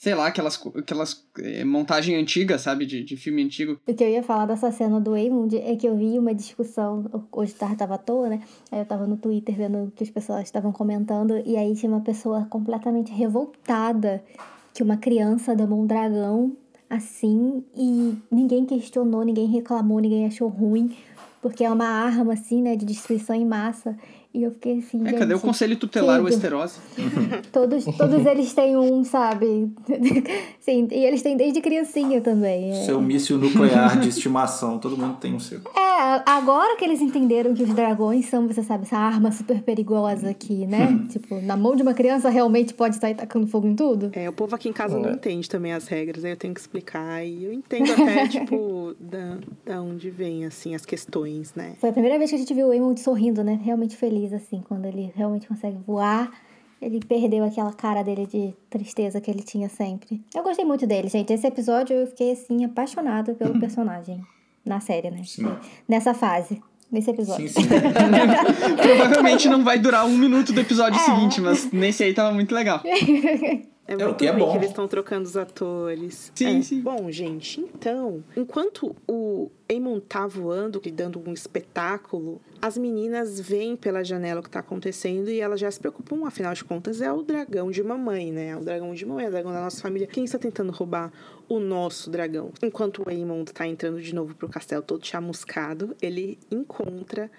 [0.00, 2.86] Sei lá, aquelas, aquelas eh, montagem antiga, sabe?
[2.86, 3.78] De, de filme antigo.
[3.86, 7.04] O que eu ia falar dessa cena do Eamon é que eu vi uma discussão,
[7.30, 8.40] hoje tarde tava à toa, né?
[8.72, 11.92] Aí eu tava no Twitter vendo o que as pessoas estavam comentando, e aí tinha
[11.92, 14.24] uma pessoa completamente revoltada
[14.72, 16.56] que uma criança damou um dragão
[16.88, 20.96] assim, e ninguém questionou, ninguém reclamou, ninguém achou ruim,
[21.42, 23.94] porque é uma arma, assim, né, de destruição em massa.
[24.32, 26.26] E eu fiquei assim, É, cadê o conselho tutelar tudo.
[26.26, 26.78] Westerosi?
[27.52, 29.72] Todos, todos eles têm um, sabe?
[30.60, 32.70] Sim, e eles têm desde criancinha também.
[32.70, 32.84] é.
[32.84, 35.58] Seu míssil nuclear de estimação, todo mundo tem o seu.
[35.76, 40.30] É, agora que eles entenderam que os dragões são, você sabe, essa arma super perigosa
[40.30, 41.04] aqui, né?
[41.08, 44.10] tipo, na mão de uma criança realmente pode sair tacando fogo em tudo.
[44.12, 46.60] É, o povo aqui em casa não entende também as regras, aí eu tenho que
[46.60, 47.24] explicar.
[47.26, 51.72] E eu entendo até, tipo, da, da onde vem, assim, as questões, né?
[51.80, 53.58] Foi a primeira vez que a gente viu o Eamon sorrindo, né?
[53.62, 56.30] Realmente feliz, assim, quando ele realmente consegue voar.
[56.80, 60.22] Ele perdeu aquela cara dele de tristeza que ele tinha sempre.
[60.34, 61.30] Eu gostei muito dele, gente.
[61.32, 64.20] Esse episódio eu fiquei, assim, apaixonada pelo personagem.
[64.64, 65.22] Na série, né?
[65.24, 65.50] Sim.
[65.88, 66.62] Nessa fase.
[66.90, 67.48] Nesse episódio.
[67.48, 67.68] Sim, sim.
[68.82, 72.82] Provavelmente não vai durar um minuto do episódio seguinte, mas nesse aí tava muito legal.
[73.92, 74.50] É, o muito que é ruim bom.
[74.52, 76.30] que eles estão trocando os atores.
[76.34, 76.62] Sim, É.
[76.62, 76.80] sim.
[76.80, 83.76] Bom, gente, então, enquanto o Eamon tá voando e dando um espetáculo, as meninas veem
[83.76, 87.12] pela janela o que tá acontecendo e elas já se preocupam, afinal de contas, é
[87.12, 88.48] o dragão de mamãe, né?
[88.48, 90.06] É o dragão de mamãe, é o dragão da nossa família.
[90.06, 91.12] Quem está tentando roubar
[91.48, 92.52] o nosso dragão?
[92.62, 97.30] Enquanto o Eamon tá entrando de novo pro castelo todo chamuscado, ele encontra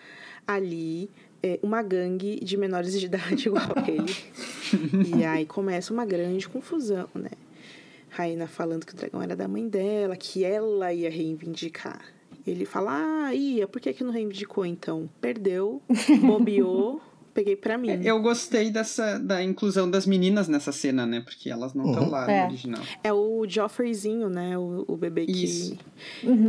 [0.47, 1.30] ali é,
[1.61, 4.15] uma gangue de menores de idade igual a ele.
[5.17, 7.31] e aí começa uma grande confusão, né?
[8.09, 12.01] Raina falando que o dragão era da mãe dela, que ela ia reivindicar.
[12.45, 15.09] Ele fala, ah, ia, por que, que não reivindicou então?
[15.21, 15.81] Perdeu,
[16.21, 17.01] bobeou,
[17.31, 17.89] peguei pra mim.
[17.89, 21.21] É, Eu gostei dessa da inclusão das meninas nessa cena, né?
[21.21, 22.41] Porque elas não estão lá É.
[22.41, 22.83] no original.
[23.03, 24.57] É o Joffreyzinho, né?
[24.57, 25.77] O, o bebê que, Isso.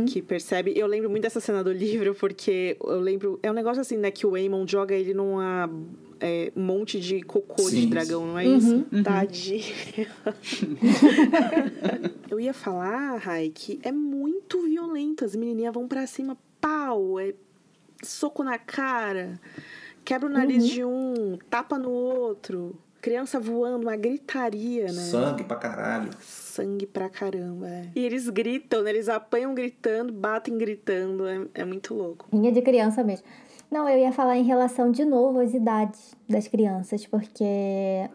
[0.07, 0.73] que percebe.
[0.75, 3.39] Eu lembro muito dessa cena do livro, porque eu lembro.
[3.41, 4.11] É um negócio assim, né?
[4.11, 5.69] Que o Aemon joga ele numa.
[6.19, 7.89] é, um monte de cocô de Sim.
[7.89, 8.85] dragão, não é isso?
[9.03, 9.63] Tadinho.
[12.29, 15.25] eu ia falar, Rai, que é muito violento.
[15.25, 17.33] As menininhas vão pra cima, pau, é
[18.03, 19.39] soco na cara,
[20.03, 22.75] quebra o nariz de um, tapa no outro.
[23.01, 24.91] Criança voando, uma gritaria, né?
[24.93, 26.09] Sangue pra caralho.
[26.21, 27.67] sangue pra caramba.
[27.67, 27.89] é.
[27.93, 28.91] E eles gritam, né?
[28.91, 31.27] Eles apanham gritando, batem gritando.
[31.27, 32.25] É, é muito louco.
[32.31, 33.25] Rinha de criança mesmo.
[33.69, 37.43] Não, eu ia falar em relação de novo às idades das crianças, porque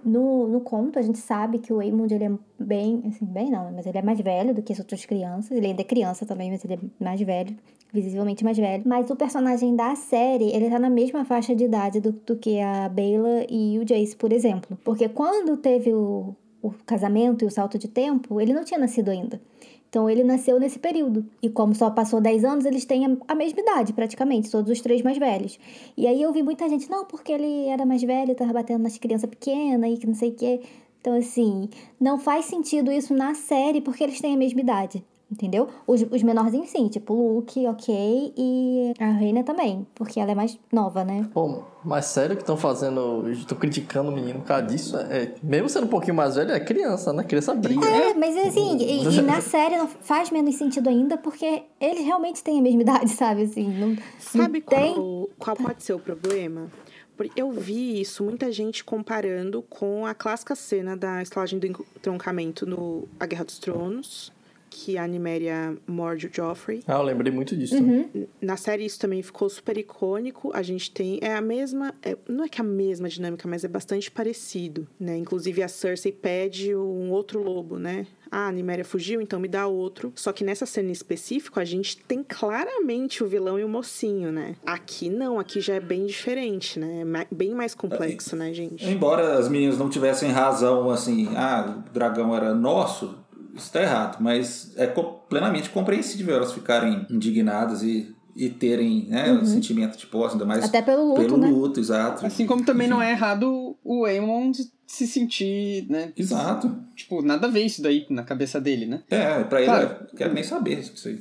[0.04, 3.72] no, no conto a gente sabe que o Aemond ele é bem, assim, bem não,
[3.72, 5.50] mas ele é mais velho do que as outras crianças.
[5.50, 7.56] Ele ainda é criança também, mas ele é mais velho,
[7.92, 8.82] visivelmente mais velho.
[8.86, 12.60] Mas o personagem da série, ele tá na mesma faixa de idade do, do que
[12.60, 14.78] a Bella e o Jace, por exemplo.
[14.84, 19.10] Porque quando teve o, o casamento e o salto de tempo, ele não tinha nascido
[19.10, 19.40] ainda.
[19.88, 21.24] Então ele nasceu nesse período.
[21.42, 25.02] E como só passou 10 anos, eles têm a mesma idade, praticamente, todos os três
[25.02, 25.58] mais velhos.
[25.96, 28.98] E aí eu vi muita gente, não, porque ele era mais velho, tava batendo nas
[28.98, 30.60] crianças pequenas e que não sei o quê.
[31.00, 35.02] Então, assim, não faz sentido isso na série porque eles têm a mesma idade.
[35.30, 35.68] Entendeu?
[35.86, 40.34] Os, os menorzinhos sim, tipo o Luke, ok, e a Reina também, porque ela é
[40.34, 41.28] mais nova, né?
[41.34, 43.30] Pô, mas sério que estão fazendo.
[43.30, 44.96] Estão criticando o menino por causa disso?
[44.96, 47.24] É, mesmo sendo um pouquinho mais velho, é criança, né?
[47.24, 47.86] Criança briga.
[47.86, 52.42] É, mas assim, e, e na série não faz menos sentido ainda porque eles realmente
[52.42, 53.42] têm a mesma idade, sabe?
[53.42, 54.94] Assim, não, Sabe não tem.
[54.94, 56.70] qual, qual pode ser o problema?
[57.18, 62.64] Porque Eu vi isso, muita gente comparando com a clássica cena da estalagem do entroncamento
[62.64, 64.32] no A Guerra dos Tronos,
[64.78, 66.82] que a Niméria morde o Joffrey.
[66.86, 67.74] Ah, eu lembrei muito disso.
[67.74, 68.04] Uhum.
[68.04, 68.28] também.
[68.40, 70.52] Na série isso também ficou super icônico.
[70.54, 71.18] A gente tem.
[71.20, 71.92] É a mesma.
[72.02, 75.16] é- não é que a mesma dinâmica, mas é bastante parecido, né?
[75.16, 78.06] Inclusive a Cersei pede um outro lobo, né?
[78.30, 80.12] Ah, a Niméria fugiu, então me dá outro.
[80.14, 84.30] Só que nessa cena em específico, a gente tem claramente o vilão e o mocinho,
[84.30, 84.54] né?
[84.66, 87.02] Aqui não, aqui já é bem diferente, né?
[87.30, 88.86] É bem mais complexo, né, gente?
[88.86, 93.14] Embora as meninas não tivessem razão, assim, ah, o dragão era nosso,
[93.60, 94.18] isso tá errado.
[94.20, 100.06] Mas é co- plenamente compreensível elas ficarem indignadas e, e terem né, o sentimento de
[100.06, 100.66] posse, ainda mais Uhum.
[100.68, 101.48] Até pelo luto, pelo né?
[101.48, 102.24] luto, exato.
[102.26, 104.52] Assim como também não é errado o Aemon
[104.86, 106.12] se sentir, né?
[106.16, 106.74] Exato.
[106.96, 109.02] Tipo, nada a ver isso daí na cabeça dele, né?
[109.10, 109.96] É, pra ele, Claro.
[110.10, 111.18] eu quero nem saber disso aí.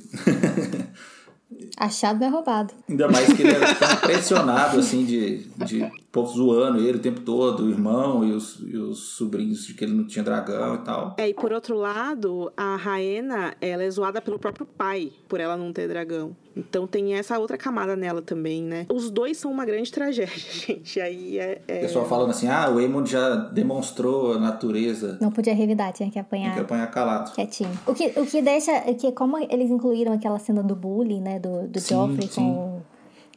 [1.76, 2.74] Achado é roubado.
[2.88, 7.20] Ainda mais que ele era tão pressionado, assim, de, de povo zoando ele o tempo
[7.20, 10.78] todo, o irmão e os, e os sobrinhos de que ele não tinha dragão e
[10.78, 11.14] tal.
[11.18, 15.56] É, e por outro lado, a Raena, ela é zoada pelo próprio pai, por ela
[15.56, 16.34] não ter dragão.
[16.56, 18.86] Então tem essa outra camada nela também, né?
[18.88, 21.00] Os dois são uma grande tragédia, gente.
[21.00, 21.60] Aí é.
[21.68, 21.80] O é...
[21.80, 26.18] pessoal falando assim, ah, o Aemon já demonstrou a natureza, Não podia revidar, tinha que
[26.18, 26.54] apanhar.
[26.54, 27.32] que apanhar calado.
[27.32, 27.78] Quietinho.
[27.86, 28.80] O que, o que deixa.
[28.94, 31.38] Que como eles incluíram aquela cena do bullying, né?
[31.38, 32.40] Do, do Sim, Joffrey sim.
[32.42, 32.82] com.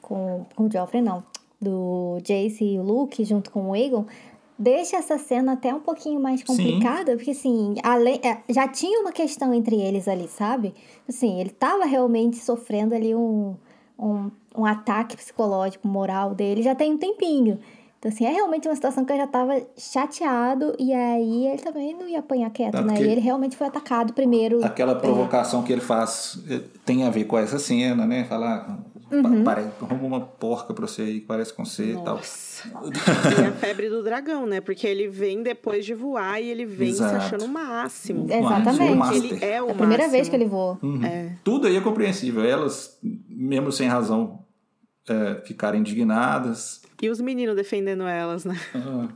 [0.01, 1.23] Com, com o Joffrey, não.
[1.61, 4.05] Do Jace e o Luke junto com o Aegon.
[4.57, 9.11] Deixa essa cena até um pouquinho mais complicada, porque assim, além, é, já tinha uma
[9.11, 10.73] questão entre eles ali, sabe?
[11.09, 13.55] Assim, ele tava realmente sofrendo ali um,
[13.97, 17.59] um, um ataque psicológico, moral dele, já tem um tempinho.
[17.97, 21.95] Então, assim, é realmente uma situação que eu já tava chateado, e aí ele também
[21.95, 22.95] não ia apanhar quieto, É, né?
[22.99, 24.65] E ele realmente foi atacado primeiro.
[24.65, 28.23] Aquela provocação que ele faz eh, tem a ver com essa cena, né?
[28.25, 28.79] Falar,
[29.11, 29.43] Uhum.
[29.43, 32.15] pa- pare- arruma uma porca pra você aí que parece com você e tal.
[32.17, 32.69] Nossa.
[33.41, 34.61] e a febre do dragão, né?
[34.61, 37.11] Porque ele vem depois de voar e ele vem Exato.
[37.11, 38.25] se achando o máximo.
[38.31, 38.95] Exatamente.
[38.95, 39.23] Master.
[39.33, 40.11] ele é o É a primeira máximo.
[40.11, 40.77] vez que ele voa.
[40.81, 41.03] Uhum.
[41.05, 41.35] É.
[41.43, 42.43] Tudo aí é compreensível.
[42.43, 42.97] Elas,
[43.27, 44.39] mesmo sem razão,
[45.09, 46.81] eh, ficarem indignadas.
[47.01, 48.55] E os meninos defendendo elas, né?
[48.75, 49.07] Ah,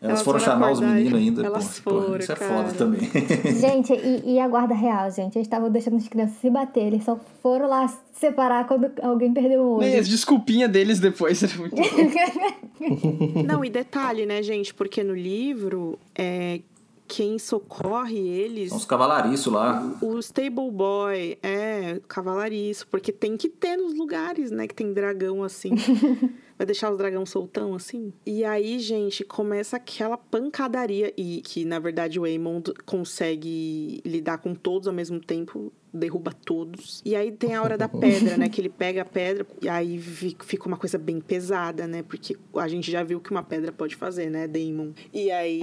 [0.00, 1.44] Elas Elas foram foram chamar os meninos ainda.
[1.46, 2.54] elas pô, pô, foram, isso é cara.
[2.54, 3.00] foda também.
[3.60, 5.36] Gente, e, e a guarda real, gente?
[5.36, 6.86] Eles estavam deixando as crianças se bater.
[6.86, 10.00] Eles só foram lá separar quando alguém perdeu o E olho.
[10.00, 11.74] as desculpinhas deles depois era muito.
[13.46, 14.72] Não, e detalhe, né, gente?
[14.72, 16.60] Porque no livro, é,
[17.06, 18.68] quem socorre eles.
[18.68, 19.96] São os cavalariços lá.
[20.00, 25.42] O stable boy é cavalariço, porque tem que ter nos lugares, né, que tem dragão
[25.42, 25.70] assim.
[26.58, 28.12] Vai deixar os dragão soltão assim?
[28.26, 34.56] E aí, gente, começa aquela pancadaria e que na verdade o Aemond consegue lidar com
[34.56, 37.00] todos ao mesmo tempo, derruba todos.
[37.04, 40.00] E aí tem a hora da pedra, né, que ele pega a pedra e aí
[40.00, 42.02] fica uma coisa bem pesada, né?
[42.02, 44.90] Porque a gente já viu o que uma pedra pode fazer, né, Daemon.
[45.14, 45.60] E aí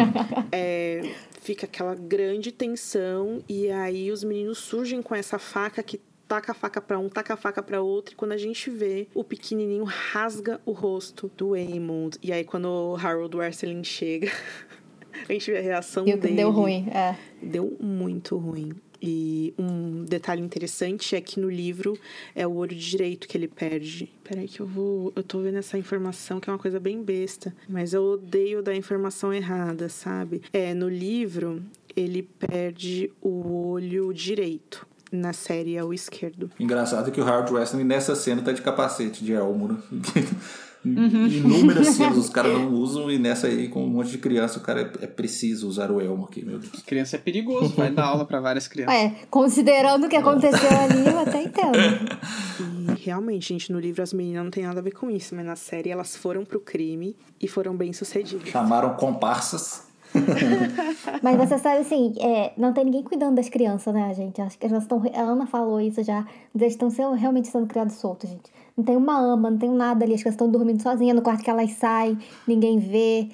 [0.50, 6.52] é, fica aquela grande tensão e aí os meninos surgem com essa faca que taca
[6.52, 8.12] a faca pra um, taca a faca pra outro.
[8.12, 12.18] E quando a gente vê, o pequenininho rasga o rosto do Aemond.
[12.22, 14.30] E aí, quando o Harold Wesley chega,
[15.28, 16.36] a gente vê a reação que dele.
[16.36, 17.16] deu ruim, é.
[17.42, 18.72] Deu muito ruim.
[19.00, 21.96] E um detalhe interessante é que no livro
[22.34, 24.12] é o olho direito que ele perde.
[24.24, 25.12] Peraí que eu vou.
[25.14, 27.54] Eu tô vendo essa informação que é uma coisa bem besta.
[27.68, 30.42] Mas eu odeio dar informação errada, sabe?
[30.52, 31.62] É, no livro
[31.94, 34.86] ele perde o olho direito.
[35.10, 36.50] Na série é o esquerdo.
[36.58, 39.76] Engraçado que o Howard Western nessa cena tá de capacete de elmo, né?
[40.84, 44.62] Inúmeras cenas os caras não usam e nessa aí, com um monte de criança, o
[44.62, 46.82] cara é, é preciso usar o elmo aqui, meu Deus.
[46.82, 48.94] Criança é perigoso, vai dar aula pra várias crianças.
[48.94, 51.78] É, considerando o que aconteceu ali, eu até entendo.
[52.88, 55.44] E realmente, gente, no livro as meninas não tem nada a ver com isso, mas
[55.44, 58.48] na série elas foram pro crime e foram bem sucedidas.
[58.48, 59.87] Chamaram comparsas.
[61.22, 64.40] Mas você sabe assim, é, não tem ninguém cuidando das crianças, né, gente?
[64.40, 65.02] Acho que elas estão.
[65.14, 66.26] A Ana falou isso já.
[66.54, 68.50] Eles estão sendo, realmente sendo criados soltos, gente.
[68.76, 70.14] Não tem uma ama, não tem nada ali.
[70.14, 73.28] As crianças estão dormindo sozinhas no quarto que elas saem, ninguém vê,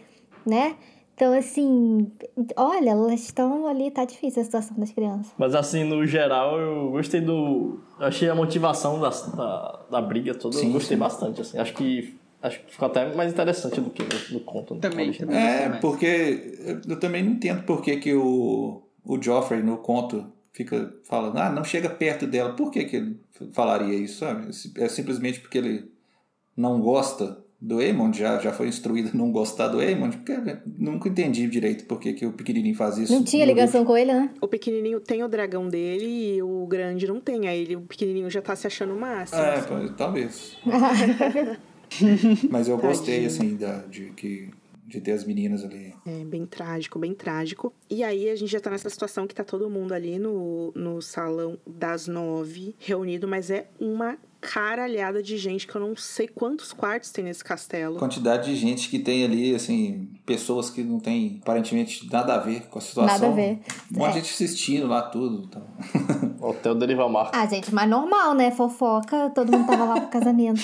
[0.45, 0.75] né?
[1.14, 2.11] Então, assim,
[2.57, 5.33] olha, elas estão ali, tá difícil a situação das crianças.
[5.39, 7.79] Mas assim, no geral, eu gostei do.
[8.01, 11.01] Eu achei a motivação da, da, da briga toda, Sim, eu gostei sim.
[11.01, 11.59] bastante, assim.
[11.59, 12.18] Acho que.
[12.45, 14.74] Acho que ficou até mais interessante do que no conto.
[14.74, 15.34] no Também, também.
[15.34, 15.80] É, Também.
[15.80, 21.38] porque eu- também não entendo por que, que o, o Joffrey no conto fica falando,
[21.38, 22.53] ah, não chega perto dela.
[22.53, 23.18] Por que, que ele
[23.53, 24.49] falaria isso, sabe?
[24.76, 25.90] É simplesmente porque ele
[26.55, 30.36] não gosta do Aemond, já, já foi instruído a não gostar do Aemond, porque
[30.78, 33.11] nunca entendi direito por que, que o pequenininho faz isso.
[33.11, 34.28] Não tinha ligação com ele, né?
[34.38, 37.49] O pequenininho tem o dragão dele e o grande não tem.
[37.49, 39.40] Aí ele, o pequenininho já tá se achando o máximo.
[39.40, 39.95] É, assim.
[39.97, 40.59] talvez.
[42.51, 44.51] Mas eu gostei, assim, da, de, que,
[44.87, 45.95] de ter as meninas ali.
[46.07, 47.72] É bem trágico, bem trágico.
[47.89, 51.01] E aí a gente já tá nessa situação que tá todo mundo ali no, no
[51.01, 54.18] salão das nove reunido, mas é uma
[54.53, 57.97] caralhada de gente que eu não sei quantos quartos tem nesse castelo.
[57.99, 62.62] Quantidade de gente que tem ali, assim, pessoas que não tem aparentemente nada a ver
[62.68, 63.12] com a situação.
[63.20, 63.59] Nada a ver.
[63.95, 64.12] Um monte É.
[64.12, 65.45] de gente assistindo lá tudo.
[65.49, 65.62] Então.
[66.40, 67.30] Hotel Deriva Mar.
[67.32, 68.51] Ah, gente, mas normal, né?
[68.51, 70.61] Fofoca, todo mundo tava lá pro casamento,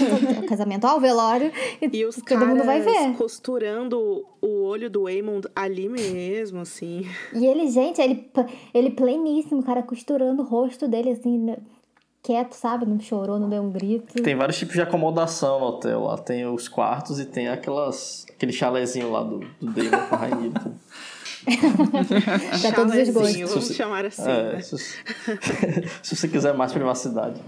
[0.46, 1.50] casamento ao velório,
[1.80, 3.14] e, E os todo caras mundo vai ver.
[3.16, 3.98] costurando
[4.42, 7.06] o olho do Aemond ali mesmo, assim.
[7.34, 8.28] E ele, gente, ele,
[8.74, 11.56] ele pleníssimo, o cara costurando o rosto dele, assim, né,
[12.22, 12.86] quieto, sabe?
[12.86, 14.22] Não chorou, não deu um grito.
[14.22, 16.00] Tem vários tipos de acomodação no hotel.
[16.04, 20.18] Lá tem os quartos e tem aquelas, aquele chalezinho lá do, do Damon com a
[20.18, 20.52] rainha.
[22.60, 23.50] Pra todos os gostos.
[23.50, 24.60] Vamos chamar assim, É, né?
[24.60, 24.76] se,
[26.02, 27.40] se você quiser mais privacidade.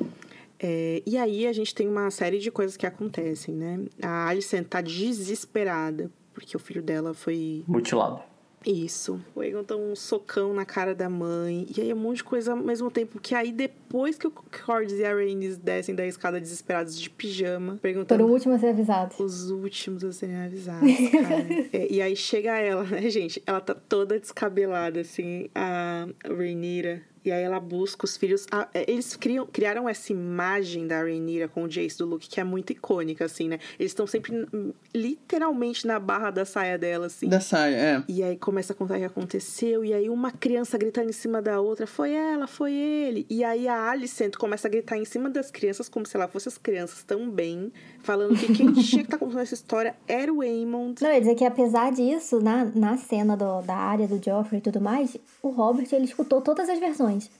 [0.59, 3.81] É, e aí a gente tem uma série de coisas que acontecem, né?
[4.01, 8.21] A Alicent tá desesperada porque o filho dela foi Mutilado.
[8.67, 9.21] Isso.
[9.35, 11.67] O Aegon dá um socão na cara da mãe.
[11.77, 13.21] E aí um monte de coisa ao mesmo tempo.
[13.21, 17.79] Que aí depois que o Cordes e a Rhaenys descem da escada desesperados de pijama,
[17.81, 19.15] perguntando último a ser avisado.
[19.19, 21.43] os últimos a serem avisados, cara.
[21.73, 23.43] É, e aí chega ela, né, gente?
[23.47, 27.03] Ela tá toda descabelada, assim, a Rhaenyra.
[27.25, 28.47] E aí ela busca os filhos.
[28.51, 32.41] Ah, é, eles criam, criaram essa imagem da Rhaenyra com o Jace do Luke que
[32.41, 33.59] é muito icônica, assim, né?
[33.79, 34.47] Eles estão sempre
[34.95, 37.29] literalmente na barra da saia dela, assim.
[37.29, 38.05] Da saia, é.
[38.09, 39.85] E aí começa a contar o que aconteceu.
[39.85, 41.87] E aí uma criança gritando em cima da outra.
[41.87, 43.27] Foi ela, foi ele.
[43.31, 46.49] E aí a Alicent começa a gritar em cima das crianças, como se ela fosse
[46.49, 47.73] as crianças também.
[48.03, 51.01] Falando que quem tinha que estar contando essa história era o Aemond.
[51.03, 54.59] Não, eu ia dizer que apesar disso, na, na cena do- da área do Joffrey
[54.59, 57.31] e tudo mais, o Robert, ele escutou todas as versões.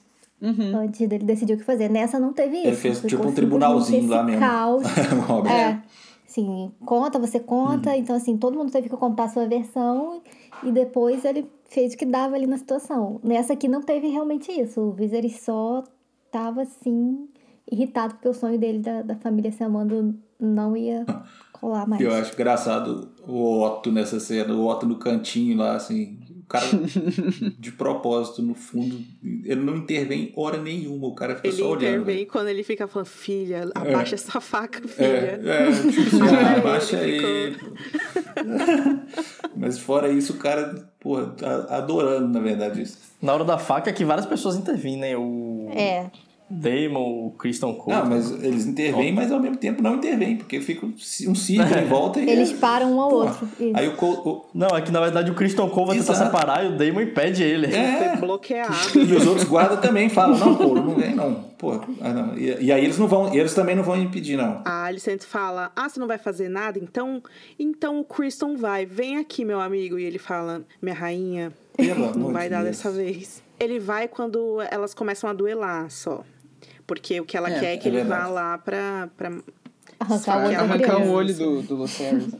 [0.41, 1.89] Antes dele decidir o que fazer.
[1.89, 2.67] Nessa não teve isso.
[2.67, 4.41] Ele fez tipo um tribunalzinho lá mesmo.
[4.41, 4.83] caos.
[5.17, 5.53] o Robert.
[5.53, 5.81] É.
[6.27, 7.91] Sim, conta, você conta.
[7.91, 7.95] Uhum.
[7.95, 10.21] Então, assim, todo mundo teve que contar a sua versão
[10.63, 13.21] e depois ele fez o que dava ali na situação.
[13.23, 14.81] Nessa aqui não teve realmente isso.
[14.81, 15.83] O Viserys só
[16.31, 17.25] tava, assim,
[17.71, 20.13] irritado porque o sonho dele da, da família se amando
[20.45, 21.05] não ia
[21.51, 22.01] colar mais.
[22.01, 26.19] Eu acho engraçado o Otto nessa cena, o Otto no cantinho lá, assim.
[26.43, 26.65] O cara,
[27.57, 31.83] de propósito, no fundo, ele não intervém hora nenhuma, o cara fica Ele só olhando.
[31.95, 32.27] intervém velho.
[32.27, 35.41] quando ele fica falando: Filha, abaixa essa faca, É, filha.
[35.49, 37.57] é, tipo assim, ah, abaixa Ele aí.
[39.55, 42.97] Mas fora isso, o cara, porra, tá adorando, na verdade, isso.
[43.21, 45.15] Na hora da faca é que várias pessoas intervêm, né?
[45.17, 46.11] O É.
[46.53, 47.97] Damon, o Kristen Cole.
[47.97, 51.85] Não, mas eles intervêm, mas ao mesmo tempo não intervêm, porque fica um círculo em
[51.85, 52.29] volta e.
[52.29, 53.25] Eles param um ao Porra.
[53.31, 53.49] outro.
[53.59, 53.71] Isso.
[53.77, 56.31] Aí o, Cole- o- Não, é que na verdade o Kristen Cole vai tentar Exato.
[56.31, 57.67] separar e o Damon impede ele.
[57.73, 58.73] É, Foi bloqueado.
[58.95, 61.51] E os outros guardas também falam, não, pô, não vem não.
[61.57, 62.37] Pô, ah, não.
[62.37, 64.61] E, e aí eles não vão, eles também não vão impedir, não.
[64.65, 66.77] A Alicent fala: Ah, você não vai fazer nada?
[66.77, 67.21] Então,
[67.57, 68.85] então o Criston vai.
[68.85, 69.97] Vem aqui, meu amigo.
[69.97, 72.75] E ele fala: Minha rainha, Pelo não vai de dar Deus.
[72.77, 73.41] dessa vez.
[73.59, 76.23] Ele vai quando elas começam a duelar só.
[76.85, 78.33] Porque o que ela É, quer é que é ele vá verdade.
[78.33, 79.31] lá pra, pra
[79.99, 82.33] Arrancar o olho Arrancar o olho do, do Lucerys.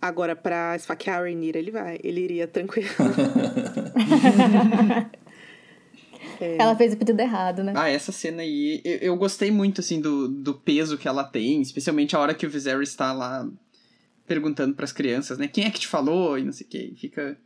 [0.00, 1.98] Agora, pra esfaquear a Rhaenyra, ele vai.
[2.04, 2.88] Ele iria tranquilo.
[6.40, 7.72] Ela fez o pedido errado, né?
[7.76, 11.60] Ah, essa cena aí, eu, eu gostei muito, assim, do, do peso que ela tem,
[11.60, 13.48] especialmente a hora que o Viserys tá lá
[14.26, 17.36] perguntando pras crianças, né, quem é que te falou e não sei o que, fica...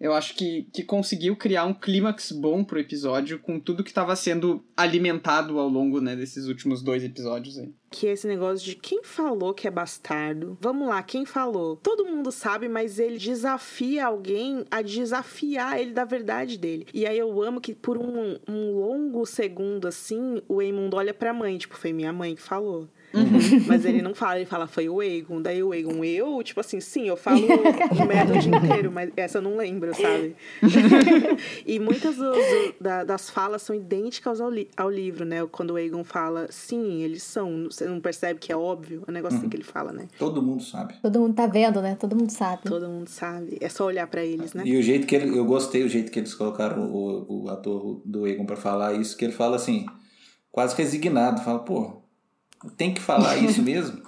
[0.00, 4.16] Eu acho que, que conseguiu criar um clímax bom pro episódio com tudo que tava
[4.16, 7.70] sendo alimentado ao longo, né, desses últimos dois episódios aí.
[7.90, 10.56] que é esse negócio de quem falou que é bastardo.
[10.60, 11.76] Vamos lá, quem falou?
[11.76, 16.86] Todo mundo sabe, mas ele desafia alguém a desafiar ele da verdade dele.
[16.94, 21.34] E aí eu amo que por um, um longo segundo assim, o Aemond olha pra
[21.34, 22.88] mãe, tipo, foi minha mãe que falou.
[23.66, 25.42] Mas ele não fala, ele fala, foi o Aegon.
[25.42, 27.40] Daí o Aegon, eu, tipo assim, sim, eu falo
[28.06, 30.36] merda o dia inteiro, mas essa eu não lembro, sabe?
[31.66, 35.46] e muitas do- do- da- das falas são idênticas ao, li- ao livro, né?
[35.50, 39.02] Quando o Aegon fala, sim, eles são, você não percebe que é óbvio?
[39.06, 40.06] É um negócio assim que ele fala, né?
[40.18, 40.94] Todo mundo sabe.
[41.02, 41.96] Todo mundo tá vendo, né?
[41.98, 42.62] Todo mundo sabe.
[42.64, 43.58] Todo mundo sabe.
[43.60, 44.62] É só olhar pra eles, né?
[44.66, 48.00] E o jeito que ele, eu gostei o jeito que eles colocaram o, o ator
[48.04, 49.86] do Egon pra falar isso, que ele fala assim,
[50.50, 51.99] quase resignado, fala, pô,
[52.76, 54.00] tem que falar isso mesmo?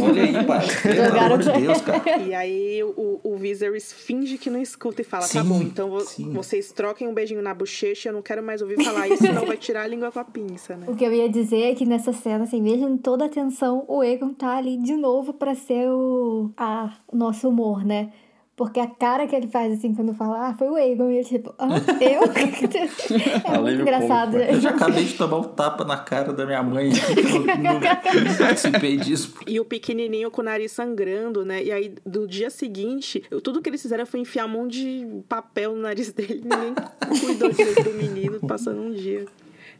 [0.00, 2.18] Olha aí, pai, pelo amor de Deus, cara.
[2.22, 5.90] E aí o, o Viserys finge que não escuta e fala, tá Sim, bom, então
[5.90, 6.30] vo- sim.
[6.32, 9.56] vocês troquem um beijinho na bochecha, eu não quero mais ouvir falar isso, senão vai
[9.56, 10.86] tirar a língua com a pinça, né?
[10.88, 14.02] O que eu ia dizer é que nessa cena, assim, mesmo toda a atenção, o
[14.04, 18.12] Egon tá ali de novo pra ser o, a, o nosso humor, né?
[18.56, 21.24] Porque a cara que ele faz, assim, quando fala, ah, foi o Egon, e ele
[21.24, 21.68] tipo, ah,
[22.00, 22.22] eu?
[22.24, 24.32] é muito Alívio engraçado.
[24.32, 27.74] cômico, Eu já acabei de tomar um tapa na cara da minha mãe, eu não,
[27.74, 29.34] não participei disso.
[29.46, 31.62] E o pequenininho com o nariz sangrando, né?
[31.62, 35.06] E aí, do dia seguinte, eu- tudo que eles fizeram foi enfiar um monte de
[35.28, 36.42] papel no nariz dele.
[36.42, 36.74] Ninguém
[37.20, 39.26] cuidou direito do menino, passando um dia.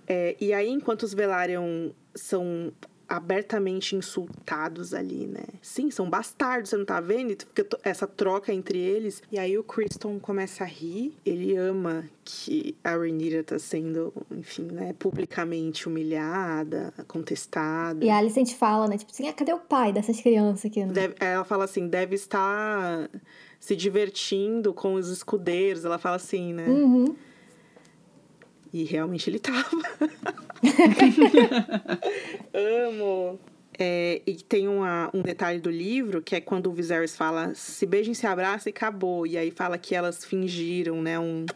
[0.06, 2.70] É, e aí, enquanto os Velaryon são
[3.08, 5.44] abertamente insultados ali, né?
[5.62, 7.36] Sim, são bastardos, você não tá vendo?
[7.36, 9.22] To- essa troca entre eles.
[9.30, 11.16] E aí o Criston começa a rir.
[11.24, 14.94] Ele ama que a Rhaenyra tá sendo, enfim, né?
[14.98, 18.04] Publicamente humilhada, contestada.
[18.04, 18.98] E a Alicent fala, né?
[18.98, 20.84] Tipo assim, ah, cadê o pai dessas crianças aqui?
[20.84, 23.08] Deve- ela fala assim, deve estar
[23.60, 25.84] se divertindo com os escudeiros.
[25.84, 26.66] Ela fala assim, né?
[26.68, 27.14] Uhum.
[28.76, 29.64] E realmente ele tava.
[32.52, 33.40] Amo.
[33.78, 37.86] É, e tem uma, um detalhe do livro que é quando o Viserys fala se
[37.86, 39.26] beijem, se abraçam e acabou.
[39.26, 41.18] E aí fala que elas fingiram, né?
[41.18, 41.46] Um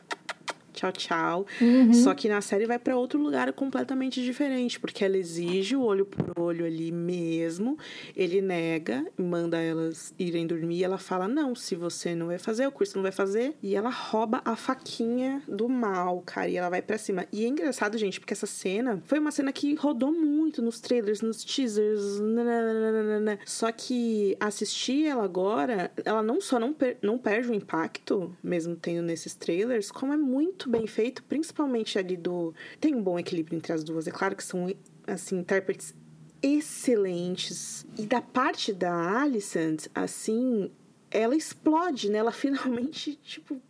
[0.73, 1.47] tchau, tchau.
[1.95, 6.05] Só que na série vai pra outro lugar completamente diferente, porque ela exige o olho
[6.07, 7.77] por olho ali mesmo.
[8.17, 10.79] Ele nega, manda elas irem dormir.
[10.79, 13.55] E ela fala: Não, se você não vai fazer, o curso não vai fazer.
[13.63, 16.49] E ela rouba a faquinha do mal, cara.
[16.49, 17.27] E ela vai pra cima.
[17.33, 21.21] E é engraçado, gente, porque essa cena foi uma cena que rodou muito nos trailers,
[21.21, 22.21] nos teasers.
[22.21, 23.39] nananana.
[23.47, 28.77] Só que assistir ela agora, ela não só não, per- não perde o impacto, mesmo
[28.77, 32.55] tendo nesses trailers, como é muito bem feito, principalmente ali do.
[32.81, 34.07] Tem um bom equilíbrio entre as duas.
[34.07, 34.73] É claro que são,
[35.07, 35.95] assim, intérpretes
[36.43, 37.87] excelentes.
[37.99, 40.71] E da parte da Alicent, assim,
[41.11, 42.19] ela explode, né?
[42.19, 43.61] Ela finalmente, tipo,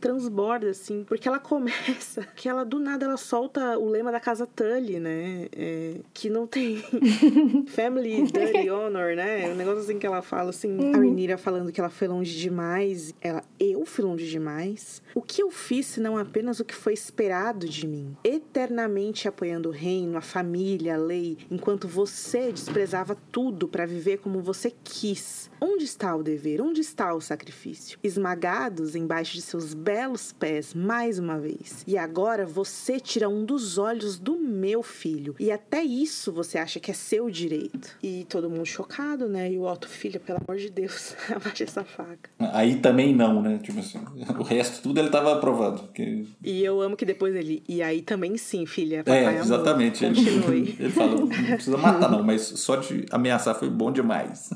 [0.00, 1.04] transborda, assim.
[1.04, 5.48] Porque ela começa, que ela do nada ela solta o lema da casa Tully, né?
[5.56, 6.82] É, que não tem
[7.68, 9.48] family, dirty honor, né?
[9.50, 10.92] Um negócio assim que ela fala, assim.
[10.92, 13.14] A Rhaenyra falando que ela foi longe demais.
[13.20, 15.02] Ela, eu fui longe demais.
[15.14, 18.16] O que eu fiz, se não apenas o que foi esperado de mim?
[18.24, 24.40] Eternamente apoiando o reino, a família, a lei, enquanto você desprezava tudo para viver como
[24.40, 25.50] você quis.
[25.60, 26.60] Onde está o dever?
[26.66, 27.98] Onde está o sacrifício?
[28.02, 31.84] Esmagados embaixo de seus belos pés mais uma vez.
[31.86, 35.36] E agora você tira um dos olhos do meu filho.
[35.38, 37.94] E até isso você acha que é seu direito.
[38.02, 39.52] E todo mundo chocado, né?
[39.52, 42.30] E o Otto, filha, pelo amor de Deus, abaixa essa faca.
[42.38, 43.58] Aí também não, né?
[43.62, 43.98] Tipo assim,
[44.38, 45.82] o resto tudo ele tava aprovado.
[45.82, 47.62] porque- E eu amo que depois ele.
[47.68, 49.02] E aí também sim, filha.
[49.04, 50.02] É, exatamente.
[50.02, 50.76] Ele, Continue.
[50.80, 54.48] ele fala, não precisa matar não, mas só de ameaçar foi bom demais.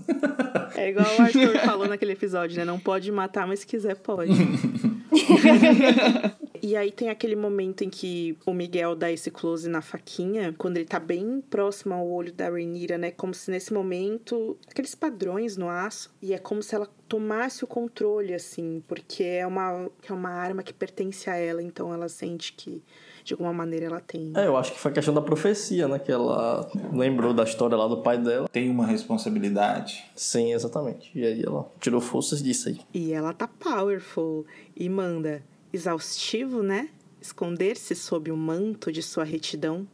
[0.75, 2.65] É igual o Arthur falou naquele episódio, né?
[2.65, 4.33] Não pode matar, mas se quiser, pode.
[6.63, 10.77] e aí tem aquele momento em que o Miguel dá esse close na faquinha, quando
[10.77, 13.11] ele tá bem próximo ao olho da Rhaenyra, né?
[13.11, 17.67] Como se nesse momento, aqueles padrões no aço, e é como se ela tomasse o
[17.67, 22.53] controle, assim, porque é uma, é uma arma que pertence a ela, então ela sente
[22.53, 22.83] que,
[23.29, 24.33] de alguma maneira, ela tem.
[24.35, 25.99] É, eu acho que foi questão da profecia, né?
[25.99, 28.49] Que ela lembrou da história lá do pai dela.
[28.49, 30.05] Tem uma responsabilidade.
[30.17, 31.11] Sim, exatamente.
[31.15, 32.81] E aí ela tirou forças disso aí.
[32.93, 35.43] E ela tá powerful e manda
[35.73, 36.89] exaustivo, né?
[37.21, 39.87] esconder-se sob o manto de sua retidão,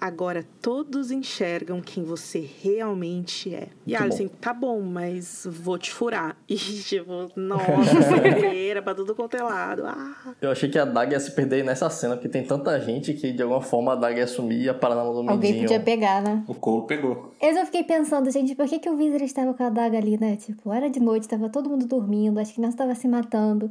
[0.00, 3.68] agora todos enxergam quem você realmente é.
[3.86, 6.36] E Muito Alison, tá bom, mas vou te furar.
[6.48, 9.82] E tipo, nossa, cegueira pra tudo quanto é lado.
[9.86, 10.34] Ah.
[10.40, 13.32] Eu achei que a Daga ia se perder nessa cena, porque tem tanta gente que
[13.32, 15.68] de alguma forma a Daga ia sumir e ia parar na mão do Alguém Mindinho.
[15.68, 16.42] podia pegar, né?
[16.48, 17.34] O Cole pegou.
[17.40, 20.18] Eu só fiquei pensando, gente, por que, que o Wizard estava com a adaga ali,
[20.18, 20.36] né?
[20.36, 23.70] Tipo, era de noite, tava todo mundo dormindo, as crianças estavam se matando.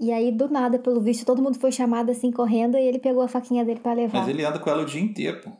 [0.00, 3.22] E aí, do nada, pelo visto, todo mundo foi chamado assim, correndo, e ele pegou
[3.22, 4.18] a faquinha dele pra levar.
[4.18, 5.50] Mas ele anda com ela o dia inteiro, pô.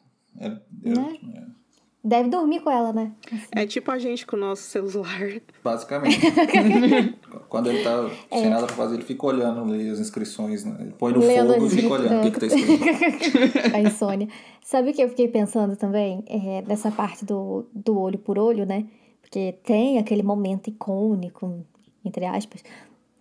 [0.43, 0.53] É,
[0.85, 1.17] eu- Né?
[1.37, 1.43] é,
[2.05, 3.13] Deve dormir com ela, né?
[3.53, 5.41] É tipo a gente com o nosso celular.
[5.63, 6.19] basicamente.
[7.49, 8.41] Quando ele tá É.
[8.41, 10.65] sem nada pra fazer, ele fica olhando ali as inscrições.
[10.65, 10.77] Né?
[10.81, 12.83] Ele põe no fogo e fica olhando o que, que tá escrito.
[13.73, 14.27] a insônia.
[14.65, 16.25] Sabe o que eu fiquei pensando também?
[16.27, 18.85] É, nessa parte do, do olho por olho, né?
[19.21, 21.65] Porque tem aquele momento icônico,
[22.05, 22.65] entre aspas,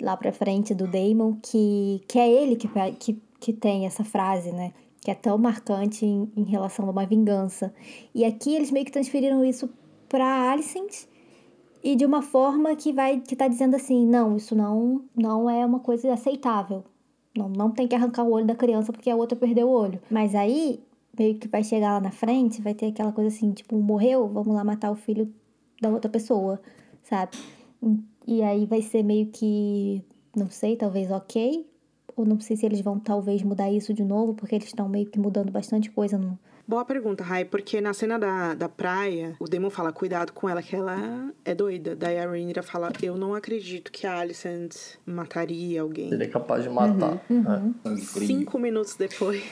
[0.02, 2.68] lá pra frente do Damon, que, que é ele que,
[3.00, 4.74] que, que tem essa frase, né?
[5.02, 7.74] Que é tão marcante em, em relação a uma vingança.
[8.14, 9.70] E aqui eles meio que transferiram isso
[10.08, 11.06] pra Alicent
[11.84, 15.66] e de uma forma que vai que tá dizendo assim, não, isso não não é
[15.66, 16.84] uma coisa aceitável.
[17.36, 20.02] Não, não tem que arrancar o olho da criança porque a outra perdeu o olho.
[20.10, 20.84] Mas aí,
[21.18, 24.54] meio que vai chegar lá na frente, vai ter aquela coisa assim, tipo, morreu, vamos
[24.54, 25.34] lá matar o filho
[25.82, 26.62] da outra pessoa,
[27.04, 27.38] sabe?
[28.28, 30.04] E aí vai ser meio que,
[30.36, 31.66] não sei, talvez ok.
[32.16, 35.06] Ou não sei se eles vão talvez mudar isso de novo, porque eles estão meio
[35.06, 39.46] que mudando bastante coisa no, Boa pergunta, Rai, porque na cena da, da praia, o
[39.46, 41.96] Demon fala, cuidado com ela, que ela é doida.
[41.96, 44.74] Daí a Rhaenyra fala, eu não acredito que a Alicent
[45.06, 46.14] mataria alguém.
[46.14, 47.16] Ele é capaz de matar.
[47.30, 47.90] É.
[47.90, 48.28] Sangue frio.
[48.28, 49.42] Cinco minutos depois.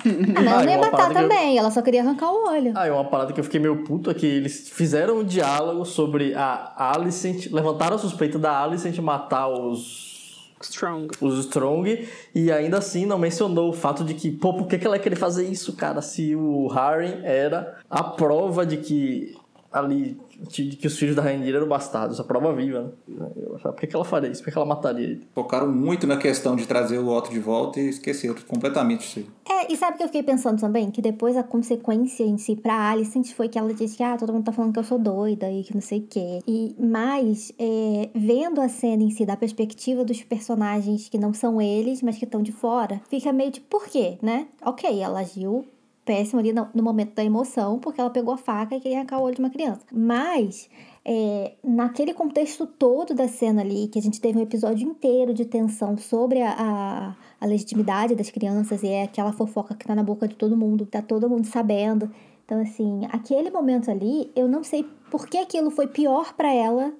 [0.00, 2.30] Ah, não, Ah, não ia uma matar parada que eu- também, ela só queria arrancar
[2.30, 2.72] o olho.
[2.76, 5.84] Ah, e uma parada que eu fiquei meio puto é que eles fizeram um diálogo
[5.84, 10.17] sobre a Alicent, levantaram a suspeita da Alicent matar os
[10.60, 11.08] Strong.
[11.20, 14.86] os Strong e ainda assim não mencionou o fato de que, pô, por que, que
[14.86, 16.02] ela ia querer fazer isso, cara?
[16.02, 19.36] Se o Harry era a prova de que
[19.72, 23.28] ali de que os filhos da Rainha eram bastardos, a prova viva, né?
[23.36, 24.40] Eu achava, por que, que ela faria isso?
[24.40, 25.26] Por que, que ela mataria ele?
[25.34, 29.26] Focaram muito na questão de trazer o Otto de volta e esqueceram completamente isso aí.
[29.50, 30.90] É, e sabe o que eu fiquei pensando também?
[30.90, 34.32] Que depois a consequência em si pra Alicent foi que ela disse que, ah, todo
[34.32, 36.40] mundo tá falando que eu sou doida e que não sei o quê.
[36.46, 41.60] E, mas, é, vendo a cena em si da perspectiva dos personagens que não são
[41.60, 44.46] eles, mas que estão de fora, fica meio tipo, por quê, né?
[44.64, 45.66] Ok, ela agiu
[46.08, 49.18] péssimo ali no, no momento da emoção, porque ela pegou a faca e queria arrancar
[49.18, 49.82] o olho de uma criança.
[49.92, 50.70] Mas,
[51.04, 55.44] é, naquele contexto todo da cena ali, que a gente teve um episódio inteiro de
[55.44, 60.02] tensão sobre a, a, a legitimidade das crianças, e é aquela fofoca que tá na
[60.02, 62.10] boca de todo mundo, tá todo mundo sabendo.
[62.46, 66.94] Então, assim, aquele momento ali, eu não sei por que aquilo foi pior pra ela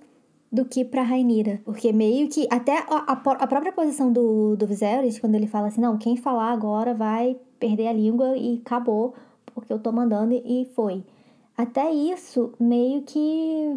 [0.53, 1.63] do que pra Rainira.
[1.65, 2.47] Porque meio que.
[2.51, 6.15] Até a, a, a própria posição do, do Viserys, quando ele fala assim: não, quem
[6.15, 9.15] falar agora vai perder a língua e acabou,
[9.55, 11.05] porque eu tô mandando e foi.
[11.57, 13.77] Até isso meio que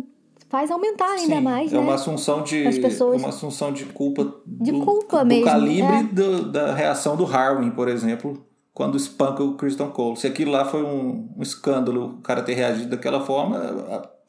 [0.49, 1.82] faz aumentar ainda Sim, mais, é né?
[1.82, 5.95] uma assunção de As pessoas- uma assunção de culpa De do, culpa do mesmo, calibre
[5.95, 6.03] é.
[6.03, 10.18] do- da reação do Harwin, por exemplo, quando espanca o Christian Cole.
[10.18, 13.58] Se aquilo lá foi um, um escândalo, o cara ter reagido daquela forma,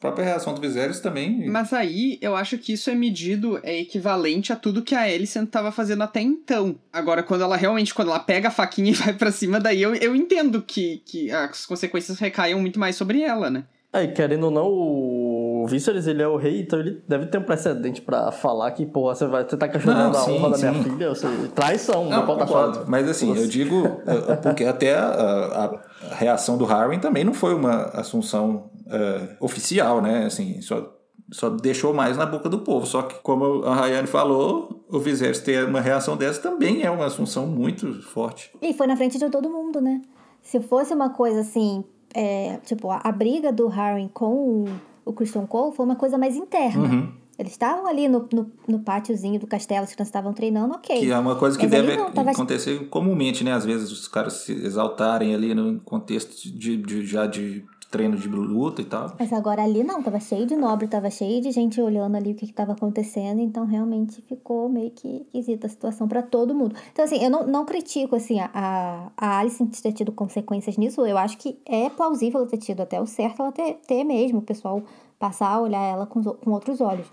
[0.03, 1.49] própria reação do Viserys também.
[1.49, 5.49] Mas aí eu acho que isso é medido, é equivalente a tudo que a Alicent
[5.49, 6.75] tava fazendo até então.
[6.91, 9.95] Agora, quando ela realmente, quando ela pega a faquinha e vai pra cima, daí eu,
[9.95, 13.63] eu entendo que, que as consequências recaiam muito mais sobre ela, né?
[13.93, 17.43] Aí, querendo ou não, o Viserys, ele é o rei, então ele deve ter um
[17.43, 20.57] precedente pra falar que, porra, você, vai, você tá questionando Não, a sim, honra da
[20.57, 20.83] minha sim.
[20.89, 22.85] filha, ou seja, traição, não, Não, pode achar.
[22.87, 24.01] Mas assim, eu digo,
[24.41, 30.25] porque até a, a reação do Harwin também não foi uma assunção eh, oficial, né?
[30.25, 30.93] Assim, só,
[31.31, 32.85] só deixou mais na boca do povo.
[32.85, 37.05] Só que, como a Rayane falou, o Viserys ter uma reação dessa também é uma
[37.05, 38.51] assunção muito forte.
[38.61, 40.01] E foi na frente de todo mundo, né?
[40.41, 41.83] Se fosse uma coisa assim,
[42.13, 44.65] é, tipo, a, a briga do Harry com o,
[45.05, 46.83] o Christian Cole foi uma coisa mais interna.
[46.83, 47.23] Uhum.
[47.39, 50.99] Eles estavam ali no, no, no pátiozinho do castelo, as crianças estavam treinando, ok.
[50.99, 53.53] Que é uma coisa que Mas deve não, tava- acontecer comumente, né?
[53.53, 58.27] Às vezes os caras se exaltarem ali no contexto de, de- já de treino de
[58.27, 59.13] luta e tal.
[59.19, 62.35] Mas agora ali não, tava cheio de nobre, tava cheio de gente olhando ali o
[62.35, 66.75] que, que tava acontecendo, então realmente ficou meio que esquisita a situação pra todo mundo.
[66.91, 71.19] Então, assim, eu não, não critico, assim, a, a Alice ter tido consequências nisso, eu
[71.19, 74.41] acho que é plausível ela ter tido, até o certo ela ter, ter mesmo, o
[74.41, 74.81] pessoal
[75.19, 77.05] passar a olhar ela com, com outros olhos.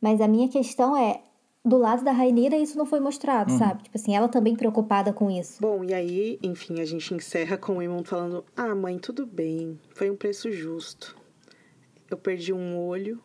[0.00, 1.20] Mas a minha questão é,
[1.68, 3.82] do lado da Rainira isso não foi mostrado, sabe?
[3.82, 5.60] Tipo assim, ela também preocupada com isso.
[5.60, 9.78] Bom, e aí, enfim, a gente encerra com o Eamon falando: Ah, mãe, tudo bem.
[9.94, 11.16] Foi um preço justo.
[12.10, 13.22] Eu perdi um olho,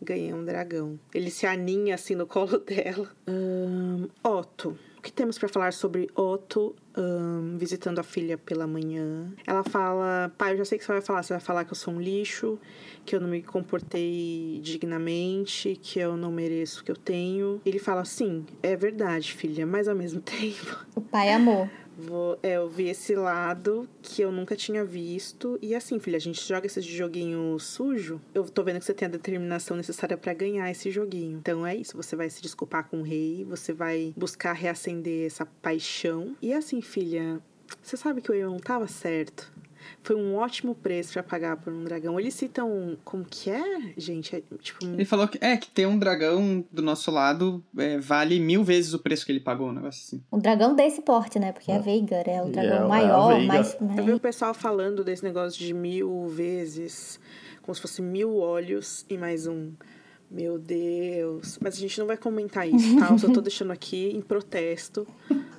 [0.00, 1.00] ganhei um dragão.
[1.14, 3.10] Ele se aninha assim no colo dela.
[3.26, 9.32] Ahn, Otto, o que temos para falar sobre Otto um, visitando a filha pela manhã?
[9.46, 11.22] Ela fala: pai, eu já sei que você vai falar.
[11.22, 12.58] Você vai falar que eu sou um lixo,
[13.04, 17.60] que eu não me comportei dignamente, que eu não mereço o que eu tenho.
[17.64, 20.86] Ele fala: sim, é verdade, filha, mas ao mesmo tempo.
[20.94, 21.68] O pai amou.
[21.98, 25.58] Vou, é, eu vi esse lado que eu nunca tinha visto.
[25.62, 28.20] E assim, filha, a gente joga esse joguinho sujo.
[28.34, 31.38] Eu tô vendo que você tem a determinação necessária para ganhar esse joguinho.
[31.38, 31.96] Então é isso.
[31.96, 36.36] Você vai se desculpar com o rei, você vai buscar reacender essa paixão.
[36.42, 37.40] E assim, filha,
[37.82, 39.52] você sabe que o Eamon tava certo
[40.02, 42.18] foi um ótimo preço para pagar por um dragão.
[42.18, 44.36] Eles citam como que é, gente?
[44.36, 48.38] É, tipo, Ele falou que é que ter um dragão do nosso lado é, vale
[48.38, 50.22] mil vezes o preço que ele pagou, um negócio assim.
[50.32, 51.52] Um dragão desse porte, né?
[51.52, 51.76] Porque é.
[51.76, 53.76] a Veigar é o dragão é, maior, é mas.
[53.80, 53.96] Né?
[53.98, 57.18] Eu vi o pessoal falando desse negócio de mil vezes,
[57.62, 59.72] como se fosse mil olhos e mais um.
[60.30, 61.58] Meu Deus.
[61.60, 63.10] Mas a gente não vai comentar isso, tá?
[63.10, 65.06] Eu só tô deixando aqui em protesto,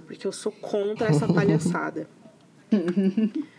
[0.07, 2.09] porque eu sou contra essa palhaçada.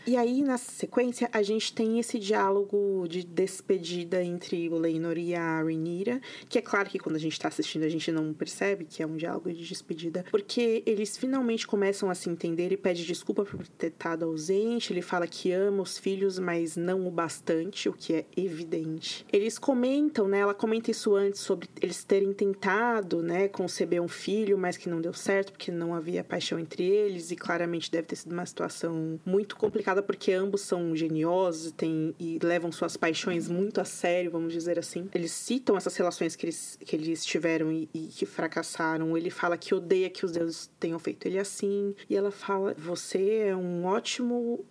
[0.07, 5.35] e aí, na sequência, a gente tem esse diálogo de despedida entre o Leinor e
[5.35, 8.85] a Rhaenyra, que é claro que quando a gente tá assistindo a gente não percebe
[8.85, 13.05] que é um diálogo de despedida, porque eles finalmente começam a se entender e pede
[13.05, 17.89] desculpa por ter estado ausente, ele fala que ama os filhos, mas não o bastante,
[17.89, 19.25] o que é evidente.
[19.33, 24.59] Eles comentam, né, ela comenta isso antes sobre eles terem tentado, né, conceber um filho,
[24.59, 28.17] mas que não deu certo, porque não havia paixão entre eles, e claramente deve ter
[28.17, 33.81] sido uma situação muito complicada porque ambos são geniosos têm, e levam suas paixões muito
[33.81, 35.09] a sério, vamos dizer assim.
[35.15, 39.17] Eles citam essas relações que eles, que eles tiveram e, e que fracassaram.
[39.17, 41.95] Ele fala que odeia que os deuses tenham feito ele assim.
[42.09, 44.65] E ela fala: Você é um ótimo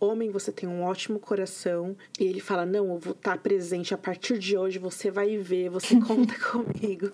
[0.00, 1.96] homem, você tem um ótimo coração.
[2.18, 5.68] E ele fala: Não, eu vou estar presente a partir de hoje, você vai ver,
[5.68, 7.12] você conta comigo.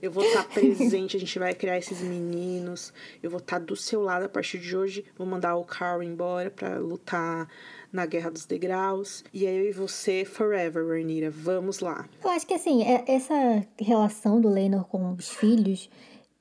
[0.00, 2.92] Eu vou estar presente, a gente vai criar esses meninos.
[3.22, 5.04] Eu vou estar do seu lado a partir de hoje.
[5.16, 7.48] Vou mandar o Carl embora para lutar
[7.92, 9.24] na Guerra dos Degraus.
[9.32, 11.30] E aí eu e você, forever, Rhaenyra.
[11.30, 12.08] Vamos lá.
[12.22, 13.34] Eu acho que assim, é, essa
[13.80, 15.90] relação do Lenor com os filhos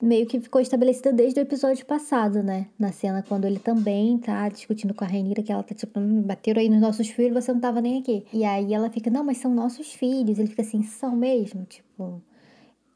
[0.01, 2.67] meio que ficou estabelecida desde o episódio passado, né?
[2.77, 6.21] Na cena quando ele também tá discutindo com a Rainira, que ela tá tipo, hum,
[6.21, 8.25] bateram aí nos nossos filhos, você não tava nem aqui.
[8.31, 10.37] E aí ela fica, não, mas são nossos filhos.
[10.37, 11.65] Ele fica assim, são mesmo?
[11.65, 12.21] Tipo,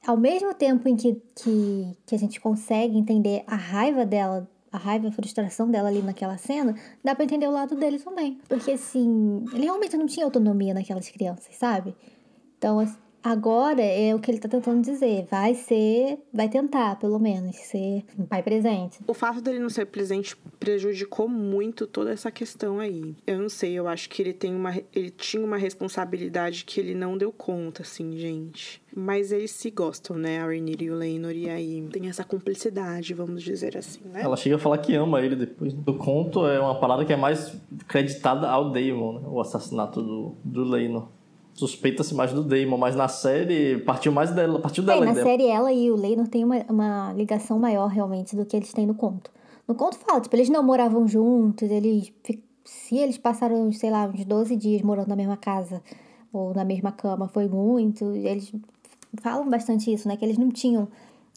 [0.06, 4.78] ao mesmo tempo em que, que, que a gente consegue entender a raiva dela, a
[4.78, 8.40] raiva, a frustração dela ali naquela cena, dá pra entender o lado dele também.
[8.48, 11.96] Porque, assim, ele realmente não tinha autonomia naquelas crianças, sabe?
[12.58, 12.80] Então,
[13.24, 15.28] Agora é o que ele tá tentando dizer.
[15.30, 19.00] Vai ser, vai tentar, pelo menos, ser um pai presente.
[19.08, 23.16] O fato dele não ser presente prejudicou muito toda essa questão aí.
[23.28, 26.96] Eu não sei, eu acho que ele tem uma ele tinha uma responsabilidade que ele
[26.96, 28.82] não deu conta, assim, gente.
[28.96, 30.42] Mas eles se gostam, né?
[30.42, 34.22] A Rhaenyra e o Laenor, e aí tem essa cumplicidade, vamos dizer assim, né?
[34.22, 35.74] Ela chega a falar que ama ele depois.
[35.74, 37.56] Do conto é uma parada que é mais
[37.88, 39.28] creditada ao Daemon, né?
[39.28, 41.08] O assassinato do, do Laenor
[41.54, 45.04] suspeita-se mais do Damon, mas na série partiu mais dela, partiu dela.
[45.04, 48.56] É, na série ela e o Leinor têm uma, uma ligação maior realmente do que
[48.56, 49.32] eles têm no conto.
[49.68, 52.12] No conto fala, tipo, eles não moravam juntos, eles
[52.64, 55.82] se eles passaram, sei lá, uns 12 dias morando na mesma casa
[56.32, 58.54] ou na mesma cama, foi muito, eles
[59.22, 60.88] falam bastante isso, né, que eles não tinham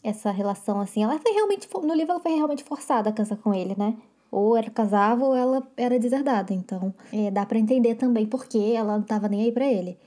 [0.03, 1.03] essa relação assim.
[1.03, 3.97] Ela foi realmente no livro ela foi realmente forçada a casar com ele, né?
[4.31, 6.53] Ou ela casava ou ela era deserdada.
[6.53, 9.97] Então, é, dá para entender também porque ela não tava nem aí para ele.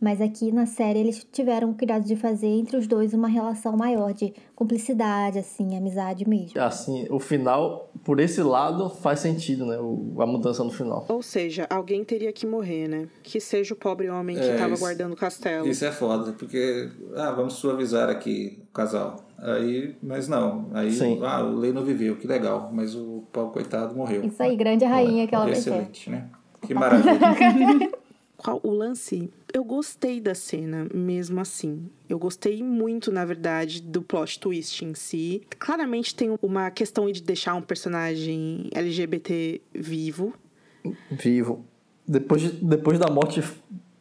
[0.00, 3.76] Mas aqui na série eles tiveram o cuidado de fazer entre os dois uma relação
[3.76, 6.60] maior de cumplicidade, assim, amizade mesmo.
[6.60, 9.78] Assim, o final, por esse lado, faz sentido, né?
[9.78, 11.04] O, a mudança no final.
[11.08, 13.08] Ou seja, alguém teria que morrer, né?
[13.22, 15.66] Que seja o pobre homem que estava é, guardando o castelo.
[15.66, 19.28] Isso é foda, porque, ah, vamos suavizar aqui o casal.
[19.38, 20.68] Aí, mas não.
[20.72, 21.20] Aí, Sim.
[21.22, 22.70] ah, o Lei não viveu, que legal.
[22.72, 24.24] Mas o pau coitado morreu.
[24.24, 26.28] Isso aí, grande rainha que ela Excelente, né?
[26.66, 27.18] Que maravilha.
[28.38, 29.28] Qual o lance?
[29.52, 31.90] Eu gostei da cena, mesmo assim.
[32.08, 35.42] Eu gostei muito, na verdade, do plot twist em si.
[35.58, 40.32] Claramente tem uma questão de deixar um personagem LGBT vivo.
[41.10, 41.64] Vivo.
[42.06, 43.42] Depois, de, depois da morte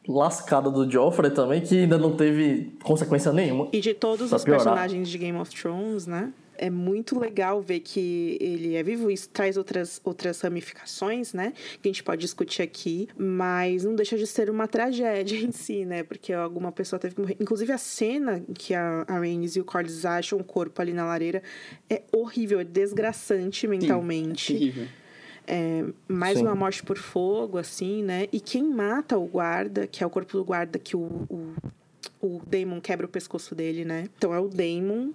[0.07, 3.67] lascada do Joffrey também, que ainda não teve consequência nenhuma.
[3.73, 4.63] E de todos os piorar.
[4.63, 6.31] personagens de Game of Thrones, né?
[6.57, 9.09] É muito legal ver que ele é vivo.
[9.09, 11.53] Isso traz outras, outras ramificações, né?
[11.81, 13.07] Que a gente pode discutir aqui.
[13.17, 16.03] Mas não deixa de ser uma tragédia em si, né?
[16.03, 17.37] Porque alguma pessoa teve que morrer.
[17.39, 21.43] Inclusive, a cena que a, a e o Corlys acham o corpo ali na lareira
[21.89, 24.47] é horrível, é desgraçante mentalmente.
[24.47, 24.87] Sim, é terrível.
[25.49, 26.43] É, mais Sim.
[26.43, 28.27] uma morte por fogo, assim, né?
[28.33, 31.53] E quem mata o guarda, que é o corpo do guarda que o, o,
[32.21, 34.09] o Daemon quebra o pescoço dele, né?
[34.17, 35.11] Então é o Daemon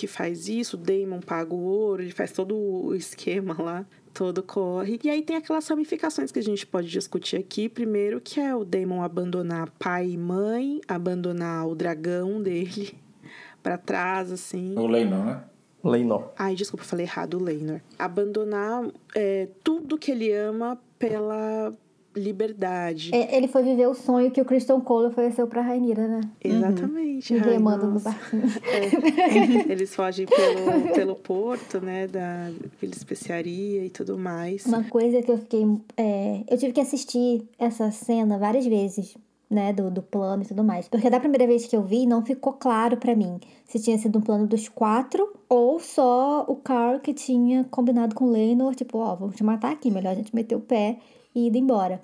[0.00, 4.42] que faz isso, o Damon paga o ouro, ele faz todo o esquema lá, todo
[4.42, 4.98] corre.
[5.04, 7.68] E aí tem aquelas ramificações que a gente pode discutir aqui.
[7.68, 12.94] Primeiro, que é o Damon abandonar pai e mãe, abandonar o dragão dele
[13.62, 14.74] para trás, assim.
[14.74, 15.44] O Leinor, né?
[15.84, 16.30] Leinor.
[16.38, 17.82] Ai, desculpa, falei errado, o Leinor.
[17.98, 21.74] Abandonar é, tudo que ele ama pela
[22.14, 23.10] liberdade.
[23.14, 26.20] É, Ele foi viver o sonho que o Christian Cole ofereceu pra Rainira, né?
[26.42, 27.32] Exatamente.
[27.32, 28.42] Me Ai, remando no barquinho.
[28.64, 29.70] É.
[29.70, 32.06] Eles fogem pelo, pelo porto, né?
[32.06, 32.50] Da
[32.80, 34.66] pela especiaria e tudo mais.
[34.66, 35.64] Uma coisa que eu fiquei.
[35.96, 39.16] é, eu tive que assistir essa cena várias vezes,
[39.48, 39.72] né?
[39.72, 40.88] Do, do plano e tudo mais.
[40.88, 44.18] Porque da primeira vez que eu vi, não ficou claro pra mim se tinha sido
[44.18, 48.98] um plano dos quatro ou só o Carl que tinha combinado com o Leinor, tipo,
[48.98, 50.98] ó, vamos te matar aqui, melhor a gente meter o pé
[51.34, 52.00] e ir embora.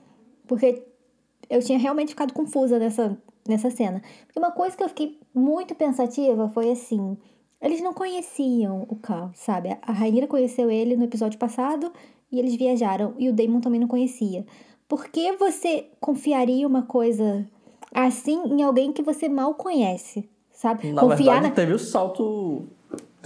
[0.46, 0.82] Porque
[1.48, 3.16] eu tinha realmente ficado confusa nessa,
[3.48, 4.02] nessa cena.
[4.26, 7.16] Porque uma coisa que eu fiquei muito pensativa foi assim:
[7.60, 9.76] eles não conheciam o Carl, sabe?
[9.82, 11.92] A Rainira conheceu ele no episódio passado
[12.30, 14.44] e eles viajaram, e o Damon também não conhecia.
[14.88, 17.46] Por que você confiaria uma coisa
[17.92, 20.28] assim em alguém que você mal conhece?
[20.52, 20.92] Sabe?
[20.92, 22.66] Na verdade, teve o salto.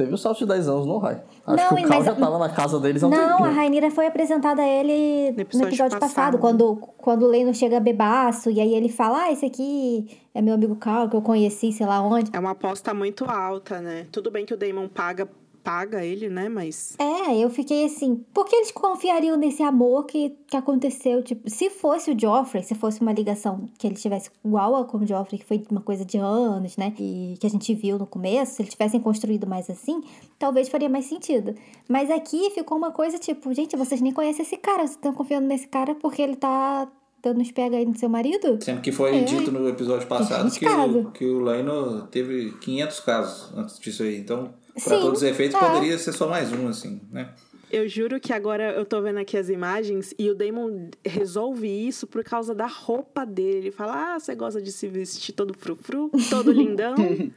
[0.00, 1.20] Teve o salto de 10 anos no Rai.
[1.46, 3.36] Acho Não, que o Cal mas- já tava na casa deles há um Não, a
[3.36, 3.54] tempinho.
[3.54, 6.00] Rainira foi apresentada a ele no episódio episódio, passado.
[6.00, 10.40] passado, quando, quando o Leno chega bebaço, e aí ele fala, ah, esse aqui é
[10.40, 12.30] meu amigo Carl, que eu conheci, sei lá onde.
[12.32, 14.06] É uma aposta muito alta, né?
[14.10, 15.28] Tudo bem que o Damon paga,
[15.62, 16.48] paga ele, né?
[16.48, 16.96] Mas.
[16.98, 21.22] É, eu fiquei assim, por que eles confiariam nesse amor que, que aconteceu?
[21.22, 24.98] Tipo, se fosse o Joffrey, se fosse uma ligação que ele tivesse igual a com
[24.98, 26.92] o Joffrey, que foi uma coisa de anos, né?
[26.98, 30.00] E que a gente viu no começo, se eles tivessem construído mais assim,
[30.38, 31.54] talvez faria mais sentido.
[31.88, 35.46] Mas aqui ficou uma coisa tipo, gente, vocês nem conhecem esse cara, vocês estão confiando
[35.46, 36.90] nesse cara porque ele tá
[37.22, 38.58] dando uns pega aí no seu marido?
[38.62, 39.20] Sendo que foi É.
[39.24, 41.00] dito no episódio passado que arriscado.
[41.00, 44.16] o, que o Leno teve 500 casos antes disso aí.
[44.18, 45.60] Então, pra Sim, todos os efeitos, é.
[45.60, 47.30] poderia ser só mais um, assim, né?
[47.70, 52.04] Eu juro que agora eu tô vendo aqui as imagens e o Damon resolve isso
[52.04, 53.58] por causa da roupa dele.
[53.58, 56.96] Ele fala: Ah, você gosta de se vestir todo frufru, todo lindão?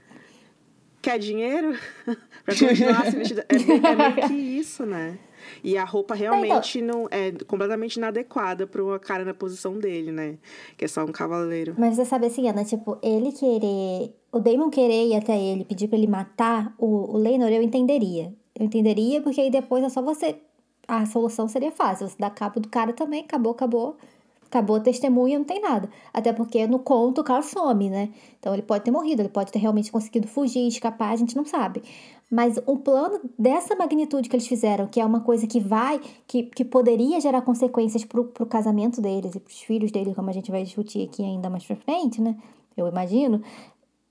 [1.03, 1.77] Quer dinheiro?
[2.45, 3.41] pra continuar se vestindo.
[3.41, 5.19] É, é meio que isso, né?
[5.61, 10.37] E a roupa realmente não é completamente inadequada pra uma cara na posição dele, né?
[10.77, 11.75] Que é só um cavaleiro.
[11.77, 14.15] Mas você sabe assim, Ana, tipo, ele querer.
[14.33, 18.33] O Damon querer ir até ele, pedir pra ele matar o, o Leinor, eu entenderia.
[18.57, 20.37] Eu entenderia, porque aí depois é só você.
[20.87, 22.09] A solução seria fácil.
[22.09, 23.95] Você dá cabo do cara também, acabou, acabou.
[24.47, 25.87] Acabou a testemunha, não tem nada.
[26.11, 28.09] Até porque no conto o Carl some, né?
[28.39, 31.45] Então ele pode ter morrido, ele pode ter realmente conseguido fugir, escapar, a gente não
[31.45, 31.83] sabe.
[32.29, 36.43] Mas um plano dessa magnitude que eles fizeram, que é uma coisa que vai, que,
[36.43, 40.49] que poderia gerar consequências pro, pro casamento deles e pros filhos deles, como a gente
[40.49, 42.35] vai discutir aqui ainda mais pra frente, né?
[42.75, 43.41] Eu imagino.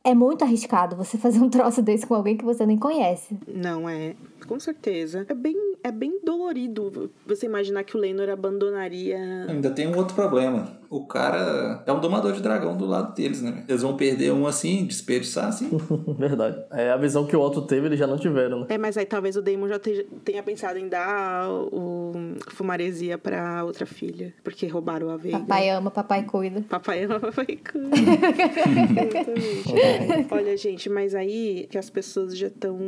[0.05, 3.37] É muito arriscado você fazer um troço desse com alguém que você nem conhece.
[3.47, 4.15] Não, é.
[4.47, 5.25] Com certeza.
[5.29, 9.47] É bem, é bem dolorido você imaginar que o Leinor abandonaria.
[9.49, 10.81] Ainda tem um outro problema.
[10.91, 13.65] O cara é um domador de dragão do lado deles, né?
[13.67, 15.71] Eles vão perder um assim, desperdiçar assim.
[16.19, 16.63] Verdade.
[16.71, 18.67] É a visão que o Otto teve, eles já não tiveram, né?
[18.69, 22.13] É, mas aí talvez o Damon já tenha pensado em dar o
[22.51, 25.39] fumaresia pra outra filha, porque roubaram a Veiga.
[25.39, 26.63] Papai ama, papai cuida.
[26.69, 27.97] Papai ama, papai cuida.
[29.73, 29.73] Exatamente.
[30.31, 32.79] Olha, gente, mas aí que as pessoas já estão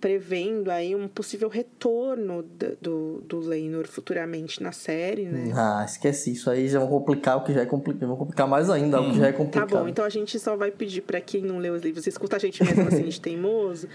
[0.00, 2.44] prevendo aí um possível retorno
[2.80, 5.52] do, do Leinor futuramente na série, né?
[5.54, 8.08] Ah, esquece isso aí, já vão complicar o que já é complicado.
[8.08, 9.70] Vão complicar mais ainda o que já é Tá complicado.
[9.70, 12.38] bom, então a gente só vai pedir pra quem não leu os livros, escuta a
[12.38, 13.88] gente mesmo assim de teimoso,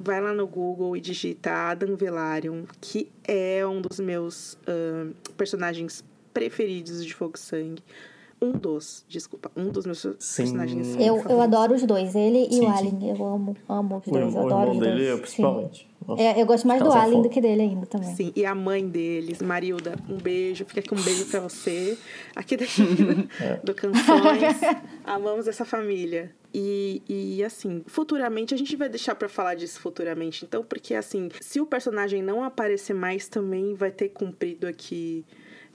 [0.00, 6.04] vai lá no Google e digita Adam Velaryon, que é um dos meus ahn, personagens
[6.32, 7.82] preferidos de Fogo Sangue.
[8.40, 10.02] Um dos, desculpa, um dos meus
[10.36, 12.66] personagens Eu, eu adoro os dois, ele e Sim, o sim.
[12.68, 13.08] Alien.
[13.10, 14.34] Eu amo, amo os O, dois.
[14.34, 15.08] Eu o adoro irmão os dele, dois.
[15.08, 15.88] eu, principalmente.
[16.06, 18.14] Nossa, É, eu gosto mais do são Alien do que dele ainda também.
[18.14, 21.98] Sim, e a mãe deles, Marilda, um beijo, fica aqui um beijo pra você.
[22.36, 22.80] Aqui daqui
[23.64, 24.56] do Canções.
[25.04, 26.30] Amamos essa família.
[26.54, 31.28] E, e assim, futuramente, a gente vai deixar pra falar disso futuramente, então, porque assim,
[31.42, 35.26] se o personagem não aparecer mais, também vai ter cumprido aqui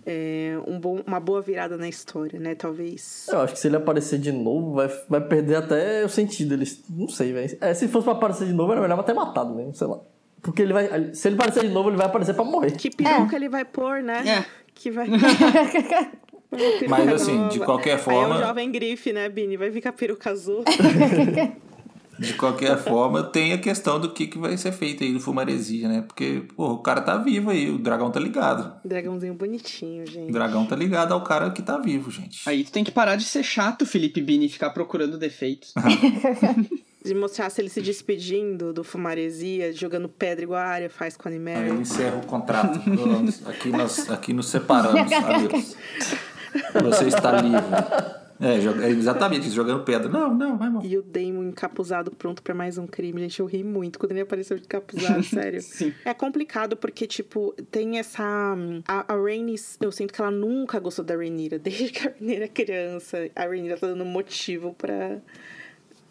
[0.05, 2.55] é, um bom, uma boa virada na história, né?
[2.55, 3.27] Talvez.
[3.31, 6.53] Eu acho que se ele aparecer de novo, vai, vai perder até o sentido.
[6.53, 7.57] Eles, não sei, velho.
[7.61, 9.99] É, se fosse pra aparecer de novo, era melhor ter matado mesmo, sei lá.
[10.41, 11.13] Porque ele vai.
[11.13, 12.71] Se ele aparecer de novo, ele vai aparecer pra morrer.
[12.71, 14.23] Que peruca ele vai pôr, né?
[14.27, 14.45] É.
[14.73, 15.07] Que vai.
[16.87, 19.57] Mas, assim, de qualquer Aí forma- é o jovem grife, né, Bini?
[19.57, 20.63] Vai ficar peruca azul.
[22.23, 25.87] De qualquer forma, tem a questão do que, que vai ser feito aí do Fumaresia,
[25.87, 26.01] né?
[26.07, 28.73] Porque, pô, o cara tá vivo aí, o dragão tá ligado.
[28.83, 30.31] Dragãozinho bonitinho, O gente.
[30.31, 32.47] dragão tá ligado ao cara que tá vivo, gente.
[32.47, 35.73] Aí tu tem que parar de ser chato, Felipe Bini, e ficar procurando defeitos.
[37.03, 41.31] De mostrasse ele se despedindo do Fumaresia, jogando pedra igual a área faz com a
[41.31, 41.81] Aí ele Animero.
[41.81, 42.79] encerra o contrato.
[43.45, 45.11] Aqui nós aqui nos separamos.
[45.11, 45.75] Adeus.
[46.81, 48.22] Você está livre.
[48.43, 50.09] É, joga- é exatamente jogando pedra.
[50.09, 50.83] Não, não, vai mal.
[50.83, 53.21] E o Damon encapuzado pronto pra mais um crime.
[53.21, 55.61] Gente, eu ri muito quando ele apareceu de encapuzado, sério.
[55.61, 55.93] Sim.
[56.03, 58.23] É complicado porque, tipo, tem essa.
[58.87, 59.17] A, a
[59.81, 61.57] eu sinto que ela nunca gostou da Rhaenyra.
[61.63, 65.19] Desde que a Rhaenyra é criança, a Rhaenyra tá dando motivo pra.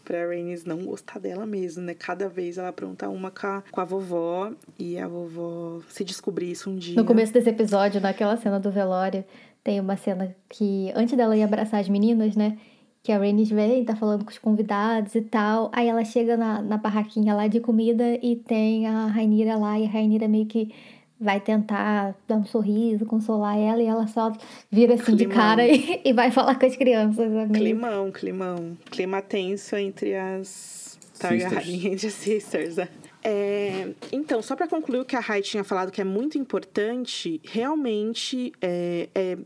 [0.05, 1.95] Pra Rhaenys não gostar dela mesmo, né?
[1.95, 6.51] Cada vez ela apronta uma com a, com a vovó e a vovó se descobrir
[6.51, 6.97] isso um dia.
[6.97, 9.25] No começo desse episódio, naquela cena do velório,
[9.65, 12.57] tem uma cena que, antes dela ir abraçar as meninas, né?
[13.03, 15.71] Que a Rhaenys vem, tá falando com os convidados e tal.
[15.73, 19.79] Aí ela chega na, na barraquinha lá de comida e tem a Rainira lá.
[19.79, 20.73] E a Rainira meio que
[21.21, 23.83] vai tentar dar um sorriso, consolar ela.
[23.83, 24.33] E ela só
[24.71, 25.37] vira assim de Climão.
[25.37, 27.19] cara e, e vai falar com as crianças.
[27.27, 28.77] É meio- Climão, climão.
[28.91, 32.77] Clima tenso entre as Targaryen, as sisters.
[33.23, 37.41] É, então, só pra concluir o que a Rai tinha falado, que é muito importante,
[37.45, 39.39] realmente é, é,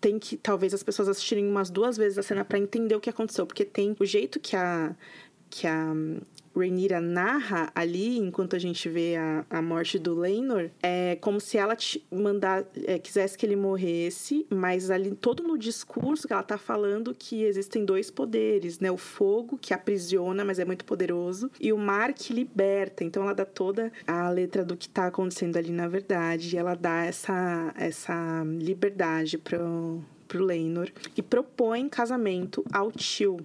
[0.00, 3.10] tem que talvez as pessoas assistirem umas duas vezes a cena pra entender o que
[3.10, 4.94] aconteceu, porque tem o jeito que a
[5.50, 5.94] que a
[6.58, 11.56] Rhaenyra narra ali, enquanto a gente vê a, a morte do Laenor, é como se
[11.56, 11.76] ela
[12.10, 17.14] mandar, é, quisesse que ele morresse, mas ali todo no discurso que ela tá falando
[17.14, 18.90] que existem dois poderes, né?
[18.90, 23.04] O fogo que aprisiona, mas é muito poderoso, e o mar que liberta.
[23.04, 26.74] Então ela dá toda a letra do que tá acontecendo ali na verdade, e ela
[26.74, 33.38] dá essa essa liberdade pro pro Laenor e propõe casamento ao tio.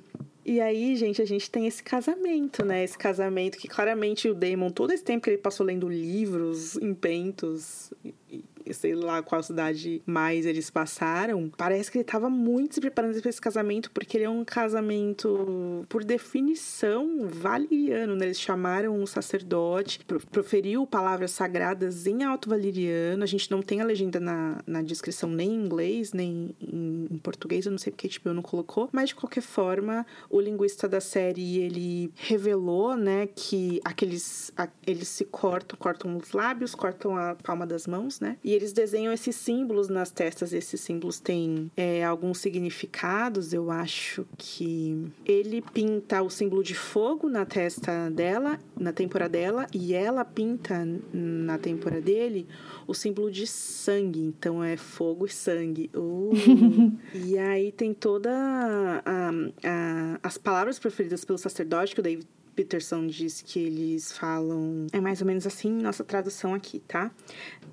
[0.46, 2.84] E aí, gente, a gente tem esse casamento, né?
[2.84, 7.94] Esse casamento que claramente o Damon, todo esse tempo que ele passou lendo livros, inventos,
[8.30, 13.20] e sei lá qual cidade mais eles passaram, parece que ele tava muito se preparando
[13.20, 18.26] para esse casamento, porque ele é um casamento, por definição, valeriano, né?
[18.26, 23.24] Eles chamaram um sacerdote, pro- proferiu palavras sagradas em alto valeriano.
[23.24, 27.18] A gente não tem a legenda na, na descrição nem em inglês, nem em, em
[27.18, 30.88] português, eu não sei porque a HBO não colocou, mas de qualquer forma, o linguista
[30.88, 37.16] da série, ele revelou, né, que aqueles a- eles se cortam, cortam os lábios, cortam
[37.18, 38.38] a palma das mãos, né?
[38.44, 44.26] E eles desenham esses símbolos nas testas, esses símbolos têm é, alguns significados, eu acho
[44.38, 50.24] que ele pinta o símbolo de fogo na testa dela, na têmpora dela, e ela
[50.26, 52.48] pinta na têmpora dele
[52.88, 54.20] o símbolo de sangue.
[54.22, 55.90] Então é fogo e sangue.
[55.96, 56.32] Uh.
[57.14, 59.32] e aí tem toda a-
[59.64, 64.88] a- as palavras preferidas pelo sacerdote que o David Peterson diz que eles falam.
[64.92, 67.12] É mais ou menos assim nossa tradução aqui, tá?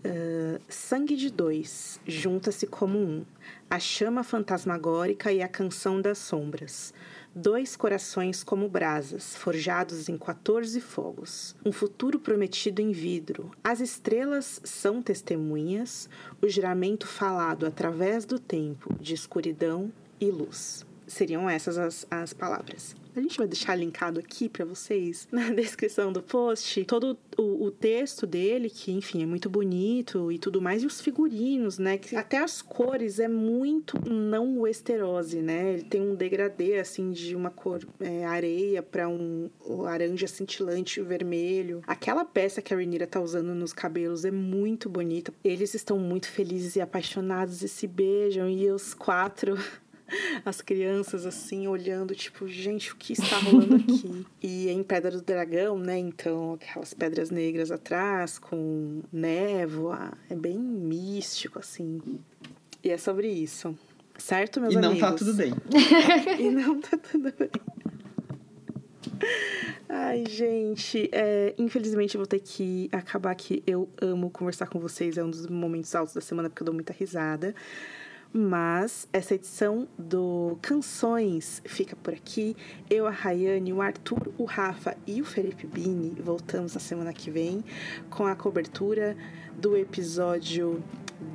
[0.05, 3.25] Ah, sangue de dois, junta-se como um.
[3.69, 6.93] A chama fantasmagórica e a canção das sombras.
[7.33, 11.55] Dois corações como brasas, forjados em 14 fogos.
[11.65, 13.53] Um futuro prometido em vidro.
[13.63, 16.09] As estrelas são testemunhas,
[16.43, 20.85] o juramento falado através do tempo de escuridão e luz.
[21.07, 22.97] Seriam essas as, as palavras.
[23.15, 27.71] A gente vai deixar linkado aqui para vocês na descrição do post todo o, o
[27.71, 31.99] texto dele, que enfim é muito bonito e tudo mais, e os figurinos, né?
[31.99, 35.75] Que até as cores é muito não westerose, né?
[35.75, 41.83] Ele tem um degradê assim de uma cor é, areia para um laranja cintilante vermelho.
[41.87, 45.33] Aquela peça que a Rhaenyra tá usando nos cabelos é muito bonita.
[45.43, 49.57] Eles estão muito felizes e apaixonados e se beijam e os quatro
[50.45, 54.27] as crianças assim olhando, tipo, gente, o que está rolando aqui?
[54.43, 55.99] e é em Pedra do Dragão, né?
[55.99, 62.01] Então, aquelas pedras negras atrás com névoa, é bem místico assim.
[62.83, 63.77] E é sobre isso.
[64.19, 65.09] Certo, meus E não amigos?
[65.09, 65.53] tá tudo bem.
[66.39, 67.51] e não tá tudo bem.
[69.89, 73.63] Ai, gente, é, infelizmente eu vou ter que acabar aqui.
[73.67, 76.75] Eu amo conversar com vocês, é um dos momentos altos da semana porque eu dou
[76.75, 77.55] muita risada.
[78.33, 82.57] Mas essa edição do Canções fica por aqui.
[82.89, 87.29] Eu, a Rayane, o Arthur, o Rafa e o Felipe Bini voltamos na semana que
[87.29, 87.65] vem
[88.09, 89.17] com a cobertura
[89.59, 90.81] do episódio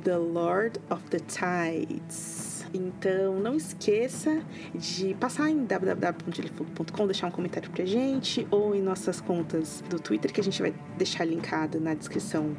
[0.04, 2.64] The Lord of the Tides.
[2.72, 4.42] Então, não esqueça
[4.74, 10.32] de passar em www.gelifogo.com, deixar um comentário pra gente, ou em nossas contas do Twitter,
[10.32, 12.56] que a gente vai deixar linkado na descrição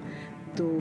[0.55, 0.80] do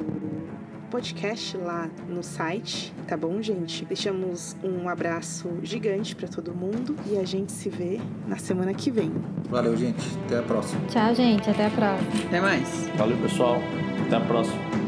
[0.87, 3.85] podcast lá no site, tá bom, gente?
[3.85, 8.91] Deixamos um abraço gigante pra todo mundo e a gente se vê na semana que
[8.91, 9.13] vem.
[9.49, 10.03] Valeu, gente.
[10.27, 10.81] Até a próxima.
[10.89, 11.49] Tchau, gente.
[11.49, 12.11] Até a próxima.
[12.27, 12.89] Até mais.
[12.97, 13.61] Valeu, pessoal.
[14.07, 14.86] Até a próxima.